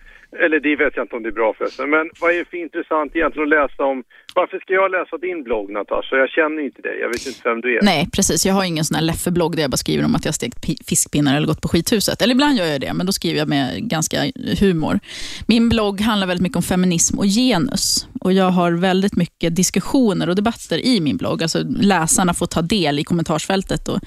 [0.45, 1.91] Eller det vet jag inte om det är bra förresten.
[1.91, 4.03] Men vad är det för intressant egentligen att läsa om?
[4.35, 6.17] Varför ska jag läsa din blogg Natasha?
[6.17, 6.97] Jag känner inte dig.
[7.01, 7.83] Jag vet inte vem du är.
[7.83, 8.47] Nej, precis.
[8.47, 10.59] Jag har ingen sån här Leffe-blogg där jag bara skriver om att jag har stekt
[10.67, 12.23] pi- fiskpinnar eller gått på skithuset.
[12.23, 14.17] Eller ibland gör jag det, men då skriver jag med ganska
[14.61, 15.01] humor.
[15.47, 18.09] Min blogg handlar väldigt mycket om feminism och genus.
[18.21, 21.43] Och Jag har väldigt mycket diskussioner och debatter i min blogg.
[21.43, 23.99] Alltså läsarna får ta del i kommentarsfältet och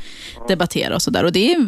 [0.47, 1.23] debattera och sådär.
[1.25, 1.65] Och det är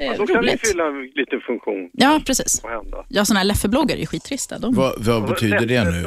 [0.00, 0.68] Eh, då kan det roligt.
[0.68, 1.90] fylla en liten funktion.
[1.92, 2.62] Ja, precis.
[3.08, 4.58] Ja, såna här Leffe-bloggar är ju skittrista.
[4.58, 4.74] De...
[4.74, 6.06] Vad, vad betyder det nu?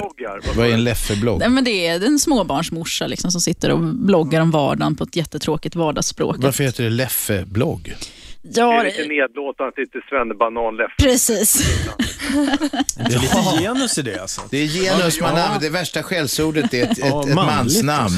[0.57, 1.39] Vad är en Leffe-blogg?
[1.39, 5.15] Nej, men det är en småbarnsmorsa liksom, som sitter och bloggar om vardagen på ett
[5.15, 6.35] jättetråkigt vardagsspråk.
[6.39, 7.93] Varför heter det Leffe-blogg?
[8.43, 10.93] Det Ja, är lite nedlåtande, lite svennebanan-Leffe.
[11.03, 11.55] precis.
[12.95, 14.41] Det är lite genus i det alltså.
[14.51, 15.43] Det är genus man Ja.
[15.43, 15.59] använder.
[15.67, 18.13] Det värsta skällsordet är ett, Ja, ett, ett mansnamn.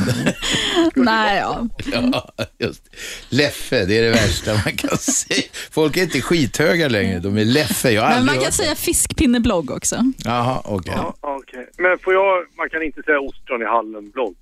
[0.96, 1.68] Nej, ja.
[1.94, 2.84] Ja, just.
[3.30, 5.42] Leffe, det är det värsta man kan säga.
[5.72, 7.92] Folk är inte skithöga längre, de är Leffe.
[7.92, 9.96] Jag Men man kan hört säga fiskpinneblogg också.
[9.96, 10.12] det.
[10.30, 10.94] Jaha, okej.
[10.96, 11.70] Ja, okej.
[11.78, 14.36] Men får jag, man kan inte säga ostron i hallen-blogg.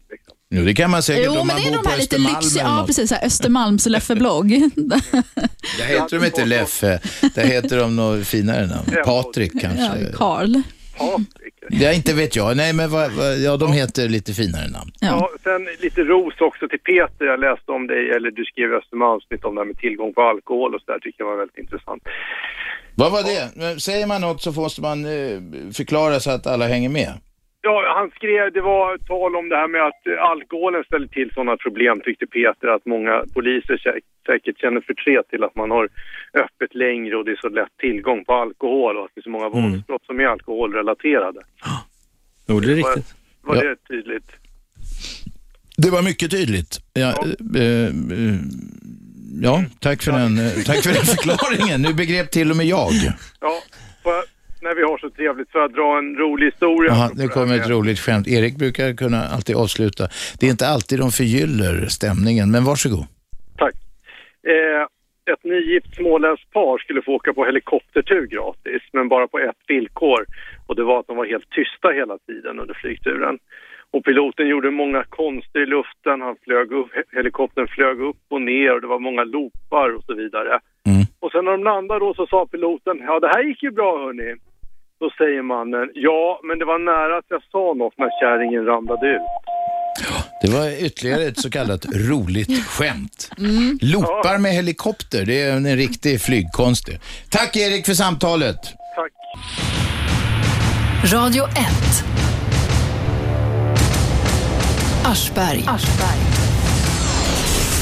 [0.53, 2.63] Jo, det kan man säkert Jo, om man bor de på här lite Östermalm lyxiga,
[2.63, 4.49] eller ja precis, så här Östermalms Leffe-blogg.
[5.77, 6.99] Där heter de inte Leffe,
[7.35, 9.03] där heter de något finare namn.
[9.05, 10.11] Patrik Ja, kanske.
[10.13, 10.55] Karl.
[10.97, 11.53] Patrik.
[11.69, 12.57] Ja, inte vet jag.
[12.57, 14.91] Nej, men vad, vad, ja, de heter lite finare namn.
[14.99, 15.07] Ja.
[15.07, 17.25] Ja, sen lite ros också till Peter.
[17.25, 20.21] Jag läste om dig, eller du skrev i Östermalmsnytt om det här med tillgång på
[20.21, 20.99] alkohol och så där.
[20.99, 22.03] tycker jag var väldigt intressant.
[22.95, 23.79] Vad var det?
[23.81, 25.39] Säger man något så måste man eh,
[25.73, 27.13] förklara så att alla hänger med.
[27.63, 31.57] Ja, han skrev, det var tal om det här med att alkoholen ställer till sådana
[31.57, 35.89] problem tyckte Peter att många poliser sä- säkert känner förtret till att man har
[36.33, 39.29] öppet längre och det är så lätt tillgång på alkohol och att det är så
[39.29, 39.71] många Mm.
[39.71, 41.39] våldsbrott som är alkoholrelaterade.
[42.47, 43.15] Jo, det är Var, riktigt.
[43.41, 43.61] var Ja.
[43.61, 44.29] det tydligt?
[45.77, 46.77] Det var mycket tydligt.
[46.93, 48.35] Ja, eh, eh, eh,
[49.41, 51.81] ja tack, för den, eh, tack för den förklaringen.
[51.81, 52.89] Nu begrep till och med jag.
[53.41, 53.61] Ja,
[54.61, 56.91] när vi har så trevligt, får jag dra en rolig historia?
[56.91, 58.27] Apropå nu kommer ett roligt skämt.
[58.27, 60.03] Erik brukar kunna alltid avsluta.
[60.39, 63.05] Det är inte alltid de förgyller stämningen, men varsågod.
[63.57, 63.75] Tack.
[64.53, 64.83] Eh,
[65.33, 70.25] ett nygift småländskt par skulle få åka på helikoptertur gratis, men bara på ett villkor.
[70.67, 73.39] Och det var att de var helt tysta hela tiden under flygturen.
[73.93, 76.21] Och piloten gjorde många konster i luften.
[76.21, 80.03] Han flög upp, he- helikoptern flög upp och ner och det var många loopar och
[80.03, 80.59] så vidare.
[80.91, 81.03] Mm.
[81.19, 83.97] Och sen när de landade då så sa piloten, ja det här gick ju bra
[84.05, 84.35] hörni.
[85.01, 89.07] Då säger mannen, ja men det var nära att jag sa något när kärringen ramlade
[89.07, 89.21] ut.
[90.41, 93.29] Det var ytterligare ett så kallat roligt skämt.
[93.81, 96.99] Loopar med helikopter, det är en, riktig flygkonst det.
[97.29, 98.57] Tack Erik för samtalet.
[98.95, 99.11] Tack.
[101.13, 101.51] Radio 1.
[105.05, 105.63] Aschberg.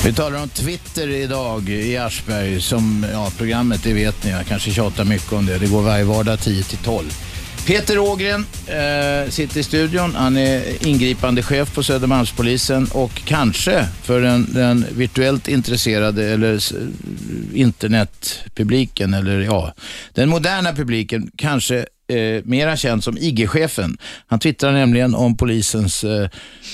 [0.05, 2.61] Vi talar om Twitter idag i Aschberg.
[2.61, 4.31] Som, ja, programmet, det vet ni.
[4.31, 5.57] Jag kanske tjatar mycket om det.
[5.57, 7.05] Det går varje vardag 10 till 12.
[7.65, 10.15] Peter Ågren eh, sitter i studion.
[10.15, 17.59] Han är ingripande chef på Södermalmspolisen och kanske för den, den virtuellt intresserade eller eh,
[17.59, 19.73] internetpubliken eller ja,
[20.13, 23.97] den moderna publiken kanske eh, mera känd som IG-chefen.
[24.27, 26.29] Han twittrar nämligen om polisens eh,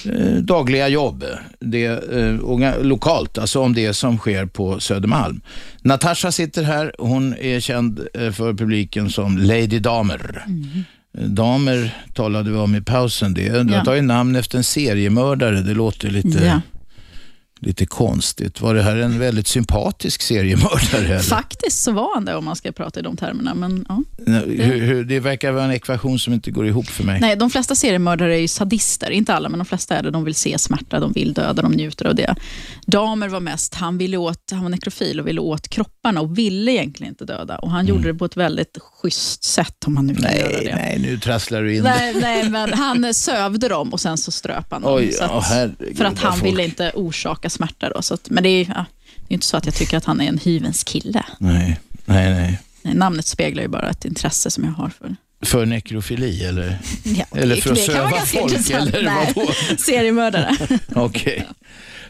[0.06, 1.24] eh, dagliga jobb,
[1.60, 5.42] det, eh, och, lokalt, alltså om det som sker på Södermalm.
[5.82, 10.46] Natasha sitter här, hon är känd eh, för publiken som Lady Damer.
[11.18, 13.34] Eh, Damer talade vi om i pausen.
[13.34, 13.78] Det, du Ja.
[13.78, 16.62] har tagit namn efter en seriemördare, det låter lite, Ja.
[17.66, 18.62] Lite konstigt.
[18.62, 21.06] Var det här en väldigt sympatisk seriemördare?
[21.06, 21.20] Eller?
[21.20, 23.54] Faktiskt så var han det om man ska prata i de termerna.
[23.54, 24.04] Men, ja.
[24.46, 27.20] Hur, hur, det verkar vara en ekvation som inte går ihop för mig.
[27.20, 29.10] Nej, de flesta seriemördare är ju sadister.
[29.12, 30.12] Inte alla, men de flesta är det.
[30.12, 32.36] De vill se smärta, de vill döda, de njuter av det.
[32.86, 36.72] Damer var mest, han, ville åt, han var nekrofil och ville åt kropparna och ville
[36.72, 37.58] egentligen inte döda.
[37.58, 40.66] Och Han gjorde det på ett väldigt schysst sätt, om man nu kan göra Nej,
[40.66, 40.76] det.
[40.76, 44.66] nej, nu trasslar du in Nej, nej, men han sövde dem och sen så ströp
[44.72, 44.94] han dem.
[44.96, 47.90] Oj, att, ja, herregud, för att han folk- ville inte orsaka smärta.
[47.90, 48.86] Då, så att, men det är, ja,
[49.28, 51.26] det är inte så att jag tycker att han är en hyvens kille.
[51.40, 52.60] Nej, nej, nej.
[52.82, 56.78] Nej, Namnet speglar ju bara ett intresse som jag har för För nekrofili eller?
[57.04, 58.70] Ja, eller för att söva folk?
[58.72, 59.52] Eller Nej, vadå?
[59.78, 60.56] seriemördare.
[60.96, 61.48] Okej.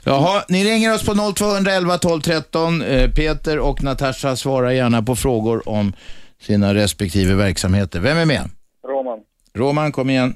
[0.04, 2.82] Jaha, ni ringer oss på 0211 12 13.
[2.82, 5.94] Eh, Peter och Natasha svarar gärna på frågor om
[6.42, 8.00] sina respektive verksamheter.
[8.00, 8.50] Vem är med?
[8.88, 9.20] Roman.
[9.58, 10.36] Roman, kom igen.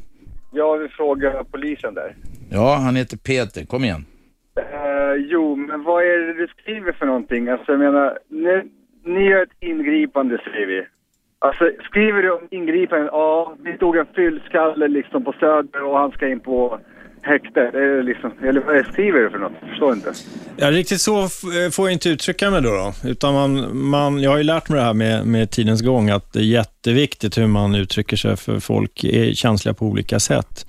[0.53, 2.15] Jag vill fråga polisen där.
[2.49, 3.65] Ja, han heter Peter.
[3.65, 4.05] Kom igen.
[5.89, 7.49] Vad är det du skriver för någonting?
[7.49, 8.63] Alltså jag menar, ni,
[9.13, 10.87] ni gör ett ingripande säger vi.
[11.39, 16.11] Alltså skriver du om ingripande, ja, det stod en fyllskalle liksom på Söder och han
[16.11, 16.79] ska in på
[17.21, 17.73] häktet.
[17.73, 19.51] Är liksom, eller vad skriver du för något?
[19.61, 20.13] Jag förstår inte.
[20.57, 22.69] Ja, riktigt så eh, får jag inte uttrycka mig då.
[22.69, 23.09] då.
[23.09, 26.33] Utan man, man, jag har ju lärt mig det här med, med tidens gång, att
[26.33, 26.43] det är
[26.79, 30.65] jätteviktigt hur man uttrycker sig, för folk är känsliga på olika sätt.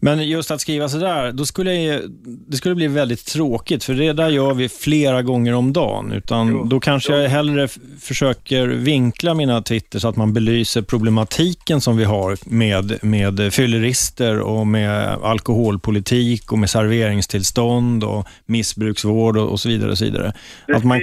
[0.00, 2.02] Men just att skriva sådär, då skulle jag,
[2.48, 6.12] det skulle bli väldigt tråkigt, för det där gör vi flera gånger om dagen.
[6.12, 7.68] Utan då kanske jag hellre
[8.00, 14.40] försöker vinkla mina Twitter så att man belyser problematiken som vi har med, med fyllerister
[14.40, 19.90] och med alkoholpolitik och med serveringstillstånd och missbruksvård och, och så vidare.
[19.90, 20.32] Och så vidare.
[20.66, 21.00] Du Att man,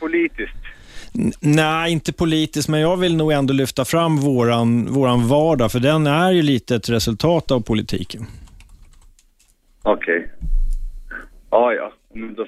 [0.00, 0.77] politiskt.
[1.40, 6.06] Nej, inte politiskt, men jag vill nog ändå lyfta fram våran, våran vardag, för den
[6.06, 8.26] är ju lite ett resultat av politiken.
[9.82, 10.30] Okej.
[11.50, 11.92] Ja, ja.
[12.14, 12.46] Men då.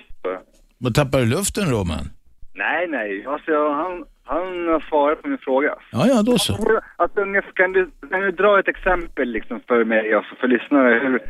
[0.79, 2.11] Vad tappar du luften, Roman?
[2.55, 3.27] Nej, nej.
[3.27, 5.75] Alltså, han, han har svarat på min fråga.
[5.93, 6.81] Ja, ja, då så.
[6.97, 7.21] Alltså,
[7.55, 11.01] kan, du, kan du dra ett exempel liksom för mig, alltså för lyssnare?
[11.03, 11.23] Hur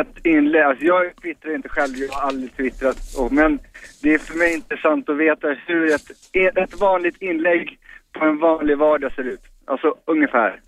[0.00, 3.58] ett inlägg, alltså jag twittrar inte själv, jag har aldrig twittrat, och, men
[4.04, 6.10] det är för mig intressant att veta hur ett,
[6.58, 7.78] ett vanligt inlägg
[8.12, 9.40] på en vanlig vardag ser ut.
[9.64, 10.60] Alltså ungefär.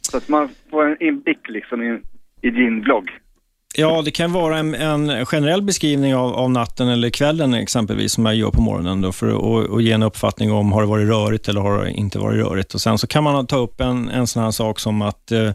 [0.00, 2.00] Så att man får en inblick liksom i,
[2.40, 3.10] i din blogg.
[3.74, 8.26] Ja, det kan vara en, en generell beskrivning av, av natten eller kvällen exempelvis, som
[8.26, 11.08] jag gör på morgonen, då, för att och ge en uppfattning om har det varit
[11.08, 12.74] rörigt eller har det inte varit rörigt.
[12.74, 15.50] Och Sen så kan man ta upp en, en sån här sak som att eh,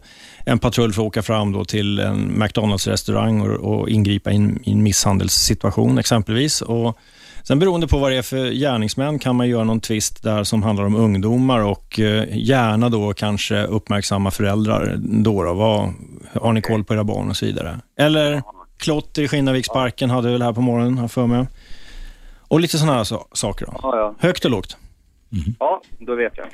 [0.46, 4.82] en patrull får åka fram då till en McDonalds-restaurang och, och ingripa i en, in
[4.82, 6.62] misshandelssituation exempelvis.
[6.62, 6.98] Och
[7.46, 10.62] Sen beroende på vad det är för gärningsmän kan man göra någon twist där som
[10.62, 14.94] handlar om ungdomar och eh, gärna då kanske uppmärksamma föräldrar.
[14.98, 15.94] Då då, vad,
[16.42, 17.80] har ni koll på era barn och så vidare.
[17.98, 18.42] Eller
[18.78, 21.46] klotter i Skinnarviksparken hade vi väl här på morgonen, har för mig.
[22.48, 23.66] Och lite sådana här so- saker.
[23.66, 23.72] Då.
[23.82, 24.14] Ja, ja.
[24.18, 24.76] Högt och lågt.
[25.58, 26.46] Ja, då vet jag.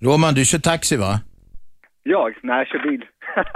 [0.00, 1.20] Roman, du kör taxi va?
[2.02, 2.34] Jag?
[2.42, 3.04] Nej, jag kör bil.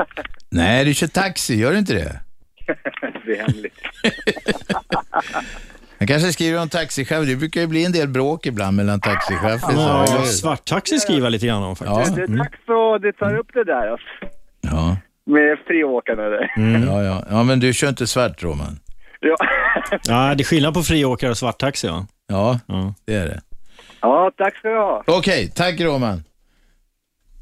[0.51, 2.21] Nej, du kör taxi, gör du inte det?
[3.27, 3.79] det är hemligt.
[5.99, 7.27] Jag kanske skriver om taxichef.
[7.27, 9.61] Det brukar ju bli en del bråk ibland mellan taxichefer.
[9.75, 12.17] Ja, så- svarttaxi skriver jag lite grann om faktiskt.
[12.17, 12.49] Det är dags
[12.97, 14.07] att du tar upp det där alltså.
[14.61, 14.97] Ja.
[15.27, 16.51] Med friåkarna där.
[16.87, 17.25] Ja, ja.
[17.31, 18.79] ja, men du kör inte svart, Roman.
[19.21, 19.37] Ja.
[20.09, 21.87] Ja, det är skillnad på friåkare och svarttaxi.
[21.87, 22.07] Ja.
[22.27, 22.59] Ja,
[23.07, 23.41] det är det.
[24.01, 25.03] ja, tack ska du ha.
[25.07, 26.23] Okej, tack Roman.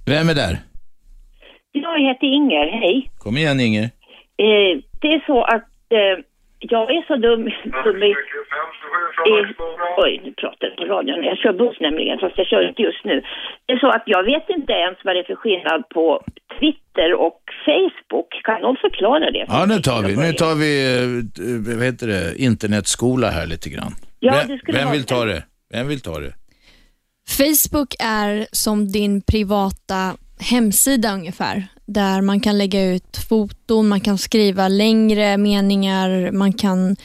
[0.07, 0.59] Vem är där?
[1.73, 3.11] Jag heter Inger, hej.
[3.19, 3.85] Kom igen Inger.
[3.85, 6.25] Eh, det är så att eh,
[6.59, 7.45] jag är så dum,
[7.85, 8.11] dum i,
[9.31, 9.35] i...
[9.97, 11.25] Oj, nu pratar jag på radion.
[11.25, 13.23] Jag kör buss nämligen, fast jag kör inte just nu.
[13.67, 16.25] Det är så att jag vet inte ens vad det är för skillnad på
[16.59, 18.31] Twitter och Facebook.
[18.45, 19.45] Kan någon förklara det?
[19.49, 23.93] Ja, nu tar vi, nu tar vi eh, vad heter det, internetskola här lite grann.
[24.21, 25.43] Ja, vem, det skulle vem vill ta det?
[25.73, 26.33] Vem vill ta det?
[27.39, 30.17] Facebook är som din privata
[30.51, 36.97] hemsida ungefär, där man kan lägga ut foton, man kan skriva längre meningar, man kan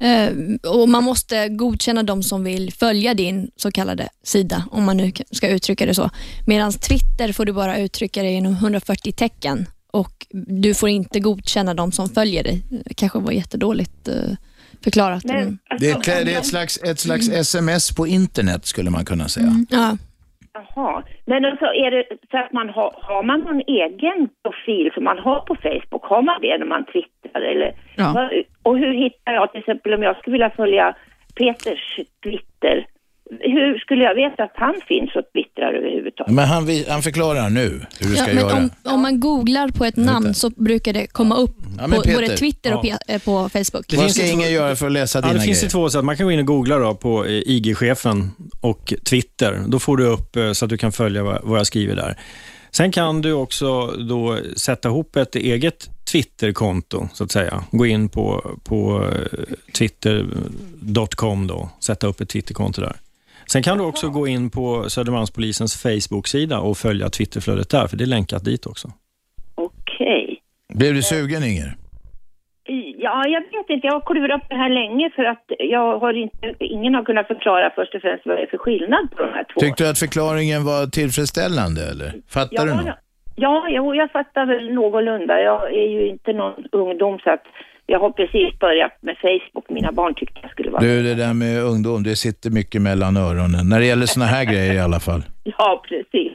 [0.00, 0.32] Eh,
[0.70, 5.12] och Man måste godkänna de som vill följa din så kallade sida, om man nu
[5.30, 6.10] ska uttrycka det så.
[6.46, 11.74] Medan Twitter får du bara uttrycka det genom 140 tecken och du får inte godkänna
[11.74, 12.62] de som följer dig.
[12.84, 14.14] Det kanske var jättedåligt eh,
[14.84, 15.24] förklarat.
[15.24, 15.58] Mm.
[15.80, 19.28] Det är, ett, det är ett, slags, ett slags sms på internet skulle man kunna
[19.28, 19.64] säga.
[19.70, 19.96] Ja.
[20.60, 25.04] Jaha, men alltså är det så att man har, har man någon egen profil som
[25.04, 26.04] man har på Facebook?
[26.04, 27.72] Har man det när man twittrar eller?
[27.96, 28.30] Ja.
[28.62, 30.94] Och hur hittar jag till exempel om jag skulle vilja följa
[31.36, 32.86] Peters Twitter?
[33.40, 36.32] Hur skulle jag veta att han finns och twittrar överhuvudtaget?
[36.34, 38.56] Men han, han förklarar nu hur du Ja, ska men göra.
[38.56, 42.14] om, om man googlar på ett namn så brukar det komma upp Ja, på Peter,
[42.14, 42.98] både Twitter och ja.
[43.08, 43.92] eh, på Facebook.
[43.96, 45.64] Vad ska Inger göra för att läsa Ja, dina det finns grejer?
[45.68, 46.04] ju två sätt.
[46.04, 49.60] Man kan gå in och googla då på eh, IG-chefen och Twitter.
[49.68, 52.16] Då får du upp eh, så att du kan följa vad, jag skriver där.
[52.72, 57.64] Sen kan du också då sätta ihop ett eget Twitterkonto, så att säga.
[57.70, 59.06] Gå in på, på
[59.78, 62.96] twitter.com då, sätta upp ett Twitterkonto där.
[63.46, 68.04] Sen kan du också gå in på Södermalmspolisens Facebook-sida och följa Twitterflödet där, för det
[68.04, 68.88] är länkat dit också.
[69.54, 70.42] Okej.
[70.74, 71.76] Blev du sugen Inger?
[72.96, 73.86] Ja, jag vet inte.
[73.86, 77.26] Jag har klurat på det här länge för att jag har inte, ingen har kunnat
[77.26, 79.60] förklara först och främst vad det är för skillnad på de här två.
[79.60, 82.10] Tyckte du att förklaringen var tillfredsställande eller?
[82.28, 82.96] Fattar du ja, något?
[83.36, 85.40] ja, jo, jag fattar väl någorlunda.
[85.40, 87.44] Jag är ju inte någon ungdom så att
[87.92, 89.66] jag har precis börjat med Facebook.
[89.70, 90.82] Mina barn tyckte jag skulle vara...
[90.82, 93.68] Du, det där med ungdom, det sitter mycket mellan öronen.
[93.70, 95.22] När det gäller såna här grejer i alla fall.
[95.58, 96.32] Ja, precis.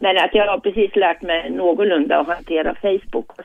[0.00, 3.26] Men att jag har precis lärt mig någorlunda att hantera Facebook.
[3.36, 3.42] Så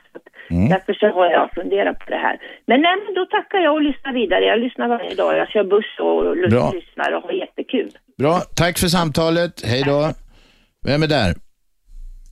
[0.50, 0.68] Mm.
[0.68, 2.36] Därför så har jag funderat på det här.
[2.66, 4.44] Men nej, då tackar jag och lyssnar vidare.
[4.44, 5.36] Jag lyssnar varje dag.
[5.36, 6.72] Jag kör buss och Bra.
[6.74, 7.90] lyssnar och har jättekul.
[8.18, 9.52] Bra, tack för samtalet.
[9.64, 10.12] Hej då.
[10.86, 11.34] Vem är där?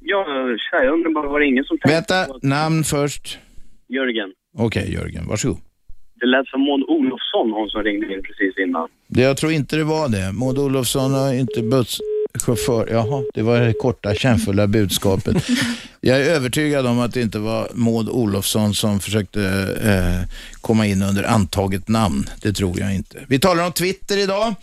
[0.01, 0.25] Ja,
[0.71, 3.39] tja, jag undrar bara, var det ingen som tänkte Vänta, på att namn först.
[3.89, 4.33] Jörgen?
[4.59, 5.59] Okej, Jörgen, varsågod.
[6.21, 8.89] Det lät som Maud Olofsson, hon som ringde in precis innan.
[9.09, 10.33] Det, jag tror inte det var det.
[10.33, 12.89] Maud Olofsson har inte busschaufför.
[12.91, 15.37] Jaha, det var det korta kärnfulla budskapet.
[16.03, 19.43] Jag är övertygad om att det inte var Maud Olofsson som försökte
[19.83, 20.29] eh,
[20.61, 22.27] komma in under antaget namn.
[22.43, 23.19] Det tror jag inte.
[23.29, 24.55] Vi talar om Twitter idag.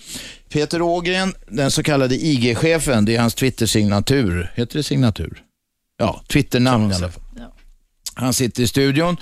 [0.49, 4.51] Peter Ågren, den så kallade IG-chefen, det är hans Twitter-signatur.
[4.55, 5.43] Heter det signatur?
[5.97, 7.23] Ja, Twitter-namn i alla fall.
[8.17, 9.17] Han sitter i studion,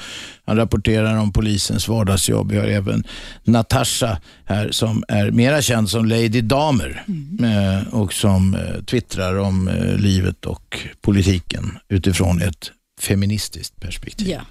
[0.45, 2.51] han rapporterar om polisens vardagsjobb.
[2.51, 3.03] Vi har även
[3.43, 7.03] Natasha här som är mera känd som Lady Damer
[7.43, 12.71] eh, och som eh, twittrar om eh, livet och politiken utifrån ett
[13.01, 14.29] feministiskt perspektiv.
[14.29, 14.41] Ja.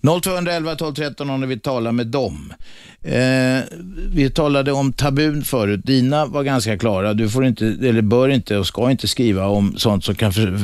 [0.00, 2.52] 0211 12 13 om ni vill tala med dem.
[3.02, 3.60] Eh,
[4.12, 5.80] vi talade om tabun förut.
[5.84, 7.14] Dina var ganska klara.
[7.14, 10.58] Du får inte, eller bör inte och ska inte skriva om sånt som kan, för,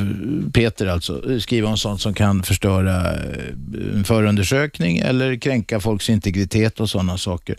[0.53, 6.79] Peter alltså, skriva om sånt som kan förstöra eh, en förundersökning eller kränka folks integritet
[6.79, 7.55] och sådana saker.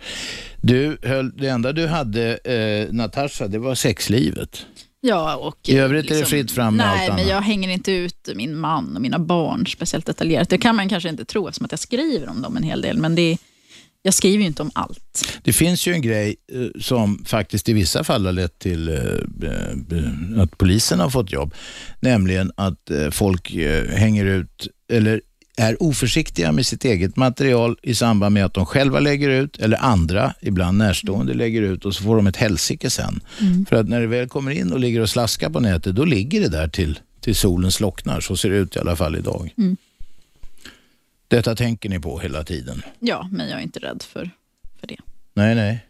[0.61, 4.67] Du höll, det enda du hade, eh, Natasha, det var sexlivet.
[5.07, 7.31] Ja, och I övrigt är det fritt fram med Nej, allt men annat.
[7.31, 10.49] jag hänger inte ut min man och mina barn speciellt detaljerat.
[10.49, 12.99] Det kan man kanske inte tro eftersom att jag skriver om dem en hel del,
[12.99, 13.39] men det,
[14.03, 15.39] jag skriver ju inte om allt.
[15.43, 18.95] Det finns ju en grej eh, som faktiskt i vissa fall har lett till eh,
[19.49, 21.55] eh, att polisen har fått jobb.
[22.01, 23.51] Nämligen att folk
[23.89, 25.21] hänger ut, eller
[25.57, 29.79] är oförsiktiga med sitt eget material i samband med att de själva lägger ut, eller
[29.79, 33.21] andra, ibland närstående, lägger ut och så får de ett helsike sen.
[33.41, 33.67] Mm.
[33.67, 36.41] För att när det väl kommer in och ligger och slaskar på nätet, då ligger
[36.41, 38.21] det där till, till solen slocknar.
[38.21, 39.55] Så ser det ut i alla fall idag.
[39.59, 39.77] Mm.
[41.29, 42.83] Detta tänker ni på hela tiden.
[42.99, 44.31] Ja, men jag är inte rädd för,
[44.81, 44.97] för det.
[45.35, 45.87] Nej, nej.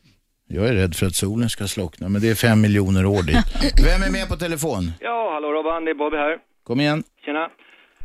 [0.48, 3.36] Jag är rädd för att solen ska slockna, men det är fem miljoner år dit.
[3.84, 4.92] Vem är med på telefon?
[5.00, 6.38] Ja, hallå Robban, det är Bobby här.
[6.64, 7.04] Kom igen.
[7.24, 7.48] Tjena.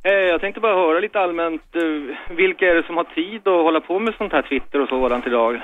[0.04, 3.64] Eh, jag tänkte bara höra lite allmänt, eh, vilka är det som har tid att
[3.64, 5.62] hålla på med sånt här Twitter och sådant idag?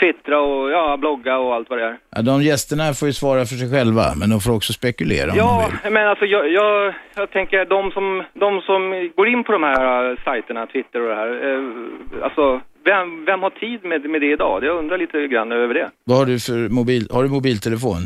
[0.00, 1.98] Twittra och ja, blogga och allt vad det är.
[2.10, 5.36] Ja, de gästerna får ju svara för sig själva, men de får också spekulera om
[5.36, 5.92] de Ja, vill.
[5.92, 10.10] men alltså jag, jag, jag tänker de som, de som går in på de här
[10.10, 14.32] eh, sajterna, Twitter och det här, eh, alltså vem, vem har tid med, med det
[14.32, 14.64] idag?
[14.64, 15.90] Jag undrar lite grann över det.
[16.04, 17.08] Vad har du för mobil?
[17.12, 18.00] Har du mobiltelefon?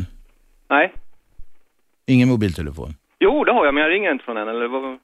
[0.69, 0.93] Nej?
[2.07, 2.89] Ingen mobiltelefon?
[3.19, 4.97] Jo, det har jag, men jag ringer inte från den, eller vad?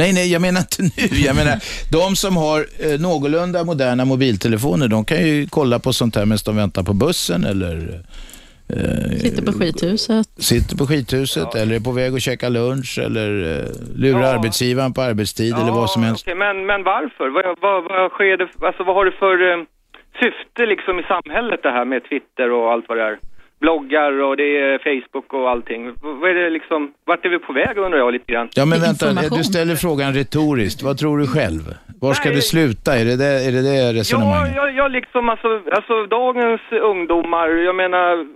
[0.00, 1.06] Nej, nej, jag menar inte nu.
[1.28, 1.56] Jag menar,
[1.92, 6.38] de som har eh, någorlunda moderna mobiltelefoner, de kan ju kolla på sånt här medan
[6.44, 7.74] de väntar på bussen eller
[8.68, 10.26] eh, Sitter på skithuset.
[10.38, 13.64] sitter på skithuset eller är på väg att käka lunch eller eh,
[13.96, 16.24] lurar arbetsgivaren på arbetstid eller vad som helst.
[16.24, 17.28] Okej, men, men varför?
[17.28, 19.58] Vad, vad, vad sker det, alltså vad har du för eh,
[20.20, 23.18] syfte liksom i samhället det här med Twitter och allt vad det är?
[23.60, 25.86] Bloggar och det är Facebook och allting.
[25.86, 28.48] V- Vad är det liksom, vart är vi på väg undrar jag lite grann?
[28.54, 29.06] Ja, men vänta,
[29.36, 30.82] du ställer frågan retoriskt.
[30.82, 31.62] Vad tror du själv?
[32.00, 32.34] Var ska Nej.
[32.36, 32.90] du sluta?
[33.00, 34.56] Är det det, är det, det Ja, resonemanget?
[34.56, 38.26] jag, jag liksom, alltså, alltså dagens ungdomar, jag menar,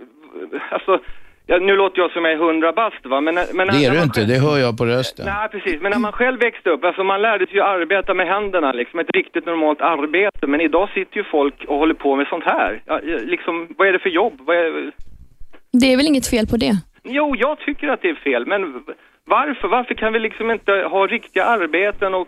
[0.71, 0.99] alltså,
[1.45, 3.35] ja, nu låter jag som jag är hundra bast va, men...
[3.53, 5.25] men det är du inte, själv- det hör jag på rösten.
[5.25, 5.81] Nej, precis.
[5.81, 8.99] Men när man själv växte upp, alltså man lärde sig ju arbeta med händerna, liksom
[8.99, 10.47] ett riktigt normalt arbete.
[10.47, 12.81] Men idag sitter ju folk och håller på med sånt här.
[12.85, 14.33] Ja, ja, liksom, vad är det för jobb?
[14.39, 14.91] Vad är...
[15.81, 16.77] Det är väl inget fel på det?
[17.03, 18.61] Jo, jag tycker att det är fel, men
[19.27, 19.67] varför?
[19.67, 22.27] Varför kan vi liksom inte ha riktiga arbeten och...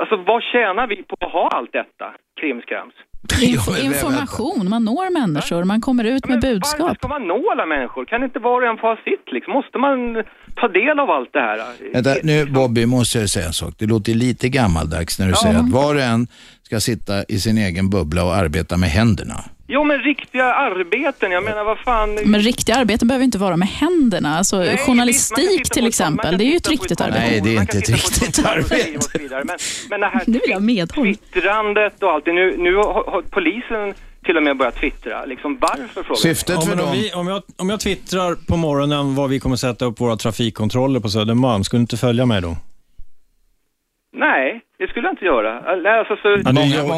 [0.00, 2.06] Alltså vad tjänar vi på att ha allt detta
[2.40, 2.94] krimskrams?
[3.42, 6.96] Info, information, man når människor, man kommer ut med Varför budskap.
[6.98, 8.04] ska man nå alla människor?
[8.04, 9.52] Kan inte var och en få ha sitt liksom?
[9.52, 10.22] Måste man
[10.60, 11.58] ta del av allt det här?
[11.92, 13.74] Vänta, nu Bobby måste jag säga en sak.
[13.78, 15.36] Det låter lite gammaldags när du Ja.
[15.42, 16.26] säger att var och en
[16.62, 19.34] ska sitta i sin egen bubbla och arbeta med händerna.
[19.72, 22.18] Jo, men riktiga arbeten, jag menar vad fan...
[22.24, 24.38] Men riktiga arbeten behöver inte vara med händerna.
[24.38, 24.56] Alltså,
[24.86, 27.20] journalistik till exempel, det är ju ett riktigt arbete.
[27.20, 29.44] Nej, det är inte ett riktigt arbete.
[29.44, 29.58] Men,
[29.90, 31.04] men det här vill jag medhåll.
[31.04, 33.94] twittrandet och allt det, nu, nu har, polisen
[34.24, 35.24] till och med börjat twittra.
[35.24, 36.62] Liksom, varför frågar jag?
[36.62, 39.84] ja, men om, vi, om, jag, om jag twittrar på morgonen var vi kommer sätta
[39.84, 42.56] upp våra trafikkontroller på Södermalm, skulle du inte följa mig då?
[44.12, 45.58] Nej, det skulle jag inte göra.
[45.98, 46.28] Alltså, så...
[46.44, 46.52] Ja,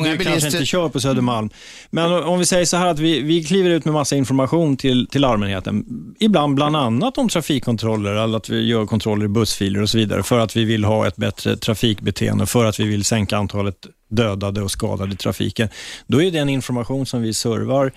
[0.04, 1.50] du, du kanske inte kör på Södermalm.
[1.90, 5.06] Men om vi säger så här att vi, vi kliver ut med massa information till,
[5.06, 5.84] till allmänheten.
[6.20, 10.22] Ibland bland annat om trafikkontroller, eller att vi gör kontroller i bussfiler och så vidare.
[10.22, 13.76] För att vi vill ha ett bättre trafikbeteende, för att vi vill sänka antalet
[14.10, 15.68] dödade och skadade i trafiken.
[16.06, 17.92] Då är det en information som vi servar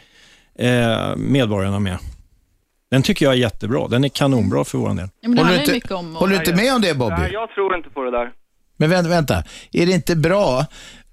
[0.60, 1.98] eh, medborgarna med.
[2.92, 3.88] Den tycker jag är jättebra.
[3.88, 4.98] Den är kanonbra för vår del.
[5.22, 6.16] Ja, men det Håller du inte- mycket om...
[6.16, 7.16] håller du inte med om det Bobby?
[7.20, 8.32] Nej, jag tror inte på det där.
[8.78, 9.44] Men vänta, vänta.
[9.72, 10.66] Är det inte bra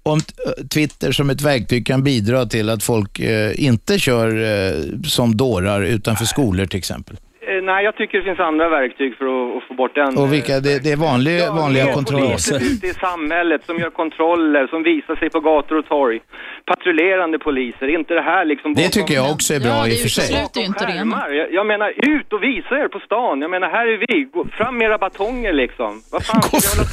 [0.03, 0.21] om
[0.69, 5.81] Twitter som ett verktyg kan bidra till att folk eh, inte kör eh, som dårar
[5.81, 7.17] utanför skolor till exempel?
[7.65, 10.17] Nej, jag tycker det finns andra verktyg för att, att få bort den.
[10.17, 10.59] Och vilka?
[10.59, 12.25] Det, det är vanliga, vanliga Mer kontroller.
[12.25, 16.19] poliser ute i samhället som gör kontroller, som visar sig på gator och torg.
[16.65, 18.73] Patrullerande poliser, inte det här liksom...
[18.73, 20.29] Det tycker jag också är bra i och för sig.
[20.43, 21.29] Bakom skärmar.
[21.29, 23.41] Jag, jag menar, ut och visa er på stan.
[23.41, 24.23] Jag menar, här är vi.
[24.23, 26.01] Gå fram med era batonger liksom.
[26.11, 26.85] Vad fan ska vi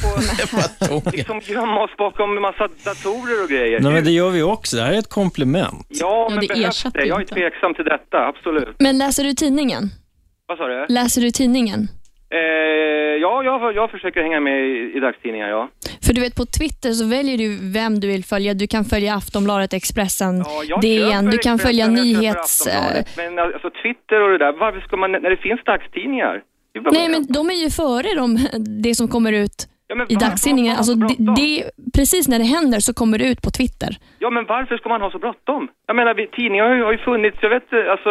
[0.51, 3.79] hålla på liksom gömma oss bakom en massa datorer och grejer?
[3.79, 4.75] Nej, men det gör vi också.
[4.77, 5.87] Det här är ett komplement.
[5.89, 7.05] Ja, men det behövs det?
[7.05, 7.33] Jag är inte.
[7.33, 8.75] tveksam till detta, absolut.
[8.79, 9.83] Men läser du tidningen?
[10.51, 10.85] Vad sa du?
[10.89, 11.79] Läser du tidningen?
[12.33, 12.39] Eh,
[13.25, 15.69] ja, jag, jag försöker hänga med i, i dagstidningar, ja.
[16.05, 18.53] För du vet på Twitter så väljer du vem du vill följa.
[18.53, 21.25] Du kan följa Aftonbladet, Expressen, Jag DN.
[21.25, 22.67] Du kan följa nyhets...
[22.67, 23.05] eh.
[23.17, 26.41] Men alltså Twitter och det där, varför ska man, när det finns dagstidningar?
[26.73, 28.27] Det Nej, men de är ju före de,
[28.83, 30.75] det som kommer ut Ja, i varför dagstidningen.
[30.77, 31.49] Alltså, det, det,
[31.97, 33.91] precis när det händer så kommer det ut på Twitter.
[34.19, 35.67] Ja, men varför ska man ha så bråttom?
[35.87, 38.09] Jag menar, vi, tidningar har ju, har ju funnits, jag vet inte, alltså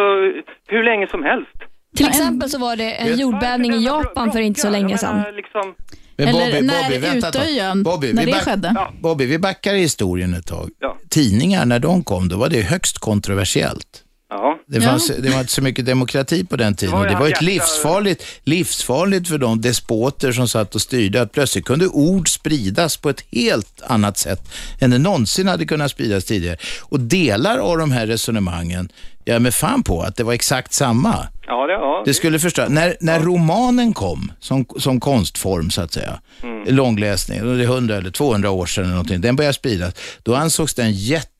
[0.67, 1.57] hur länge som helst.
[1.95, 5.23] Till exempel så var det en jordbävning i Japan för inte så länge sedan.
[5.35, 5.73] Liksom,
[6.17, 7.17] Men Eller Bobby, när Bobby.
[7.27, 8.75] Utöjen, Bobby, när det back- skedde.
[9.01, 10.69] Bobby, vi backar i historien ett tag.
[10.79, 10.97] Ja.
[11.09, 14.03] Tidningar, när de kom, då var det högst kontroversiellt.
[14.29, 14.57] Ja.
[14.67, 16.95] Det, fanns, det var inte så mycket demokrati på den tiden.
[16.95, 21.31] Det var det var ett livsfarligt, livsfarligt för de despoter som satt och styrde att
[21.31, 24.41] plötsligt kunde ord spridas på ett helt annat sätt
[24.79, 26.57] än det någonsin hade kunnat spridas tidigare.
[26.81, 28.89] Och delar av de här resonemangen,
[29.25, 31.27] jag är med fan på att det var exakt samma.
[31.47, 32.01] Ja, det, ja.
[32.05, 32.67] Det skulle förstöra.
[32.69, 36.75] När, när romanen kom som, som konstform så att säga, Mm.
[36.75, 39.93] långläsning, det är 100 eller 200 år sedan eller någonting, den började spridas.
[40.23, 40.91] Då ansågs den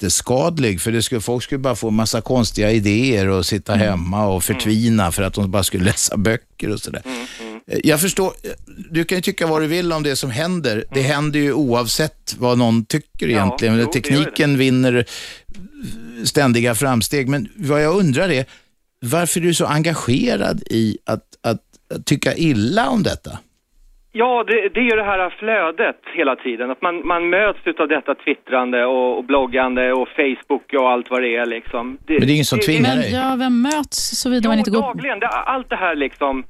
[0.06, 3.88] jätteskadlig för det skulle, folk skulle bara få massa konstiga idéer och sitta Mm.
[3.88, 7.02] hemma och förtvina för att de bara skulle läsa böcker och sådär.
[7.06, 7.51] Mm, Eh,
[7.84, 8.32] Jag förstår,
[8.90, 10.84] du kan ju tycka vad du vill om det som händer.
[10.94, 13.80] Det händer ju oavsett vad någon tycker egentligen.
[13.80, 15.06] jo, det Tekniken vinner
[16.24, 17.30] ständiga framsteg.
[17.30, 18.46] Men vad jag undrar är,
[19.02, 21.62] varför är du så engagerad i att, att,
[21.96, 23.32] att tycka illa om detta?
[24.14, 26.72] Ja, det, det är ju det här flödet hela tiden.
[26.72, 31.22] Att man, man möts av detta twittrande och, och bloggande och Facebook och allt vad
[31.22, 31.88] det är liksom.
[31.88, 33.14] Men det är ingen som tvingar dig.
[33.14, 34.82] Ja, vem möts såvida man inte går...
[34.82, 36.44] Dagligen, det, allt det här liksom.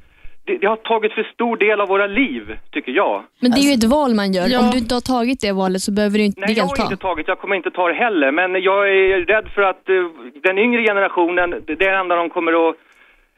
[0.45, 3.23] Det, det har tagit för stor del av våra liv, tycker jag.
[3.41, 4.47] Men det är ju ett val man gör.
[4.47, 4.59] Ja.
[4.59, 6.83] Om du inte har tagit det valet så behöver du inte Nej, jag har delta.
[6.91, 8.31] inte tagit, jag kommer inte ta det heller.
[8.31, 9.95] Men jag är rädd för att eh,
[10.43, 12.75] den yngre generationen, det det är det enda de kommer att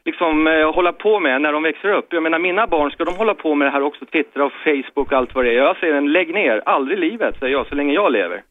[0.04, 2.06] liksom eh, hålla på med när de växer upp.
[2.10, 5.12] Jag menar, mina barn, ska de hålla på med det här också, Twitter och Facebook
[5.12, 5.54] och allt vad det är?
[5.54, 8.42] Jag säger en lägg ner, aldrig i livet, säger jag, så länge jag lever.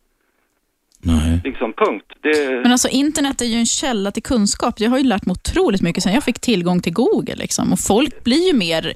[1.06, 1.42] Nej.
[1.44, 2.06] Liksom, punkt.
[2.22, 2.62] Det...
[2.64, 4.80] Men alltså internet är ju en källa till kunskap.
[4.80, 7.36] Jag har ju lärt mig otroligt mycket sen jag fick tillgång till Google.
[7.36, 7.74] Liksom.
[7.74, 8.94] Och folk blir ju mer...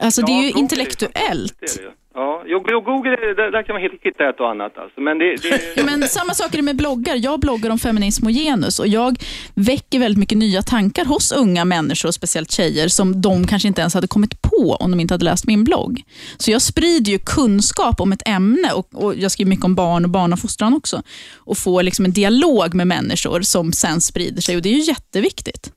[0.00, 1.54] Alltså det är ju intellektuellt.
[1.60, 1.92] Det är.
[2.20, 2.42] Ja.
[2.46, 5.00] Jo, Google, där, där kan man hitta- hitta ett och annat alltså.
[5.00, 7.16] Men det, det Ja, men samma sak är det med bloggar.
[7.22, 9.16] Jag bloggar om feminism och genus och jag
[9.54, 13.94] väcker väldigt mycket nya tankar hos unga människor, speciellt tjejer, som de kanske inte ens
[13.94, 16.02] hade kommit på om de inte hade läst min blogg.
[16.36, 20.04] Så jag sprider ju kunskap om ett ämne och, och jag skriver mycket om barn
[20.04, 21.02] och barnafostran också
[21.36, 24.82] och får liksom en dialog med människor som sen sprider sig och det är ju
[24.82, 25.72] jätteviktigt.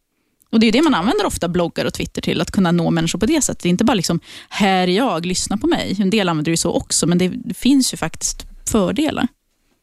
[0.52, 2.91] Och Det är ju det man använder ofta bloggar och Twitter till, att kunna nå
[2.91, 3.64] människor på det sättet.
[3.64, 5.95] Det är inte bara liksom, här är jag, lyssna på mig.
[5.99, 9.28] En del använder det ju så också, men det, det finns ju faktiskt fördelar.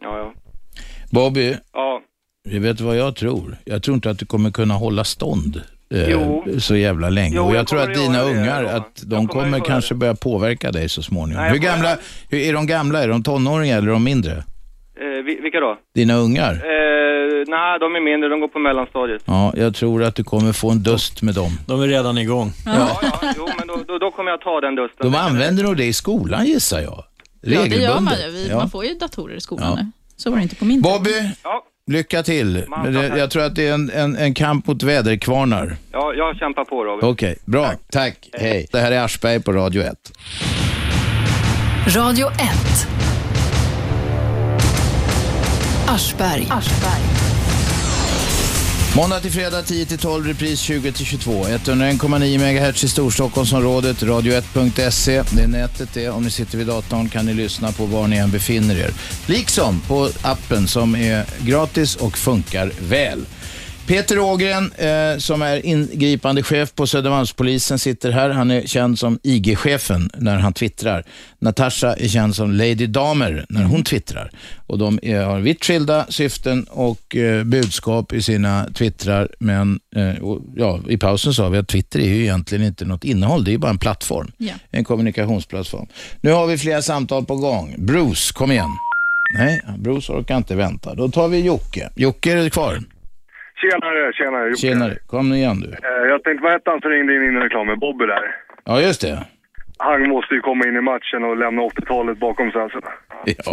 [0.03, 0.35] ja, ja.
[1.11, 2.01] Bobby, ja.
[2.51, 3.57] du vet vad jag tror?
[3.65, 5.63] Jag tror inte att du kommer kunna hålla stånd
[5.95, 6.45] eh, Jo.
[6.59, 7.37] så jävla länge.
[7.37, 8.71] Jo, och jag, jag tror att kommer dina det, ungar, ja.
[8.71, 11.43] att de kommer, göra kanske börja påverka dig så småningom.
[11.43, 11.97] Nej, jag hur kommer- gamla,
[12.29, 13.03] hur, är de gamla?
[13.03, 14.45] Är de tonåringar eller är de mindre?
[15.01, 15.79] Eh, vi- vilka då?
[15.95, 16.53] Dina ungar?
[16.53, 19.23] Eh, nej, de är mindre, de går på mellanstadiet.
[19.27, 21.51] Ja, jag tror att du kommer få en dust med dem.
[21.67, 22.53] De är redan igång.
[22.67, 25.13] Ja, ja, jo, men då, då, då kommer jag ta den dusten.
[25.13, 27.05] De använder nog det i skolan gissar jag.
[27.43, 28.27] Ja, det gör man Regelbundet.
[28.27, 28.31] ju.
[28.31, 28.57] Vi, Ja.
[28.57, 29.83] Man får ju datorer i skolan Ja.
[29.83, 29.91] nu.
[30.17, 30.93] Så var det inte på min tid.
[30.93, 31.63] Bobby, Ja.
[31.87, 32.55] lycka till.
[32.55, 32.67] Det,
[33.09, 33.19] tack.
[33.19, 35.77] jag tror att det är en, en, en kamp mot väderkvarnar.
[35.93, 37.09] Ja, jag kämpar på Robin.
[37.11, 37.71] Okej, bra.
[37.93, 38.29] Tack.
[38.33, 38.67] Hej.
[38.73, 39.95] Det här är Aschberg på Radio 1.
[41.97, 42.39] Radio 1.
[45.89, 46.49] Aschberg.
[48.97, 51.45] Måndag till fredag 10 till 12, repris 20 till 22.
[51.45, 55.23] 101,9 MHz i Storstockholmsområdet, radio1.se.
[55.33, 56.09] Det är nätet det.
[56.09, 58.91] Om ni sitter vid datorn kan ni lyssna på var ni än befinner er.
[59.27, 63.25] Liksom på appen som är gratis och funkar väl.
[63.89, 68.31] Peter Ågren, eh, som är ingripande chef på Södermalmspolisen, sitter här.
[68.31, 71.05] Han är känd som IG-chefen när han twittrar.
[71.39, 74.31] Natasha är känd som Lady Damer när hon twittrar.
[74.67, 79.29] Och de är, har vitt skilda syften och eh, budskap i sina twittrar.
[79.39, 83.05] Men eh, och, ja, i pausen sa vi att Twitter är ju egentligen inte något
[83.05, 84.33] innehåll, det är bara en plattform.
[84.37, 84.55] Ja.
[84.71, 85.87] En kommunikationsplattform.
[86.21, 87.75] Nu har vi flera samtal på gång.
[87.79, 88.71] Bruce, kom igen.
[89.39, 90.95] Nej, Bruce orkar inte vänta.
[90.95, 91.91] Då tar vi Jocke.
[91.97, 92.83] Jocke, är du kvar?
[93.61, 94.45] Tjenare, tjenare.
[94.49, 94.61] Jocke.
[94.61, 95.69] Tjenare, kom igen du.
[95.89, 97.79] Eh, Jag tänkte, vad hette han som ringde in innan reklamen?
[97.79, 98.25] Bobby där.
[98.65, 99.19] Ja, just det.
[99.81, 102.61] Han måste ju komma in i matchen och lämna 80-talet bakom sig.
[102.61, 102.81] Alltså.
[103.25, 103.53] Ja,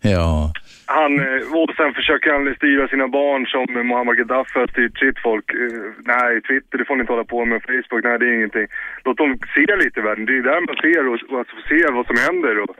[0.16, 0.52] ja.
[0.86, 5.18] Han, eh, och sen försöker han styra sina barn som Muammar Gaddafi har styrt sitt
[5.18, 5.46] folk.
[5.54, 5.82] Eh,
[6.12, 7.62] Nej, Twitter, det får ni inte hålla på med.
[7.62, 8.66] Facebook, nej det är ingenting.
[9.04, 10.24] Låt dem se lite i världen.
[10.26, 12.54] Det är där man ser och, och alltså, ser vad som händer.
[12.62, 12.76] Och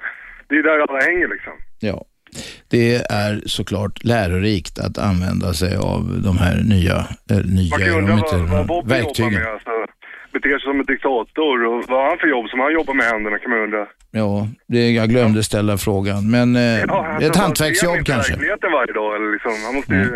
[0.48, 1.52] det är där alla hänger liksom.
[1.80, 2.04] ja.
[2.70, 6.96] Det är såklart lärorikt att använda sig av de här nya,
[7.30, 9.32] äh, nya Man kan undra vad, vad Bobby jobbar verktygen.
[9.34, 9.46] med.
[9.46, 9.70] Alltså,
[10.32, 11.54] beter sig som en diktator.
[11.66, 13.86] Och vad har han för jobb som han jobbar med händerna kan man undra.
[14.10, 16.30] Ja, det, jag glömde ställa frågan.
[16.30, 18.32] Men eh, Ja, ett alltså, han hantverksjobb kanske.
[18.32, 19.16] verkligheten varje dag.
[19.16, 20.08] Eller liksom, han måste ju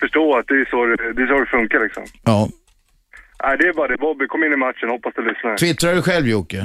[0.00, 2.04] förstå att det är, så, det- det är så det funkar liksom.
[2.24, 2.48] Ja.
[3.44, 3.96] Nej, det är bara det.
[3.96, 4.88] Bobby, kom in i matchen.
[4.88, 5.56] Hoppas du lyssnar.
[5.56, 6.60] Twittrar du själv Jocke?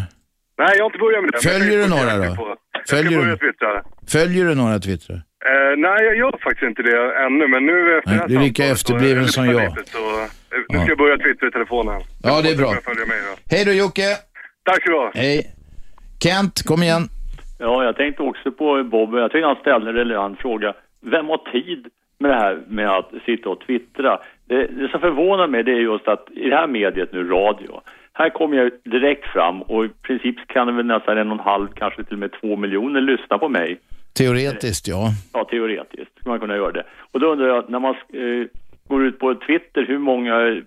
[0.62, 1.42] Nej, jag har inte börjat med det.
[1.50, 2.36] Följer du några då?
[2.36, 2.56] på.
[2.90, 3.84] Följer du- twittra.
[4.12, 5.16] Följer du några twittrar?
[5.46, 8.36] Eh, nej, jag gör faktiskt inte det ännu, men nu efter Nej, det här du
[8.36, 9.62] är lika efterbliven som jag.
[9.78, 10.26] lite Så, eh,
[10.70, 12.02] nu ska jag börja twittra i telefonen.
[12.24, 12.72] Ja, det är bra.
[12.74, 12.92] Då.
[13.56, 14.08] Hej då Jocke!
[14.64, 15.12] Tack ska du.
[15.14, 15.56] Hej.
[16.24, 17.04] Kent, kom igen.
[17.60, 19.16] Ja, jag tänkte också på Bob.
[19.16, 20.74] Jag tycker han ställde en relevant fråga.
[21.02, 21.88] Vem har tid
[22.20, 24.20] med det här med att sitta och twittra?
[24.48, 27.82] Det, det som förvånar mig det är just att i det här mediet nu, radio,
[28.20, 31.44] här kommer jag direkt fram och i princip kan det väl nästan en och en
[31.44, 33.80] halv, kanske till och med två miljoner lyssna på mig.
[34.18, 35.04] Teoretiskt, ja.
[35.34, 36.84] Ja, teoretiskt skulle man kunna göra det.
[37.12, 38.48] Och då undrar jag, när man eh,
[38.88, 40.62] går ut på Twitter, hur många,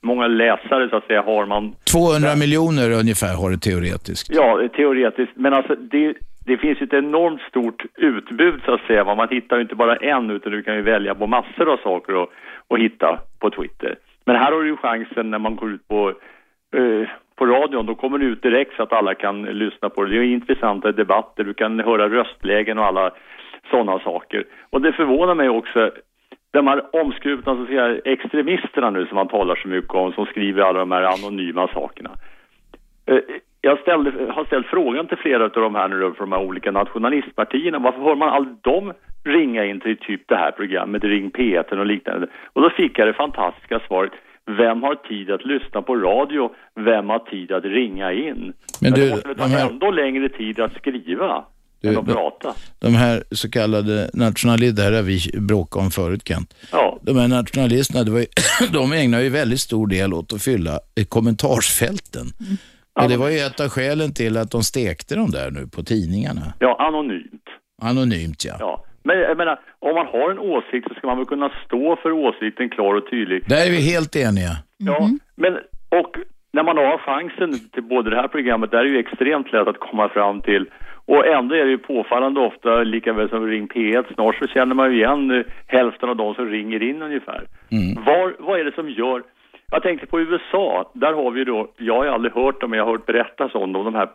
[0.00, 4.30] många läsare så att säga har man 200 miljoner ungefär har det teoretiskt.
[4.34, 5.32] Ja, teoretiskt.
[5.34, 6.14] Men alltså det,
[6.46, 9.04] det finns ju ett enormt stort utbud så att säga.
[9.04, 12.14] Man hittar ju inte bara en utan du kan ju välja på massor av saker
[12.14, 12.28] och,
[12.68, 13.94] och hitta på Twitter.
[14.28, 16.12] Men här har du ju chansen när man går ut på,
[16.74, 17.86] eh, på radion.
[17.86, 20.10] Då kommer det ut direkt så att alla kan lyssna på det.
[20.10, 21.44] Det är intressanta debatter.
[21.44, 23.10] Du kan höra röstlägen och alla
[23.70, 24.44] sådana saker.
[24.70, 25.90] Och det förvånar mig också
[26.50, 30.62] de här omskrutna så säga, extremisterna nu som man talar så mycket om som skriver
[30.62, 32.10] alla de här anonyma sakerna.
[33.06, 33.18] Eh,
[33.60, 36.46] Jag ställde, har ställt frågan till flera av de här nu då, från de här
[36.46, 37.78] olika nationalistpartierna.
[37.78, 38.92] Varför hör man aldrig dem
[39.24, 42.26] ringa in till typ det här programmet, Ring P1 och liknande?
[42.52, 44.12] Och då fick jag det fantastiska svaret.
[44.48, 46.50] Vem har tid att lyssna på radio?
[46.74, 48.52] Vem har tid att ringa in?
[48.80, 51.44] Men du, det måste ta här- ändå längre tid att skriva
[51.80, 52.54] Du, än att de- prata.
[52.78, 56.54] De här så kallade nationalisterna, det här har vi bråkat om förut Kent.
[56.72, 56.98] Ja.
[57.02, 58.26] De här nationalisterna, det var ju,
[58.72, 62.26] de ägnar ju väldigt stor del åt att fylla eh, kommentarsfälten.
[63.02, 65.82] Och det var ju ett av skälen till att de stekte de där nu på
[65.82, 66.42] tidningarna.
[66.58, 67.44] Ja, anonymt.
[67.82, 68.56] Anonymt ja.
[68.58, 68.84] Ja.
[69.08, 72.12] Men jag menar, om man har en åsikt så ska man väl kunna stå för
[72.12, 73.42] åsikten klar och tydlig.
[73.46, 74.52] Där är vi helt eniga.
[74.88, 75.10] Ja,
[75.42, 75.52] men
[76.00, 76.12] och
[76.52, 79.68] när man har chansen till både det här programmet, där är det ju extremt lätt
[79.68, 80.64] att komma fram till
[81.14, 84.74] och ändå är det ju påfallande ofta, lika väl som Ring P1, snart så känner
[84.74, 87.42] man ju igen eh, hälften av de som ringer in ungefär.
[88.06, 89.22] Var, vad är det som gör...
[89.70, 92.84] Jag tänkte på USA, där har vi då, jag har aldrig hört dem, men jag
[92.86, 94.08] har hört berättas om dem, de här-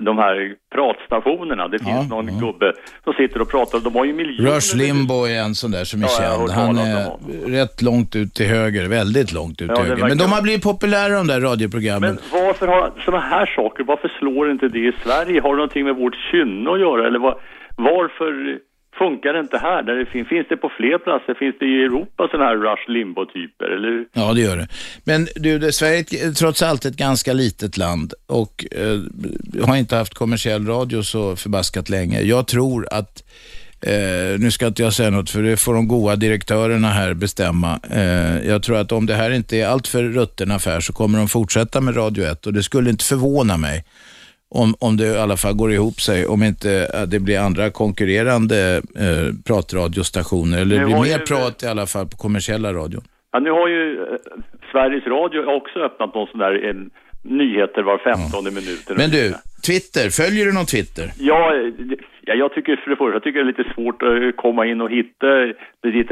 [0.00, 1.68] de här pratstationerna.
[1.68, 2.72] Det finns någon gubbe
[3.04, 4.50] som sitter och pratar, de har ju miljoner...
[4.50, 6.50] Rush Limbo är en sån där som är Ja, känd.
[6.50, 7.10] Han är
[7.50, 9.96] rätt långt ut till höger, väldigt långt ut Ja, till höger.
[10.02, 12.18] Men verkar- de har blivit populära de där radioprogrammen.
[12.30, 15.40] Men varför har sådana här saker, varför slår inte det i Sverige?
[15.40, 17.06] Har det någonting med vårt kynne att göra?
[17.06, 17.34] Eller vad,
[17.76, 18.58] varför
[18.98, 19.82] funkar det inte här?
[19.82, 21.34] Där det finns, finns det på fler platser?
[21.34, 23.64] Finns det i Europa sådana här Rush Limbo-typer?
[23.64, 24.04] Eller?
[24.12, 24.68] Ja, det gör det.
[25.04, 29.96] Men du, det, Sverige är trots allt ett ganska litet land och eh, har inte
[29.96, 32.20] haft kommersiell radio så förbaskat länge.
[32.20, 33.22] Jag tror att
[33.86, 37.80] Eh, nu ska inte jag säga något för det får de goda direktörerna här bestämma.
[37.90, 41.18] Eh, jag tror att om det här inte är allt för rutten affär så kommer
[41.18, 43.84] de fortsätta med Radio 1 och det skulle inte förvåna mig
[44.62, 47.70] om, om det i alla fall går ihop sig, om inte eh, det blir andra
[47.70, 53.02] konkurrerande eh, pratradiostationer eller det blir mer ju- prat i alla fall på kommersiella radion.
[53.32, 54.06] Ja, nu har ju eh,
[54.72, 56.90] Sveriges Radio också öppnat någon sån där en,
[57.22, 58.84] nyheter var femtonde minut.
[58.90, 59.34] eller Men du,
[59.66, 61.06] Twitter, följer du någon Twitter?
[61.18, 61.72] Ja, eh,
[62.28, 64.80] ja, jag tycker för det första, jag tycker det är lite svårt att komma in
[64.80, 65.26] och hitta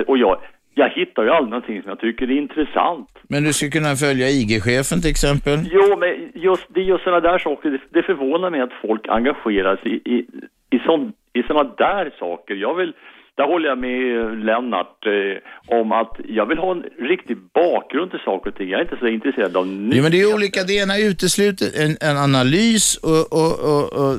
[0.07, 0.37] och jag,
[0.75, 3.09] jag hittar ju aldrig någonting som jag tycker är intressant.
[3.29, 5.59] Men du skulle kunna följa IG-chefen till exempel?
[5.73, 9.09] Jo, men just, det är just sådana där saker, det, det förvånar mig att folk
[9.09, 10.27] engagerar sig i, i,
[10.71, 12.55] i, sån, i sådana där saker.
[12.55, 12.93] Jag vill,
[13.37, 18.21] där håller jag med Lennart eh, om att jag vill ha en riktig bakgrund till
[18.21, 18.69] saker och ting.
[18.69, 21.93] Jag är inte så intresserad av Jo, men det är olika, det ena utesluter en,
[22.11, 24.13] en analys och, och, och, och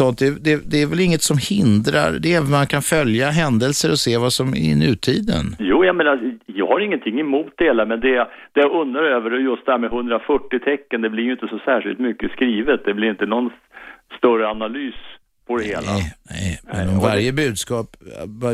[0.00, 0.18] sånt.
[0.18, 3.98] Det, det, det är väl inget som hindrar, det är man kan följa händelser och
[4.06, 5.44] se vad som är i nutiden.
[5.58, 6.14] Jo, jag menar,
[6.46, 8.16] jag har ingenting emot det hela, men det,
[8.52, 11.48] det jag undrar över är just det här med 140 tecken, det blir ju inte
[11.48, 12.80] så särskilt mycket skrivet.
[12.84, 13.50] Det blir inte någon
[14.18, 14.94] större analys
[15.48, 15.92] på det hela.
[16.30, 17.96] Nej, men om varje budskap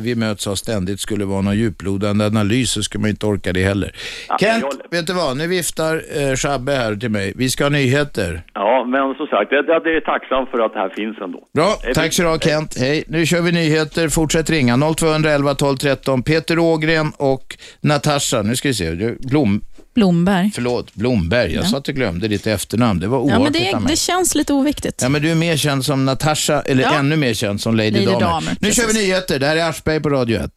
[0.02, 3.64] vi möts av ständigt skulle vara någon djuplodande analys så skulle man inte orka det
[3.64, 3.94] heller.
[4.28, 5.36] Ja, Kent, jag- vet du vad?
[5.36, 7.32] Nu viftar eh, Shabbe här till mig.
[7.36, 8.42] Vi ska ha nyheter.
[8.54, 11.40] Ja, men som sagt, jag, jag är tacksam för att det här finns ändå.
[11.54, 12.78] Bra, tack så du ha Kent.
[12.78, 13.04] Hej.
[13.08, 14.08] Nu kör vi nyheter.
[14.08, 16.22] Fortsätt ringa 0211 12 13.
[16.22, 19.60] Peter Ågren och Natasha, nu ska vi se, Blom,
[19.94, 20.50] Blomberg.
[20.54, 21.54] förlåt, Blomberg.
[21.54, 21.68] Jag Ja.
[21.68, 23.00] sa att du glömde ditt efternamn.
[23.00, 23.90] Det var Ja, oartigt men det, av mig.
[23.90, 25.02] det känns lite oviktigt.
[25.02, 26.94] Ja, men du är mer känd som Natasha, eller Ja.
[26.94, 28.20] ännu mer känd som Lady, Lady Damer.
[28.20, 29.38] Damer, Nu kör vi nyheter.
[29.38, 30.50] Det här är Aschberg på Radio 1.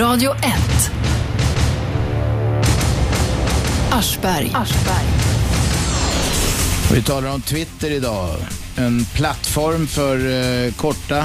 [0.00, 0.90] Radio 1.
[3.92, 4.52] Aschberg.
[6.92, 8.36] Vi talar om Twitter idag.
[8.76, 10.16] En plattform för
[10.66, 11.18] eh, korta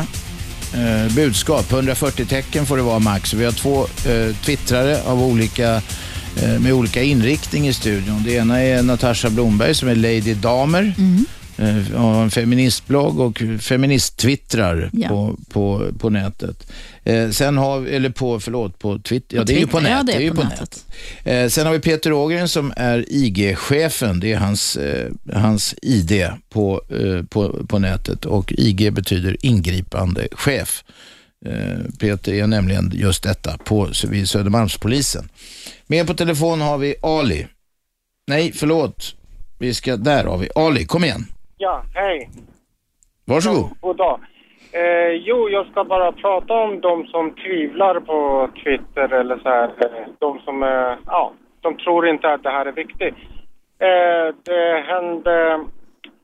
[0.74, 1.72] eh, budskap.
[1.72, 3.34] 140 tecken får det vara max.
[3.34, 5.82] Vi har två eh, twittrare av olika,
[6.60, 8.24] med olika inriktning i studion.
[8.26, 10.94] Det ena är Natasha Blomberg som är Lady Damer.
[11.58, 15.08] Eh, har en feministblogg och feministtwittrar Ja.
[15.08, 16.72] på, på, på nätet.
[17.04, 19.38] Eh, sen har vi, eller på, förlåt, på Twitter.
[19.38, 20.60] Ja, det är ju på Twitter, ja, det är ju på på nätet.
[20.60, 21.44] nätet.
[21.44, 24.20] Eh, sen har vi Peter Ågren som är IG-chefen.
[24.20, 30.28] Det är hans, eh, hans ID på, eh, på, på nätet och IG betyder ingripande
[30.32, 30.84] chef.
[31.46, 35.24] Eh, Peter är nämligen just detta på, vid Södermalmspolisen.
[35.88, 37.48] Med på telefon har vi Ali.
[38.28, 39.16] Nej, förlåt.
[39.60, 40.86] Vi ska, där har vi Ali.
[40.86, 41.22] Kom igen.
[41.58, 42.30] Ja, hej.
[43.26, 43.70] Varsågod.
[43.82, 44.20] God dag.
[44.72, 49.68] Eh, jo, jag ska bara prata om de som tvivlar på Twitter eller så här.
[49.70, 53.16] eh, De som, eh, ja, de tror inte att det här är viktigt.
[53.88, 55.66] Eh, det hände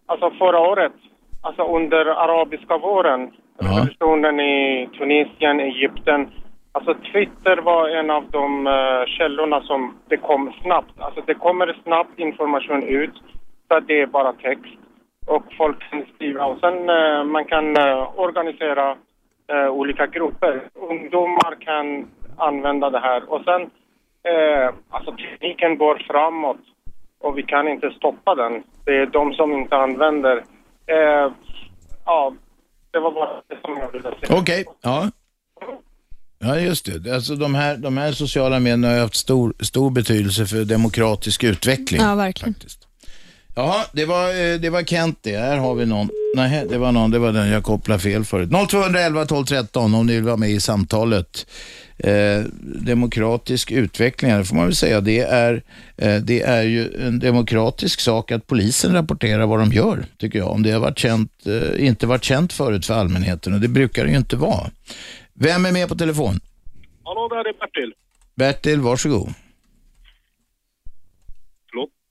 [0.05, 0.93] alltså förra året,
[1.41, 6.30] alltså under arabiska våren, revolutionen i Tunisien, Egypten.
[6.72, 10.99] Alltså Twitter var en av de uh, källorna som det kom snabbt.
[10.99, 13.14] Alltså det kommer snabbt information ut,
[13.68, 14.78] så att det är bara text
[15.28, 18.95] och folk kan skriva och sen uh, man kan uh, organisera
[19.72, 20.62] olika grupper.
[20.74, 23.70] Ungdomar kan använda det här och sen
[24.89, 26.58] alltså tekniken går framåt
[27.22, 28.64] och vi kan inte stoppa den.
[28.86, 30.43] Det är de som inte använder.
[32.06, 32.34] Ja,
[32.95, 34.39] det var bara det som jag ville säga.
[34.39, 35.11] Okej, ja.
[36.39, 37.15] Ja, just det.
[37.15, 41.43] Alltså, de, här, de här sociala medierna har ju haft stor, stor betydelse för demokratisk
[41.43, 42.01] utveckling.
[42.01, 42.55] Ja, verkligen.
[43.58, 45.38] Jaha, det var, eh, det var Kent det.
[45.38, 46.10] Här har vi någon.
[46.36, 47.12] Nej, det var någon.
[47.12, 48.49] Det var den jag kopplade fel förut.
[48.70, 51.47] 0211 12 13 om ni vill vara med i samtalet.
[51.97, 52.41] Eh,
[52.86, 55.01] demokratisk utveckling, det får man väl säga.
[55.01, 55.64] Det är,
[55.97, 60.51] eh, det är ju en demokratisk sak att polisen rapporterar vad de gör, tycker jag.
[60.51, 64.06] Om det har varit känt, eh, inte varit känt förut för allmänheten och det brukar
[64.06, 64.70] det ju inte vara.
[65.34, 66.39] Vem är med på telefon?
[67.03, 67.94] Hallå, där är Bertil.
[68.36, 69.34] Bertil, varsågod.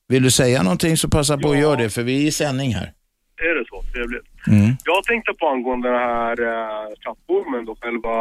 [0.09, 2.75] Vill du säga någonting så passa på att göra det, för vi är i sändning
[2.75, 2.93] här.
[3.37, 3.83] Är det så?
[3.93, 4.25] Trevligt.
[4.47, 4.77] Mm.
[4.85, 8.15] Jag tänkte på angående den här uh, chattformen då, själva...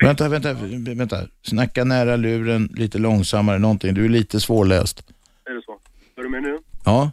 [0.00, 0.52] Vänta, vänta,
[0.94, 1.16] vänta.
[1.42, 3.94] Snacka nära luren, lite långsammare, någonting.
[3.94, 5.12] Du är lite svårläst.
[5.44, 5.78] Är det så?
[6.16, 6.58] Är du med nu?
[6.84, 7.10] Ja.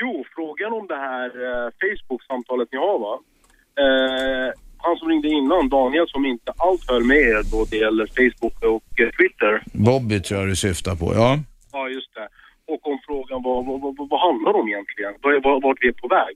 [0.00, 3.18] Jo, frågan om det här eh, Facebook-samtalet ni har va?
[3.84, 8.62] Eh, han som ringde innan, Daniel, som inte alls höll med då det gäller Facebook
[8.62, 9.62] och eh, Twitter.
[9.72, 11.38] Bobby tror jag du syftar på, ja.
[11.74, 12.28] Ja, just det.
[12.72, 15.14] Och om frågan vad, vad, vad, vad handlar det om egentligen?
[15.22, 16.34] Vad- Vart vi är på väg?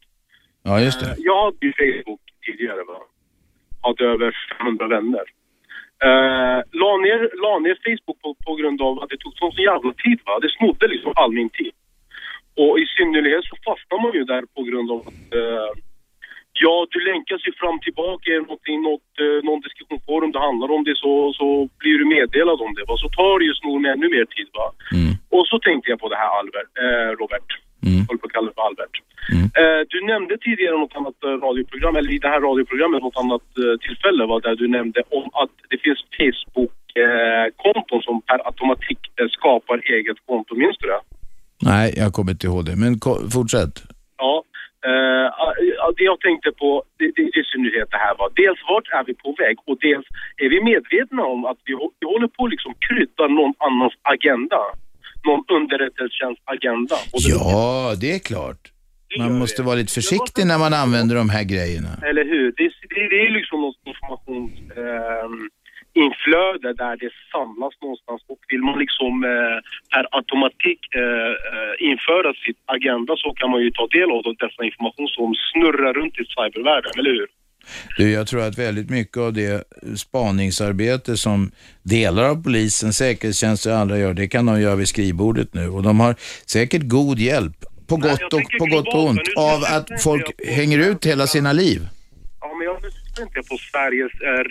[0.62, 1.14] Ja, just Eh, det.
[1.18, 2.98] Jag hade ju Facebook tidigare va.
[3.86, 5.24] Hade över 500 vänner.
[6.06, 9.92] Eh, la, ner, la ner Facebook på, på grund av att det tog sån jävla
[10.04, 10.38] tid va.
[10.42, 11.72] Det snodde liksom all min tid.
[12.56, 15.70] Och i synnerhet så fastnar man ju där på grund av att eh,
[16.64, 20.82] Ja, du länkas ju fram tillbaka i någonting, något, eh, någon diskussionsforum det handlar om
[20.88, 21.46] det så, så
[21.80, 22.84] blir du meddelad om det.
[22.88, 22.94] Va?
[23.04, 24.48] Så tar det ju snor med ännu mer tid.
[24.58, 24.66] Va?
[25.36, 27.48] Och så tänkte jag på det här Albert, eh, Robert.
[27.80, 28.94] Jag håller på att kalla det för Albert.
[29.60, 33.46] Eh, du nämnde tidigare något annat eh, radioprogram, eller i det här radioprogrammet något annat
[33.62, 34.36] eh, tillfälle va?
[34.46, 40.54] där du nämnde om att det finns Facebook-konton som per automatik eh, skapar eget konto.
[40.54, 41.00] Minns du det?
[41.70, 42.76] Nej, jag kommer inte ihåg det.
[42.76, 42.92] Men
[43.36, 43.74] fortsätt.
[44.18, 44.42] Ja,
[44.86, 45.26] eh,
[45.80, 46.68] ja, det jag tänkte på,
[46.98, 50.06] det, det, det synnerhet det här var, dels vart är vi på väg och dels
[50.44, 54.60] är vi medvetna om att vi, vi håller på att liksom krydda någon annans agenda.
[55.26, 56.96] Någon underrättelsetjänstagenda.
[57.14, 58.62] Och det- Ja, det är klart.
[59.18, 61.88] Man måste vara lite försiktig när man använder de här grejerna.
[62.08, 62.46] Eller hur?
[62.56, 62.64] Det,
[62.94, 65.28] det, det är liksom något informationsinflöde
[65.94, 69.58] inflöde där det samlas någonstans och vill man liksom eh,
[69.92, 74.62] per automatik eh, eh, införa sitt agenda så kan man ju ta del av dessa
[74.68, 77.28] information som snurrar runt i cybervärlden, eller hur?
[77.96, 79.64] Du, jag tror att väldigt mycket av det
[79.96, 81.50] spaningsarbete som
[81.82, 85.68] delar av polisen, säkerhetstjänster och andra gör, det kan de göra vid skrivbordet nu.
[85.68, 86.14] Och de har
[86.46, 87.56] säkert god hjälp,
[87.88, 91.80] på gott och på gott och ont, av att folk hänger ut hela sina liv.
[92.40, 94.44] Ja, men jag syftar inte på Sveriges eh,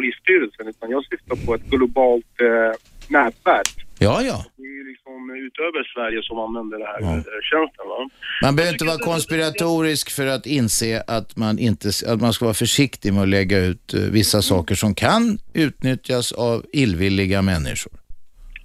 [0.00, 2.72] rikspolisstyrelsen utan jag syftar på ett globalt eh,
[3.08, 3.86] nätverk.
[3.98, 4.44] Ja, ja.
[4.56, 7.88] Det är ju liksom utöver Sverige som använder den här eh, tjänsten.
[7.88, 8.10] Va?
[8.42, 12.54] Man behöver inte vara konspiratorisk för att inse att man, inte, att man ska vara
[12.54, 17.92] försiktig med att lägga ut eh, vissa saker som kan utnyttjas av illvilliga människor.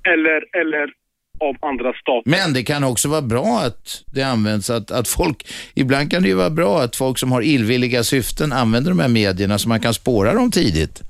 [0.04, 0.94] Eller, eller
[1.40, 2.30] av andra stater.
[2.30, 6.30] Men det kan också vara bra att det används, att, att folk, ibland kan det
[6.30, 9.80] ju vara bra att folk som har illvilliga syften använder de här medierna så man
[9.80, 11.04] kan spåra dem tidigt.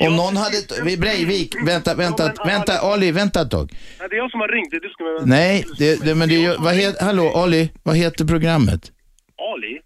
[0.00, 3.72] Om någon hade, vid Breivik, vänta, vänta, vänta, Ali, vänta ett tag.
[3.98, 4.70] Nej, det är jag som har ringt.
[4.70, 5.26] Det är du som är...
[5.26, 8.92] Nej, det, det, men det är ju, vad heter, hallå Ali, vad heter programmet?
[9.54, 9.80] Ali?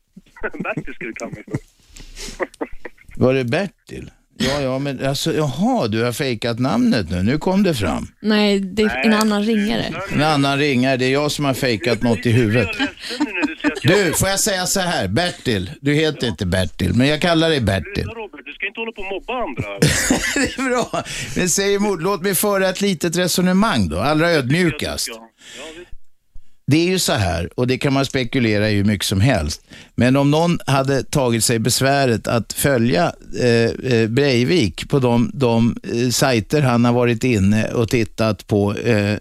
[0.62, 1.59] Bertil skulle du kalla mig för.
[3.16, 4.10] Var det Bertil?
[4.39, 7.23] Ja, ja, men alltså, jaha, du har fejkat namnet nu.
[7.23, 8.06] Nu kom det fram.
[8.20, 9.85] Nej, det är en annan ringare.
[10.12, 12.69] En annan ringare, det är jag som har fejkat något i huvudet.
[13.83, 17.61] Du, får jag säga så här, Bertil, du heter inte Bertil, men jag kallar dig
[17.61, 18.05] Bertil.
[18.05, 19.79] Robert, du ska inte hålla på och mobba andra.
[20.35, 21.05] det är bra.
[21.37, 25.09] Men säg emot, låt mig föra ett litet resonemang då, allra ödmjukast.
[26.66, 29.62] Det är ju så här, och det kan man spekulera i hur mycket som helst.
[29.94, 35.76] Men om någon hade tagit sig besväret att följa eh, eh Breivik på de, de
[35.82, 39.16] eh, sajter han har varit inne och tittat på eh,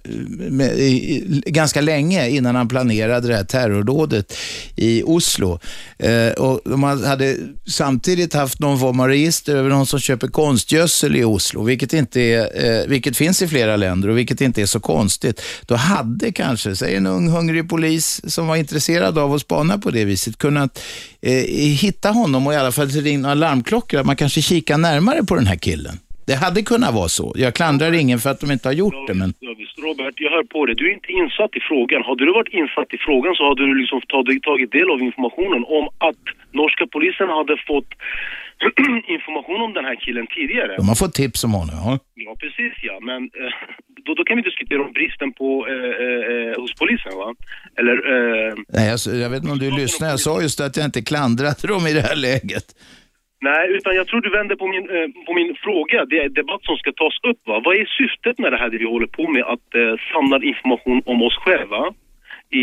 [0.50, 4.34] med, i, ganska länge innan han planerade det här terrordådet
[4.76, 5.60] i Oslo.
[5.98, 7.38] Eh, och man hade
[7.68, 12.22] samtidigt haft någon form av register över någon som köper konstgödsel i Oslo, vilket, inte
[12.22, 15.42] är, eh, vilket finns i flera länder och vilket inte är så konstigt.
[15.66, 19.92] Då hade kanske, säg en ung hungrig polis som var intresserad av att spana på
[19.92, 20.84] det viset, kunnat
[21.22, 21.32] eh,
[21.84, 25.48] hitta honom och i alla fall ringa larmklockor, att man kanske kikar närmare på den
[25.48, 25.96] här killen.
[26.28, 27.34] Det hade kunnat vara så.
[27.36, 29.34] Jag klandrar ingen för att de inte har gjort det, men.
[29.88, 30.76] Robert, jag hör på dig.
[30.76, 32.00] Du är inte insatt i frågan.
[32.10, 35.62] Hade du varit insatt i frågan så hade du liksom tagit, tagit del av informationen
[35.80, 36.24] om att
[36.62, 37.90] norska polisen hade fått
[39.18, 40.74] information om den här killen tidigare.
[40.82, 41.76] de har fått tips om honom.
[41.86, 42.00] Ja.
[42.26, 42.96] Ja, precis ja.
[43.10, 43.54] Men eh,
[44.06, 47.30] då, då kan vi diskutera om bristen på, eh, eh, eh, hos polisen va?
[47.80, 50.08] Eller, eh, Nej, jag, jag vet inte om du lyssnar.
[50.10, 52.68] Jag sa just att jag inte klandrade dem i det här läget.
[53.42, 56.06] nej, utan jag tror du vänder på min, eh, på min fråga.
[56.06, 57.62] Det är debatt som ska tas upp va?
[57.66, 59.44] Vad är syftet med det här det vi håller på med?
[59.54, 61.84] Att eh, samla information om oss själva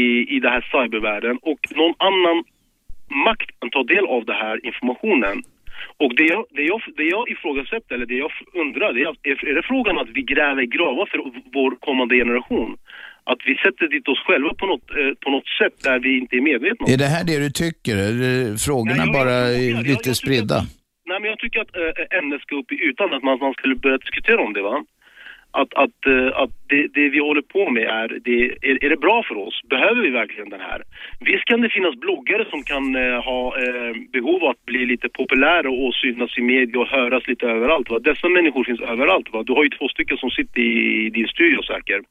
[0.00, 0.02] i,
[0.36, 2.44] i den här cybervärlden och någon annan
[3.26, 5.42] makt kan ta del av den här informationen.
[6.04, 8.30] Och det jag, det jag, det jag ifrågasätter, eller det jag
[8.62, 11.18] undrar, det är, är det frågan att vi gräver gravar för
[11.56, 12.76] vår kommande generation?
[13.24, 16.36] Att vi sätter dit oss själva på något, eh, på något sätt där vi inte
[16.36, 17.94] är medvetna om Är det här det du tycker?
[17.96, 20.58] Är frågorna bara är lite spridda?
[21.08, 23.74] Nej, men jag tycker att äh, ämnet ska upp i ytan, att man, man skulle
[23.74, 24.62] börja diskutera om det.
[24.62, 24.76] va?
[25.50, 28.38] Att, att, eh, att det, det vi håller på med är det,
[28.70, 29.60] är, är det bra för oss?
[29.70, 30.82] Behöver vi verkligen den här?
[31.20, 35.08] Visst kan det finnas bloggare som kan eh, ha eh, behov av att bli lite
[35.08, 37.90] populära och synas i media och höras lite överallt.
[37.90, 37.98] Va?
[37.98, 39.32] Dessa människor finns överallt.
[39.32, 39.42] Va?
[39.42, 42.04] Du har ju två stycken som sitter i din studio säkert.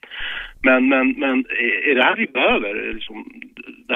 [0.63, 2.93] Men, men, men eh, är det här vi behöver?
[2.93, 3.25] Liksom,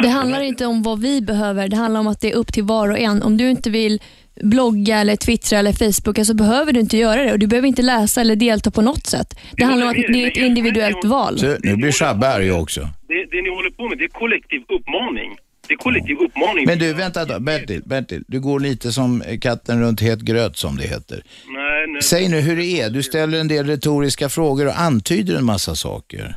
[0.02, 2.64] Det handlar inte om vad vi behöver, det handlar om att det är upp till
[2.64, 3.22] var och en.
[3.24, 4.00] Om du inte vill
[4.41, 7.82] blogga eller twittra eller facebooka så behöver du inte göra det och du behöver inte
[7.82, 9.40] läsa eller delta på något sätt.
[9.58, 11.40] Det handlar om att det är ett individuellt val.
[11.40, 12.82] Så, nu blir Shabbe arg också.
[12.82, 15.38] det, det ni håller på med det är kollektiv uppmaning.
[15.68, 16.66] Det är kollektiv uppmaning.
[16.66, 17.40] Men du, vänta då.
[17.40, 21.24] Bertil, Bertil, du går lite som katten runt het gröt som det heter.
[21.48, 22.02] Nej, nej.
[22.02, 22.90] Säg nu hur det är.
[22.90, 26.36] Du ställer en del retoriska frågor och antyder en massa saker.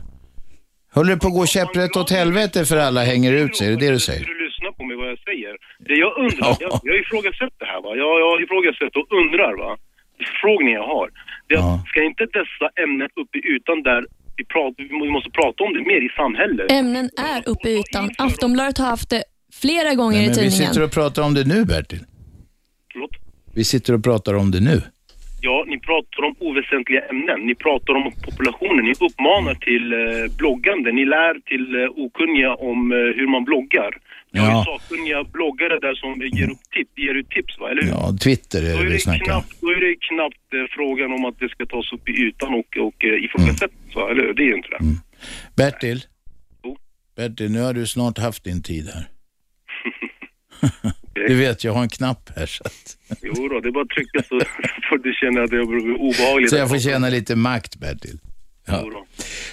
[0.93, 3.66] Håller det på att gå käpprätt åt helvete för alla hänger ut sig?
[3.66, 4.27] Är det det du säger?
[4.65, 5.53] Du lyssnar på mig vad jag säger.
[5.89, 7.91] Det jag undrar, jag, jag ifrågasätter det här va.
[8.03, 9.70] Jag, jag ifrågasätter och undrar va.
[10.28, 11.09] Förfrågningen jag har.
[11.49, 14.01] Det, är- Ska inte dessa ämnen upp i ytan där
[14.36, 16.66] vi, pratar, vi måste prata om det mer i samhället?
[16.81, 18.05] Ämnen är uppe i ytan.
[18.19, 19.23] Aftonbladet har haft det
[19.62, 20.73] flera gånger Nej, i men vi tidningen.
[20.74, 22.03] sitter och pratar om det nu, Bertil.
[22.93, 23.11] Förlåt?
[23.55, 24.77] Vi sitter och pratar om det nu.
[25.47, 27.39] Ja, ni pratar om oväsentliga ämnen.
[27.49, 28.85] Ni pratar om populationen.
[28.85, 30.93] Ni uppmanar till eh, bloggande.
[30.93, 33.93] Ni lär till eh, okunniga om eh, hur man bloggar.
[34.37, 34.65] Har ju Ja.
[34.66, 37.71] sakkunniga bloggare där som ger, upp tips, ger ut tips, va?
[37.71, 37.91] eller hur?
[37.91, 41.39] Ja, Twitter är det vi snackar knappt, då är det knappt eh, frågan om att
[41.39, 44.11] det ska tas upp i ytan och, och eh, ifrågasättas, va?
[44.11, 44.35] eller hur?
[44.35, 44.77] Det är ju inte det.
[44.81, 44.95] Mm.
[45.57, 46.01] Bertil?
[47.16, 49.05] Bertil, nu har du snart haft din tid här.
[51.15, 53.89] Du vet, jag har en knapp här så att, Jo då, det är bara att
[53.89, 54.41] trycka så
[54.89, 56.51] får du känna att det blir obehagligt.
[56.51, 58.19] så jag får känna lite makt, Bertil.
[58.66, 59.07] Ja.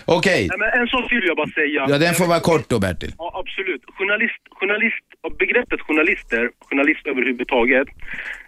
[0.05, 1.85] Okej, men en sak vill jag bara säga.
[1.89, 3.11] ja, den får vara kort då, Bertil.
[3.17, 3.81] Ja, absolut.
[3.97, 5.05] Journalist, journalist,
[5.39, 7.87] begreppet journalister, journalist överhuvudtaget,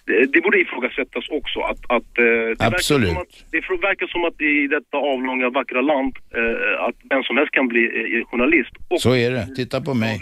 [0.06, 1.60] det, det borde ifrågasättas också.
[1.60, 3.10] Att, att, eh, det Absolut.
[3.10, 7.38] Verkar att, det verkar som att i detta avlånga, vackra land, eh, att vem som
[7.38, 8.73] helst kan bli eh, journalist.
[8.88, 9.48] Och Så är det.
[9.56, 10.19] Titta på mig.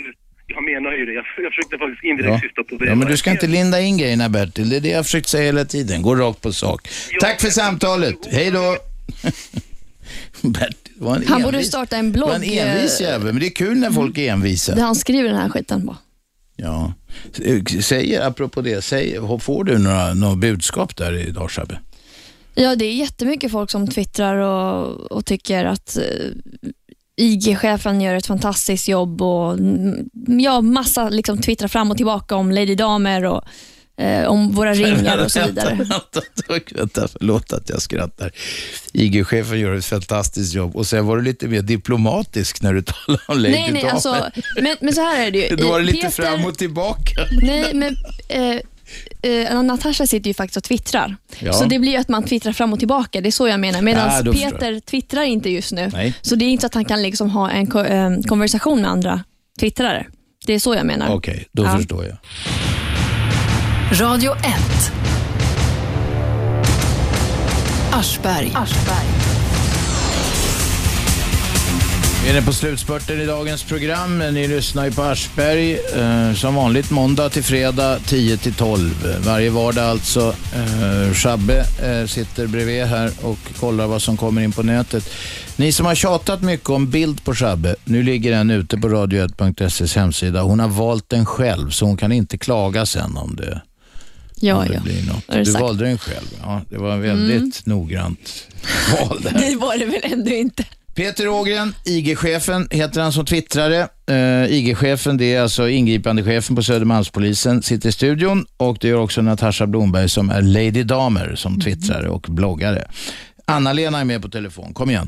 [0.55, 1.13] Jag menar ju det.
[1.13, 2.39] Jag, jag försökte faktiskt indirekt Ja.
[2.41, 2.89] syfta på det.
[2.89, 4.69] ja, men du ska inte linda in grejerna, Bertil.
[4.69, 6.01] Det är det jag har försökt säga hela tiden.
[6.01, 6.87] Gå rakt på sak.
[7.21, 8.17] Tack för samtalet.
[8.31, 8.77] Hej då.
[10.41, 12.29] Bertil var en Han borde envis- starta en blogg.
[12.29, 14.75] var en envis eh, jävel, men det är kul när folk är envisa.
[14.75, 15.97] Där han skriver den här skiten på.
[16.55, 16.93] Ja.
[17.83, 21.79] Säger, apropå det, säg, får du några, några budskap där idag, Shabbe?
[22.55, 26.03] Ja, det är jättemycket folk som twittrar och, och tycker att eh,
[27.21, 32.51] IG-chefen gör ett fantastiskt jobb och mm, ja, massa liksom twittrar fram och tillbaka om
[32.51, 33.43] Lady Damer och
[33.97, 35.75] eh, om våra ringar och så vidare.
[35.75, 38.31] Vänta, vänta, vänta, förlåt att jag skrattar.
[38.93, 43.23] IG-chefen gör ett fantastiskt jobb och sen var du lite mer diplomatisk när du talade
[43.27, 43.93] om Lady Nej, nej, Damer.
[43.93, 44.29] alltså,
[44.61, 45.55] men, men så här är det ju.
[45.55, 47.11] Då var det lite Peter- fram och tillbaka.
[47.41, 47.97] Nej, men
[48.29, 48.59] eh,
[49.21, 51.15] eh, Natasha sitter ju faktiskt och twittrar.
[51.39, 51.53] Ja.
[51.53, 53.21] Så det blir ju att man twittrar fram och tillbaka.
[53.21, 53.81] Det är så jag menar.
[53.81, 55.89] Medan Ja, Peter twittrar inte just nu.
[55.93, 56.13] Nej.
[56.21, 58.91] Så det är inte så att han kan liksom ha en ko- eh, konversation med
[58.91, 59.23] andra
[59.59, 60.05] twittrare.
[60.45, 61.15] Det är så jag menar.
[61.15, 61.77] Okej, då Ja.
[61.77, 62.17] förstår jag.
[64.01, 64.41] Radio 1.
[67.93, 68.51] Aschberg.
[72.23, 74.17] Vi är inne på slutspurten i dagens program.
[74.19, 79.17] Ni lyssnar ju på Aschberg eh, som vanligt måndag till fredag 10 till 12.
[79.25, 80.35] Varje vardag alltså.
[80.55, 85.09] Eh, Shabbe eh, sitter bredvid här och kollar vad som kommer in på nätet.
[85.55, 89.95] Ni som har tjatat mycket om bild på Shabbe, nu ligger den ute på radio1.ses
[89.95, 90.41] hemsida.
[90.41, 93.61] Hon har valt den själv så hon kan inte klaga sen om det,
[94.35, 94.79] Ja, ja.
[95.37, 95.61] du sagt.
[95.61, 96.27] valde den själv.
[96.41, 98.47] Ja, det var väldigt noggrant
[98.99, 99.31] val där.
[99.49, 100.65] Det var det väl ändå inte.
[100.95, 103.79] Peter Ågren, IG-chefen heter han som twittrare.
[104.11, 109.21] Uh, IG-chefen det är alltså ingripandechefen på Södermalmspolisen, sitter i studion och det gör också
[109.21, 112.81] Natasha Blomberg som är Lady Damer som twittrare och bloggare.
[113.47, 115.07] Anna-Lena är med på telefon, kom igen.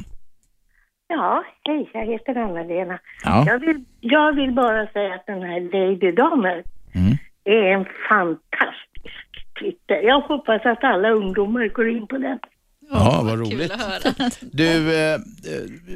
[1.07, 2.99] Ja, hej, jag heter Anna-Lena.
[3.23, 3.43] Ja.
[3.47, 6.64] Jag, vill, jag vill bara säga att den här Lady Damer
[6.95, 7.18] Mm.
[7.45, 9.95] är en fantastisk Twitter.
[10.03, 12.39] Jag hoppas att alla ungdomar går in på den.
[12.94, 13.72] Ja, vad roligt.
[14.52, 15.20] Du, eh, eh,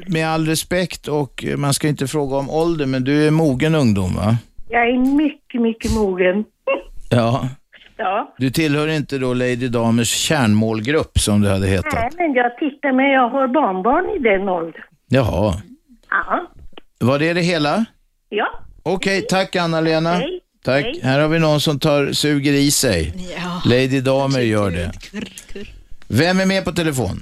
[0.06, 3.74] med all respekt och eh, man ska inte fråga om ålder, men du är mogen
[3.74, 4.36] ungdom va?
[4.68, 6.44] Jag är mycket, mycket mogen.
[7.10, 7.48] Ja.
[7.96, 8.34] Ja.
[8.38, 11.94] Du tillhör inte då Lady Damers kärnmålgrupp som det hade hetat?
[11.94, 14.82] Nej, men jag tittar men jag har barnbarn i den åldern.
[15.08, 15.54] Jaha.
[16.10, 16.46] Ja.
[17.00, 17.84] Var det det hela?
[18.28, 18.46] Ja.
[18.82, 20.12] Okej, tack Anna-Lena.
[20.12, 20.40] Hej.
[20.64, 20.84] Tack.
[20.84, 21.00] Hej.
[21.02, 23.14] Här har vi någon som tar, suger i sig.
[23.64, 24.92] Lady Damer gör det.
[26.08, 27.16] Vem är med på telefon?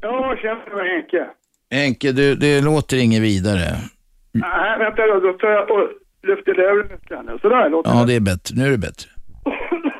[0.00, 1.26] Ja, tjena, det var Henke.
[1.70, 3.64] Henke, du, det låter inget vidare.
[4.32, 5.88] Nej, vänta då, då tar jag och
[6.28, 7.38] lyfter luren lite grann.
[7.42, 8.14] Sådär låter Ja, det.
[8.14, 8.54] är bättre.
[8.56, 9.10] Nu är det bättre.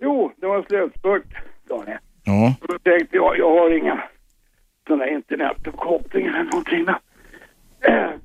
[0.00, 1.24] Jo, det var en slutspurt,
[1.68, 1.98] Daniel.
[2.24, 2.54] Ja.
[2.60, 4.02] Och då tänkte jag, jag har inga
[4.88, 6.84] sån där internetuppkoppling eller någonting.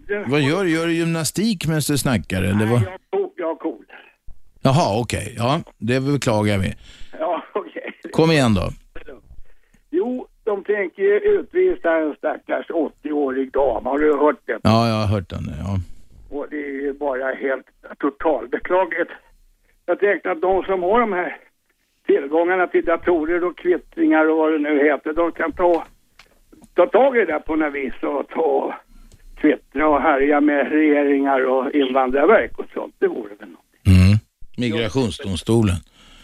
[0.07, 0.69] Det, Vad gör du?
[0.69, 2.81] Gör du gymnastik medan du snackar eller vad?
[2.81, 3.85] jag, jag har cool.
[4.61, 5.35] Jaha, okej.
[5.37, 6.73] Ja, det beklagar vi.
[7.19, 7.93] Ja, okej.
[8.11, 8.69] Kom igen då.
[9.99, 11.03] Jo, de tänker
[11.39, 13.85] utvisa en stackars 80-årig dam.
[13.85, 14.59] Har du hört det?
[14.63, 15.43] Ja, jag har hört den.
[15.63, 15.77] Ja.
[16.37, 17.67] Och det är ju bara helt
[17.99, 19.11] totalbeklagligt.
[19.85, 21.37] Jag tänkte att de som har de här
[22.05, 25.85] tillgångarna till datorer och kvittringar och vad det nu heter, de kan ta,
[26.73, 28.73] ta tag i det där på något vis och ta och
[29.41, 32.95] twittra och härja med regeringar och invandrarverk och sånt.
[32.99, 33.65] Det vore väl något.
[34.57, 35.75] Migrationsdomstolen.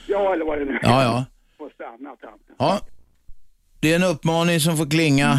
[0.07, 1.25] Ja, eller vad det nu Ja, ja.
[1.57, 2.15] Får stanna.
[2.57, 2.79] Ja.
[3.85, 5.31] Det är en uppmaning som får klinga,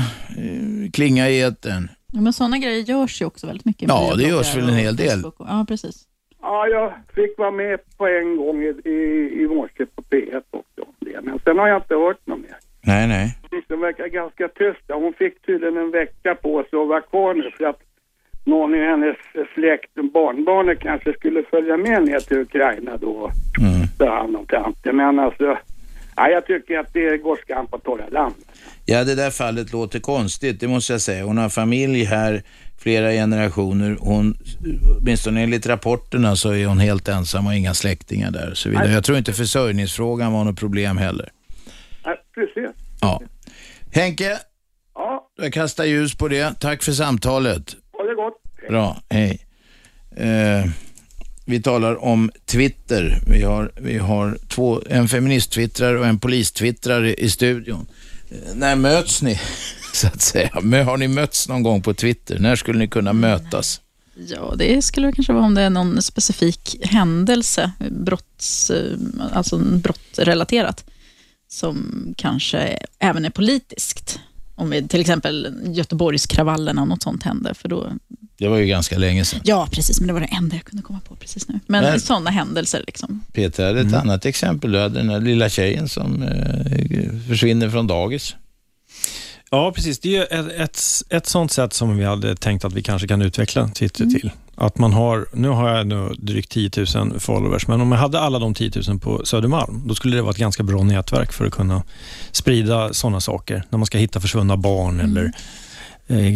[0.43, 1.89] eh, klinga i etern.
[2.13, 3.89] Ja, men sådana grejer görs ju också väldigt mycket.
[3.89, 5.25] Ja, det görs väl en och hel del.
[5.25, 5.97] Och- Ja, precis.
[6.43, 8.99] Ja, jag fick vara med på en gång i, i,
[9.43, 10.83] i morse på P1 också.
[11.23, 12.57] Men sen har jag inte hört något mer.
[12.81, 13.39] Nej, nej.
[13.69, 14.81] Det verkar ganska tyst.
[14.87, 14.95] där.
[14.95, 17.81] Hon fick tydligen en vecka på sig att vara kvar nu för att
[18.45, 19.17] någon i hennes
[19.55, 23.31] släkt, barnbarnet kanske skulle följa med ner till Ukraina då och
[23.99, 24.97] ta hand om tanten.
[24.97, 25.59] Men alltså,
[26.17, 28.35] ja, jag tycker att det går skam på torra land.
[28.85, 31.25] Ja, det där fallet låter konstigt, det måste jag säga.
[31.25, 32.43] Hon har familj här,
[32.79, 33.97] flera generationer.
[34.01, 34.37] Hon,
[35.01, 38.51] åtminstone enligt rapporterna så är hon helt ensam och inga släktingar där.
[38.51, 38.93] och Så vidare.
[38.93, 41.29] Jag tror inte försörjningsfrågan var något problem heller.
[42.05, 42.71] Ja, precis.
[43.01, 43.23] Ja.
[43.93, 44.39] Henke,
[44.95, 46.61] Ja, jag kastar ljus på det.
[46.61, 47.77] Tack för samtalet.
[47.93, 48.43] ha det gott.
[48.69, 49.41] Bra, hej.
[50.17, 50.65] Eh,
[51.49, 53.21] vi talar om Twitter.
[53.27, 57.87] Vi har, vi har två, en feministtwittrare och en polistwittrare i studion.
[58.31, 59.41] Eh, när möts ni,
[59.93, 60.51] så att säga?
[60.85, 62.39] Har ni mötts någon gång på Twitter?
[62.39, 63.81] När skulle ni kunna mötas?
[64.29, 68.99] Ja, det skulle kanske vara om det är någon specifik händelse, brotts, eh,
[69.33, 70.85] alltså brottrelaterat,
[71.49, 74.21] som kanske även är politiskt.
[74.55, 77.55] Om vi, till exempel Göteborgskravallerna och något sånt hände.
[77.55, 77.93] För då,
[78.39, 79.41] det var ju ganska länge sedan.
[79.45, 81.61] ja, precis, men det var det enda jag kunde komma på precis nu.
[81.67, 82.85] Men, Men- sådana händelser.
[82.87, 83.25] Liksom.
[83.33, 84.73] Peter hade ett annat exempel.
[84.73, 88.37] Du hade den här lilla tjejen som eh, försvinner från dagis.
[89.51, 89.99] Ja, precis.
[89.99, 90.81] Det är ett, ett,
[91.11, 94.15] ett sånt sätt som vi hade tänkt att vi kanske kan utveckla Twitter Mm.
[94.15, 94.31] till.
[94.55, 98.21] Att man har, nu har jag nu drygt 10 000 followers, men om jag hade
[98.21, 101.45] alla de 10 000 på Södermalm, då skulle det vara ett ganska bra nätverk för
[101.47, 101.83] att kunna
[102.33, 103.63] sprida sådana saker.
[103.71, 105.31] När man ska hitta försvunna barn eller eh,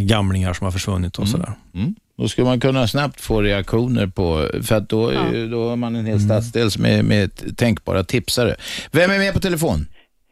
[0.07, 1.53] gamlingar som har försvunnit och sådär.
[1.75, 1.95] Mm.
[2.19, 5.77] Då skulle man kunna snabbt få reaktioner på, för att då, är ju- då har
[5.77, 8.57] man en hel stadsdel med, med tänkbara tipsare.
[8.93, 9.87] Vem är med på telefon?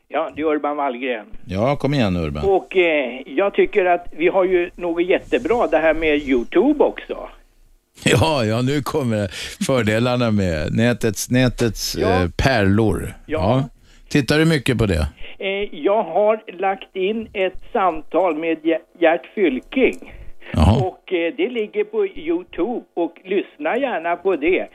[0.08, 1.26] Ja, det är Urban Wallgren.
[1.44, 2.44] Ja, kom igen Urban.
[2.44, 7.28] Och eh, jag tycker att vi har ju något jättebra det här med Youtube också.
[8.04, 9.28] Ja, ja, nu kommer
[9.64, 13.14] fördelarna med nätets, nätets eh, pärlor.
[13.26, 13.68] Ja.
[14.08, 15.06] Tittar du mycket på det?
[15.38, 20.12] Eh, jag har lagt in ett samtal med Ge- Gert Fylking.
[20.82, 24.66] Och eh, det ligger på Youtube och lyssna gärna på det.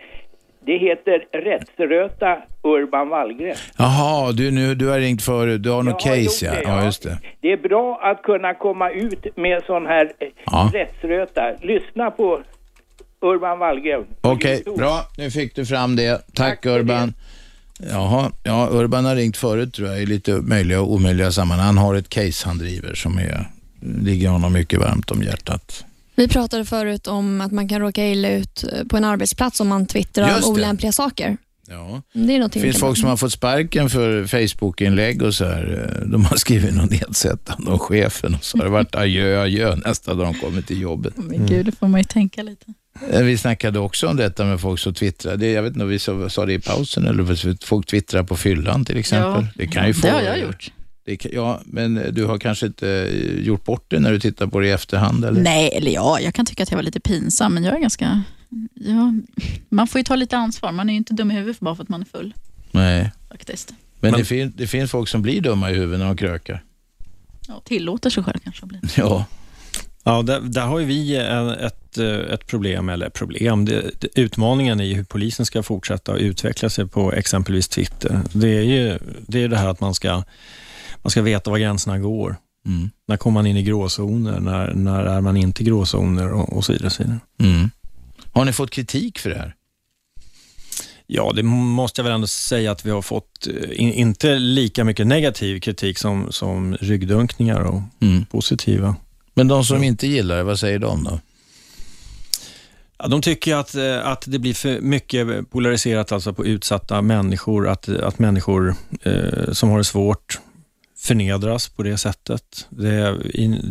[0.65, 3.55] Det heter Rättsröta Urban Wallgren.
[3.77, 5.63] Jaha, du, nu, du har ringt förut.
[5.63, 6.51] Du har något case, ja.
[6.51, 6.77] det, ja.
[6.79, 6.85] ja.
[6.85, 7.17] just det.
[7.41, 10.69] Det är bra att kunna komma ut med sån här eh, Ja.
[10.73, 11.41] rättsröta.
[11.61, 12.41] Lyssna på
[13.21, 14.05] Urban Wallgren.
[14.21, 14.99] Okej, bra.
[15.17, 16.21] Nu fick du fram det.
[16.35, 17.13] Tack, Urban.
[17.89, 21.65] Jaha, ja, Urban har ringt förut tror jag i lite möjliga och omöjliga sammanhang.
[21.65, 23.49] Han har ett case han driver som är,
[24.01, 25.85] ligger honom mycket varmt om hjärtat.
[26.15, 29.67] Vi pratade förut om att man kan råka illa ut eh, på en arbetsplats om
[29.67, 31.37] man twittrar olämpliga saker.
[31.67, 32.01] Ja.
[32.13, 35.89] Det är Det finns folk som har fått sparken för Facebook-inlägg och så här.
[36.01, 39.75] eh, De har skrivit något nedsättande om chefen och så har det varit adjö, adjö
[39.75, 41.13] nästa dag de kommer till jobbet.
[41.17, 42.65] Men gud, det får man ju tänka lite.
[43.09, 45.37] Eh, Vi snackade också om detta med folk som twittrar.
[45.37, 48.37] Det, jag vet inte om vi sa, sa det i pausen eller folk twittrar på
[48.37, 49.43] fyllan till exempel.
[49.43, 50.71] Ja, det kan ju det få, har jag gjort.
[51.05, 54.47] Det kan, ja, men du har kanske inte eh, gjort bort det när du tittar
[54.47, 55.25] på det i efterhand?
[55.25, 55.41] Eller?
[55.41, 58.21] Nej, eller ja, jag kan tycka att jag var lite pinsam, men jag är ganska...
[58.73, 59.13] Ja,
[59.69, 60.71] man får ju ta lite ansvar.
[60.71, 62.33] Man är ju inte dum i huvudet bara för att man är full,
[62.71, 63.11] Nej.
[63.29, 63.73] faktiskt.
[63.99, 66.63] Men, Det, fin, det finns folk som blir dumma i huvudet när de krökar.
[67.47, 68.79] Ja, tillåter sig själv kanske att bli.
[68.97, 69.25] Ja.
[70.03, 73.65] Ja, där, där har ju vi en- ett, eh, ett problem, eller problem.
[73.65, 78.19] Det, det, utmaningen är hur polisen ska fortsätta att utveckla sig på exempelvis Twitter.
[78.33, 80.23] Det är ju det, är det här att man ska,
[81.01, 82.35] man ska veta var gränserna går.
[82.65, 82.89] Mm.
[83.07, 84.39] När kommer man in i gråzoner?
[84.39, 86.33] När, när är man inte i gråzoner?
[86.33, 86.85] Och, och så vidare.
[86.87, 87.19] och Så vidare.
[87.39, 87.69] Mm.
[88.31, 89.55] Har ni fått kritik för det här?
[91.07, 94.83] Ja, det måste jag väl ändå säga att vi har fått, eh, in, inte lika
[94.83, 97.81] mycket negativ kritik som, som ryggdunkningar och
[98.31, 98.95] positiva.
[99.33, 101.19] Men de som inte gillar det, vad säger de då?
[102.97, 107.67] Ja, de tycker att, eh, att det blir för mycket polariserat alltså på utsatta människor,
[107.67, 110.39] att, att människor eh, som har det svårt
[111.03, 112.67] förnedras på det sättet.
[112.69, 113.11] Det är,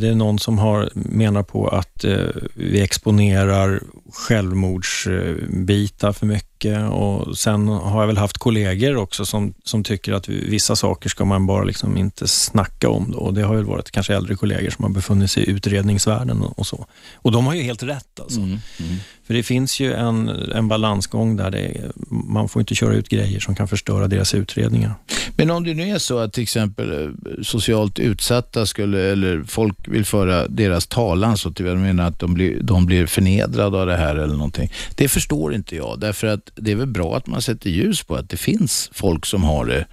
[0.01, 3.83] det är någon som har, menar på att eh, vi exponerar
[4.13, 10.29] självmordsbitar för mycket och sen har jag väl haft kollegor också som, som tycker att
[10.29, 13.11] vissa saker ska man bara liksom inte snacka om.
[13.11, 13.19] Då.
[13.19, 16.59] Och det har väl varit kanske äldre kollegor som har befunnit sig i utredningsvärlden och,
[16.59, 16.87] och så.
[17.15, 18.41] Och de har ju helt rätt alltså.
[18.41, 18.97] Mm, mm.
[19.27, 23.41] För det finns ju en, en balansgång där det, man får inte köra ut grejer
[23.41, 24.95] som kan förstöra deras utredningar.
[25.37, 27.11] Men om det nu är så att till exempel eh,
[27.43, 32.35] socialt utsatta skulle, eller folk vill föra deras talan så till jag menar att de
[32.35, 34.73] blir, de blir förnedrade av det här eller någonting.
[34.97, 38.17] Det förstår inte jag, därför att det är väl bra att man sätter ljus på
[38.17, 39.87] att det finns folk som har det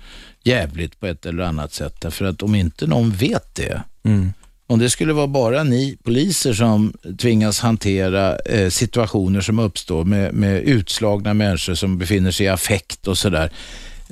[0.43, 2.01] jävligt på ett eller annat sätt.
[2.01, 4.33] Därför att om inte någon vet det, mm.
[4.67, 10.33] om det skulle vara bara ni poliser som tvingas hantera eh, situationer som uppstår med,
[10.33, 13.51] med utslagna människor som befinner sig i affekt och sådär,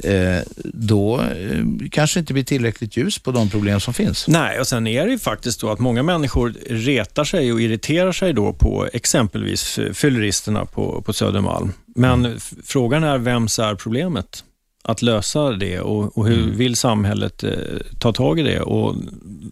[0.04, 4.28] eh, då eh, kanske inte blir tillräckligt ljus på de problem som finns.
[4.28, 8.12] Nej, och sen är det ju faktiskt så att många människor retar sig och irriterar
[8.12, 11.74] sig då på exempelvis fylleristerna på, på Södermalm.
[11.98, 12.40] Men mm.
[12.64, 14.44] frågan är vems är problemet?
[14.84, 16.58] Att lösa det och, och hur mm.
[16.58, 17.52] vill samhället eh,
[18.00, 18.62] ta tag i det?
[18.62, 18.96] Och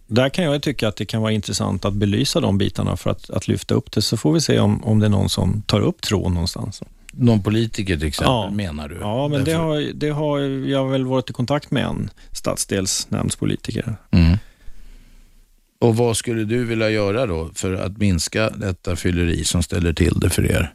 [0.07, 3.29] där kan jag tycka att det kan vara intressant att belysa de bitarna för att,
[3.29, 5.81] att lyfta upp det, så får vi se om, om det är någon som tar
[5.81, 6.81] upp tråden någonstans
[7.17, 8.49] någon politiker till exempel, ja.
[8.49, 8.97] menar du?
[9.01, 13.95] Ja, men det har, det har jag väl varit i kontakt med en stadsdelsnämndspolitiker.
[14.11, 14.37] Mm.
[15.79, 20.19] Och vad skulle du vilja göra då för att minska detta fylleri som ställer till
[20.19, 20.73] det för er?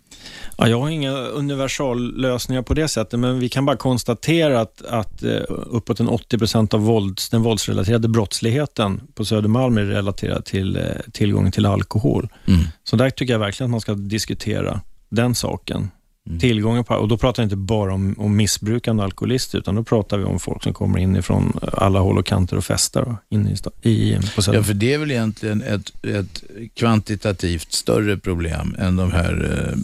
[0.58, 5.22] Ja, jag har inga universallösningar på det sättet, men vi kan bara konstatera att, att
[5.22, 10.76] eh, uppåt en 80 procent av vålds, den våldsrelaterade brottsligheten på Södermalm är relaterad till
[10.76, 10.82] eh,
[11.12, 12.28] tillgång till alkohol.
[12.46, 12.60] Mm.
[12.84, 15.90] Så där tycker jag verkligen att man ska diskutera den saken.
[16.30, 16.40] Mm.
[16.40, 20.18] Tillgången på, och då pratar jag inte bara om, om missbrukande alkoholister, utan då pratar
[20.18, 23.48] vi om folk som kommer inifrån alla håll och kanter och festar in
[23.82, 24.18] i, i,
[24.52, 26.42] Ja, för det är väl egentligen ett, ett
[26.74, 29.78] kvantitativt större problem än de här eh,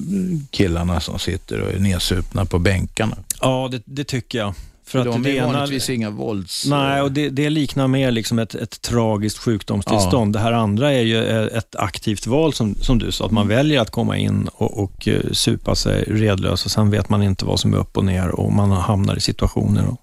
[0.51, 3.17] killarna som sitter och är nedsupna på bänkarna.
[3.41, 4.55] Ja, det, det tycker jag.
[4.87, 6.67] För att de är ena, vanligtvis inga vålds...
[6.67, 10.37] Nej, och det, det liknar mer liksom ett, ett tragiskt sjukdomstillstånd.
[10.37, 10.39] Ja.
[10.39, 13.57] Det här andra är ju ett aktivt val, som, som du sa, att man mm.
[13.57, 17.45] väljer att komma in och, och eh, supa sig redlös och sen vet man inte
[17.45, 19.89] vad som är upp och ner och man hamnar i situationer.
[19.89, 20.01] Och...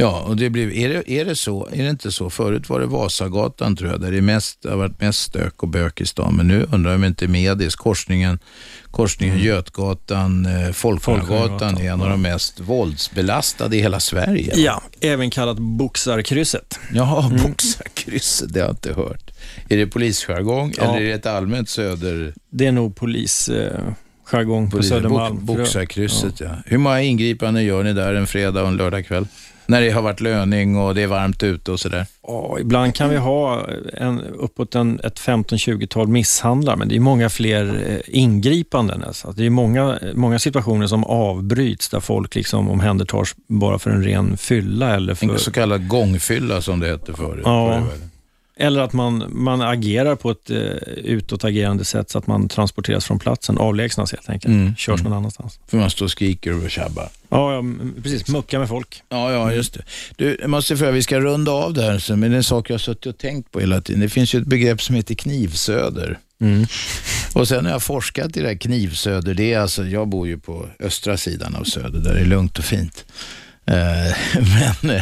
[0.00, 1.68] Ja, och det blir, är, det, är det så?
[1.72, 2.30] Är det inte så?
[2.30, 6.00] Förut var det Vasagatan tror jag, där det mest, har varit mest stök och bök
[6.00, 6.36] i stan.
[6.36, 8.38] Men nu undrar jag om inte Medis, korsningen,
[8.90, 9.46] korsningen mm.
[9.46, 14.52] Götgatan, eh, Folkungagatan är en av de mest våldsbelastade i hela Sverige.
[14.56, 16.78] Ja, även kallat Boxarkrysset.
[16.92, 17.42] Ja, mm.
[17.42, 19.30] Boxarkrysset, det har jag inte hört.
[19.68, 20.82] Är det polisjargong ja.
[20.82, 22.34] eller är det ett allmänt söder...
[22.50, 25.46] Det är nog polisjargong på Södermalm.
[25.46, 26.46] Boxarkrysset, ja.
[26.46, 26.62] ja.
[26.66, 29.26] Hur många ingripanden gör ni där en fredag och en lördagkväll?
[29.68, 32.06] När det har varit löning och det är varmt ute och sådär?
[32.26, 37.28] Ja, ibland kan vi ha en, uppåt en, ett 15-20-tal misshandlar, men det är många
[37.28, 39.04] fler eh, ingripanden.
[39.04, 39.32] Alltså.
[39.36, 44.36] Det är många, många situationer som avbryts där folk liksom omhändertas bara för en ren
[44.36, 44.94] fylla.
[44.94, 45.26] Eller för...
[45.26, 47.42] En så kallad gångfylla som det hette förut.
[47.44, 47.82] Ja.
[48.60, 50.58] Eller att man, man agerar på ett eh,
[51.04, 54.76] utåtagerande sätt så att man transporteras från platsen, avlägsnas helt enkelt, mm.
[54.76, 55.10] körs mm.
[55.10, 55.60] någon annanstans.
[55.66, 57.08] För man står och skriker och tjabbar.
[57.28, 57.64] Ja, ja,
[58.02, 58.28] precis.
[58.28, 59.02] Mucka med folk.
[59.08, 59.82] Ja, ja, just det.
[60.16, 62.70] Du, jag måste fråga, vi ska runda av det här, men det är en sak
[62.70, 64.00] jag har suttit och tänkt på hela tiden.
[64.00, 66.18] Det finns ju ett begrepp som heter knivsöder.
[66.40, 66.66] Mm.
[67.34, 69.34] Och sen har jag forskat i det här knivsöder.
[69.34, 72.58] Det är alltså, jag bor ju på östra sidan av söder, där det är lugnt
[72.58, 73.04] och fint.
[73.68, 74.16] Eh,
[74.82, 75.00] men,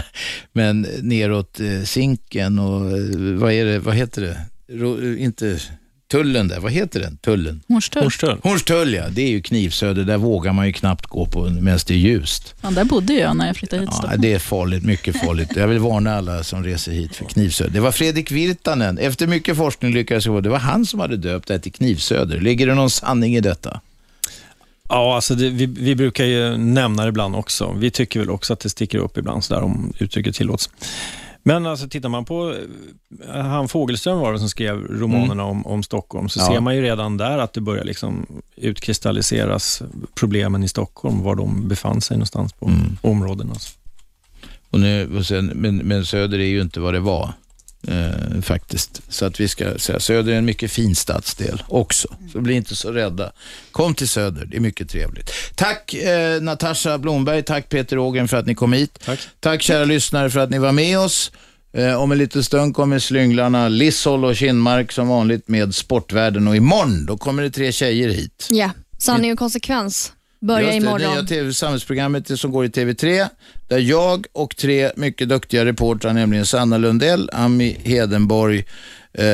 [0.52, 4.38] men neråt eh, Zinken och eh, vad, är det, vad heter det?
[5.18, 5.58] Inte
[6.10, 7.16] tullen där, vad heter den?
[7.16, 7.62] Tullen?
[7.68, 8.02] Hornstull.
[8.02, 8.38] Hornstull.
[8.42, 10.04] Hornstull ja, det är ju knivsöder.
[10.04, 12.54] Där vågar man ju knappt gå på medan det är ljust.
[12.62, 13.90] Ja, där bodde jag när jag flyttade hit.
[14.02, 15.56] Ja, det är farligt, mycket farligt.
[15.56, 17.70] Jag vill varna alla som reser hit för knivsöder.
[17.70, 18.98] Det var Fredrik Virtanen.
[18.98, 22.40] Efter mycket forskning lyckades jag få, det var han som hade döpt det till knivsöder.
[22.40, 23.80] Ligger det någon sanning i detta?
[24.88, 27.74] Ja, alltså det, vi, vi, brukar ju nämna det ibland också.
[27.78, 30.70] Vi tycker väl också att det sticker upp ibland, så där, om uttrycket tillåts.
[31.42, 32.54] Men alltså, tittar man på,
[33.34, 35.46] eh, han Fogelström var det som skrev romanerna mm.
[35.46, 36.46] om, om Stockholm, så ja.
[36.46, 38.26] ser man ju redan där att det börjar liksom
[38.56, 39.82] utkristalliseras
[40.14, 42.96] problemen i Stockholm, var de befann sig någonstans på mm.
[43.00, 43.52] områdena.
[43.52, 43.78] Alltså.
[44.70, 47.32] Och nu, och sen, men, men Söder är ju inte vad det var
[47.88, 49.02] eh, faktiskt.
[49.08, 52.08] Så att vi ska säga, Söder är en mycket fin stadsdel också.
[52.32, 53.32] Så bli inte så rädda.
[53.72, 55.30] Kom till Söder, det är mycket trevligt.
[55.54, 58.98] Tack eh, Natasha Blomberg, tack Peter Ågren för att ni kom hit.
[59.04, 59.20] Tack.
[59.40, 61.32] Tack kära lyssnare för att ni var med oss.
[61.72, 66.56] Eh, om en liten stund kommer slynglarna Lissol och Kinmark som vanligt med Sportvärlden och
[66.56, 68.48] imorgon då kommer det tre tjejer hit.
[68.50, 70.12] Ja, sanning och konsekvens.
[70.40, 71.14] Börjar Just det, imorgon.
[71.14, 73.28] nya TV samhällsprogrammet som går i TV3,
[73.68, 78.58] där jag och tre mycket duktiga reportrar, nämligen Sanna Lundell, Ami Hedenborg
[79.18, 79.24] eh,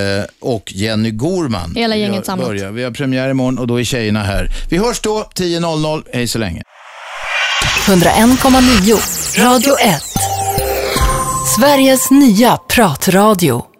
[0.40, 1.72] och Jenny Gorman.
[1.76, 2.48] Hela gänget Vi samlat.
[2.48, 2.70] börjar.
[2.70, 4.48] Vi har premiär imorgon och då är tjejerna här.
[4.70, 6.02] Vi hörs då 10.00.
[6.12, 6.62] Hej så länge.
[7.86, 10.02] 101,9 Radio 1.
[11.58, 13.64] Sveriges nya pratradio.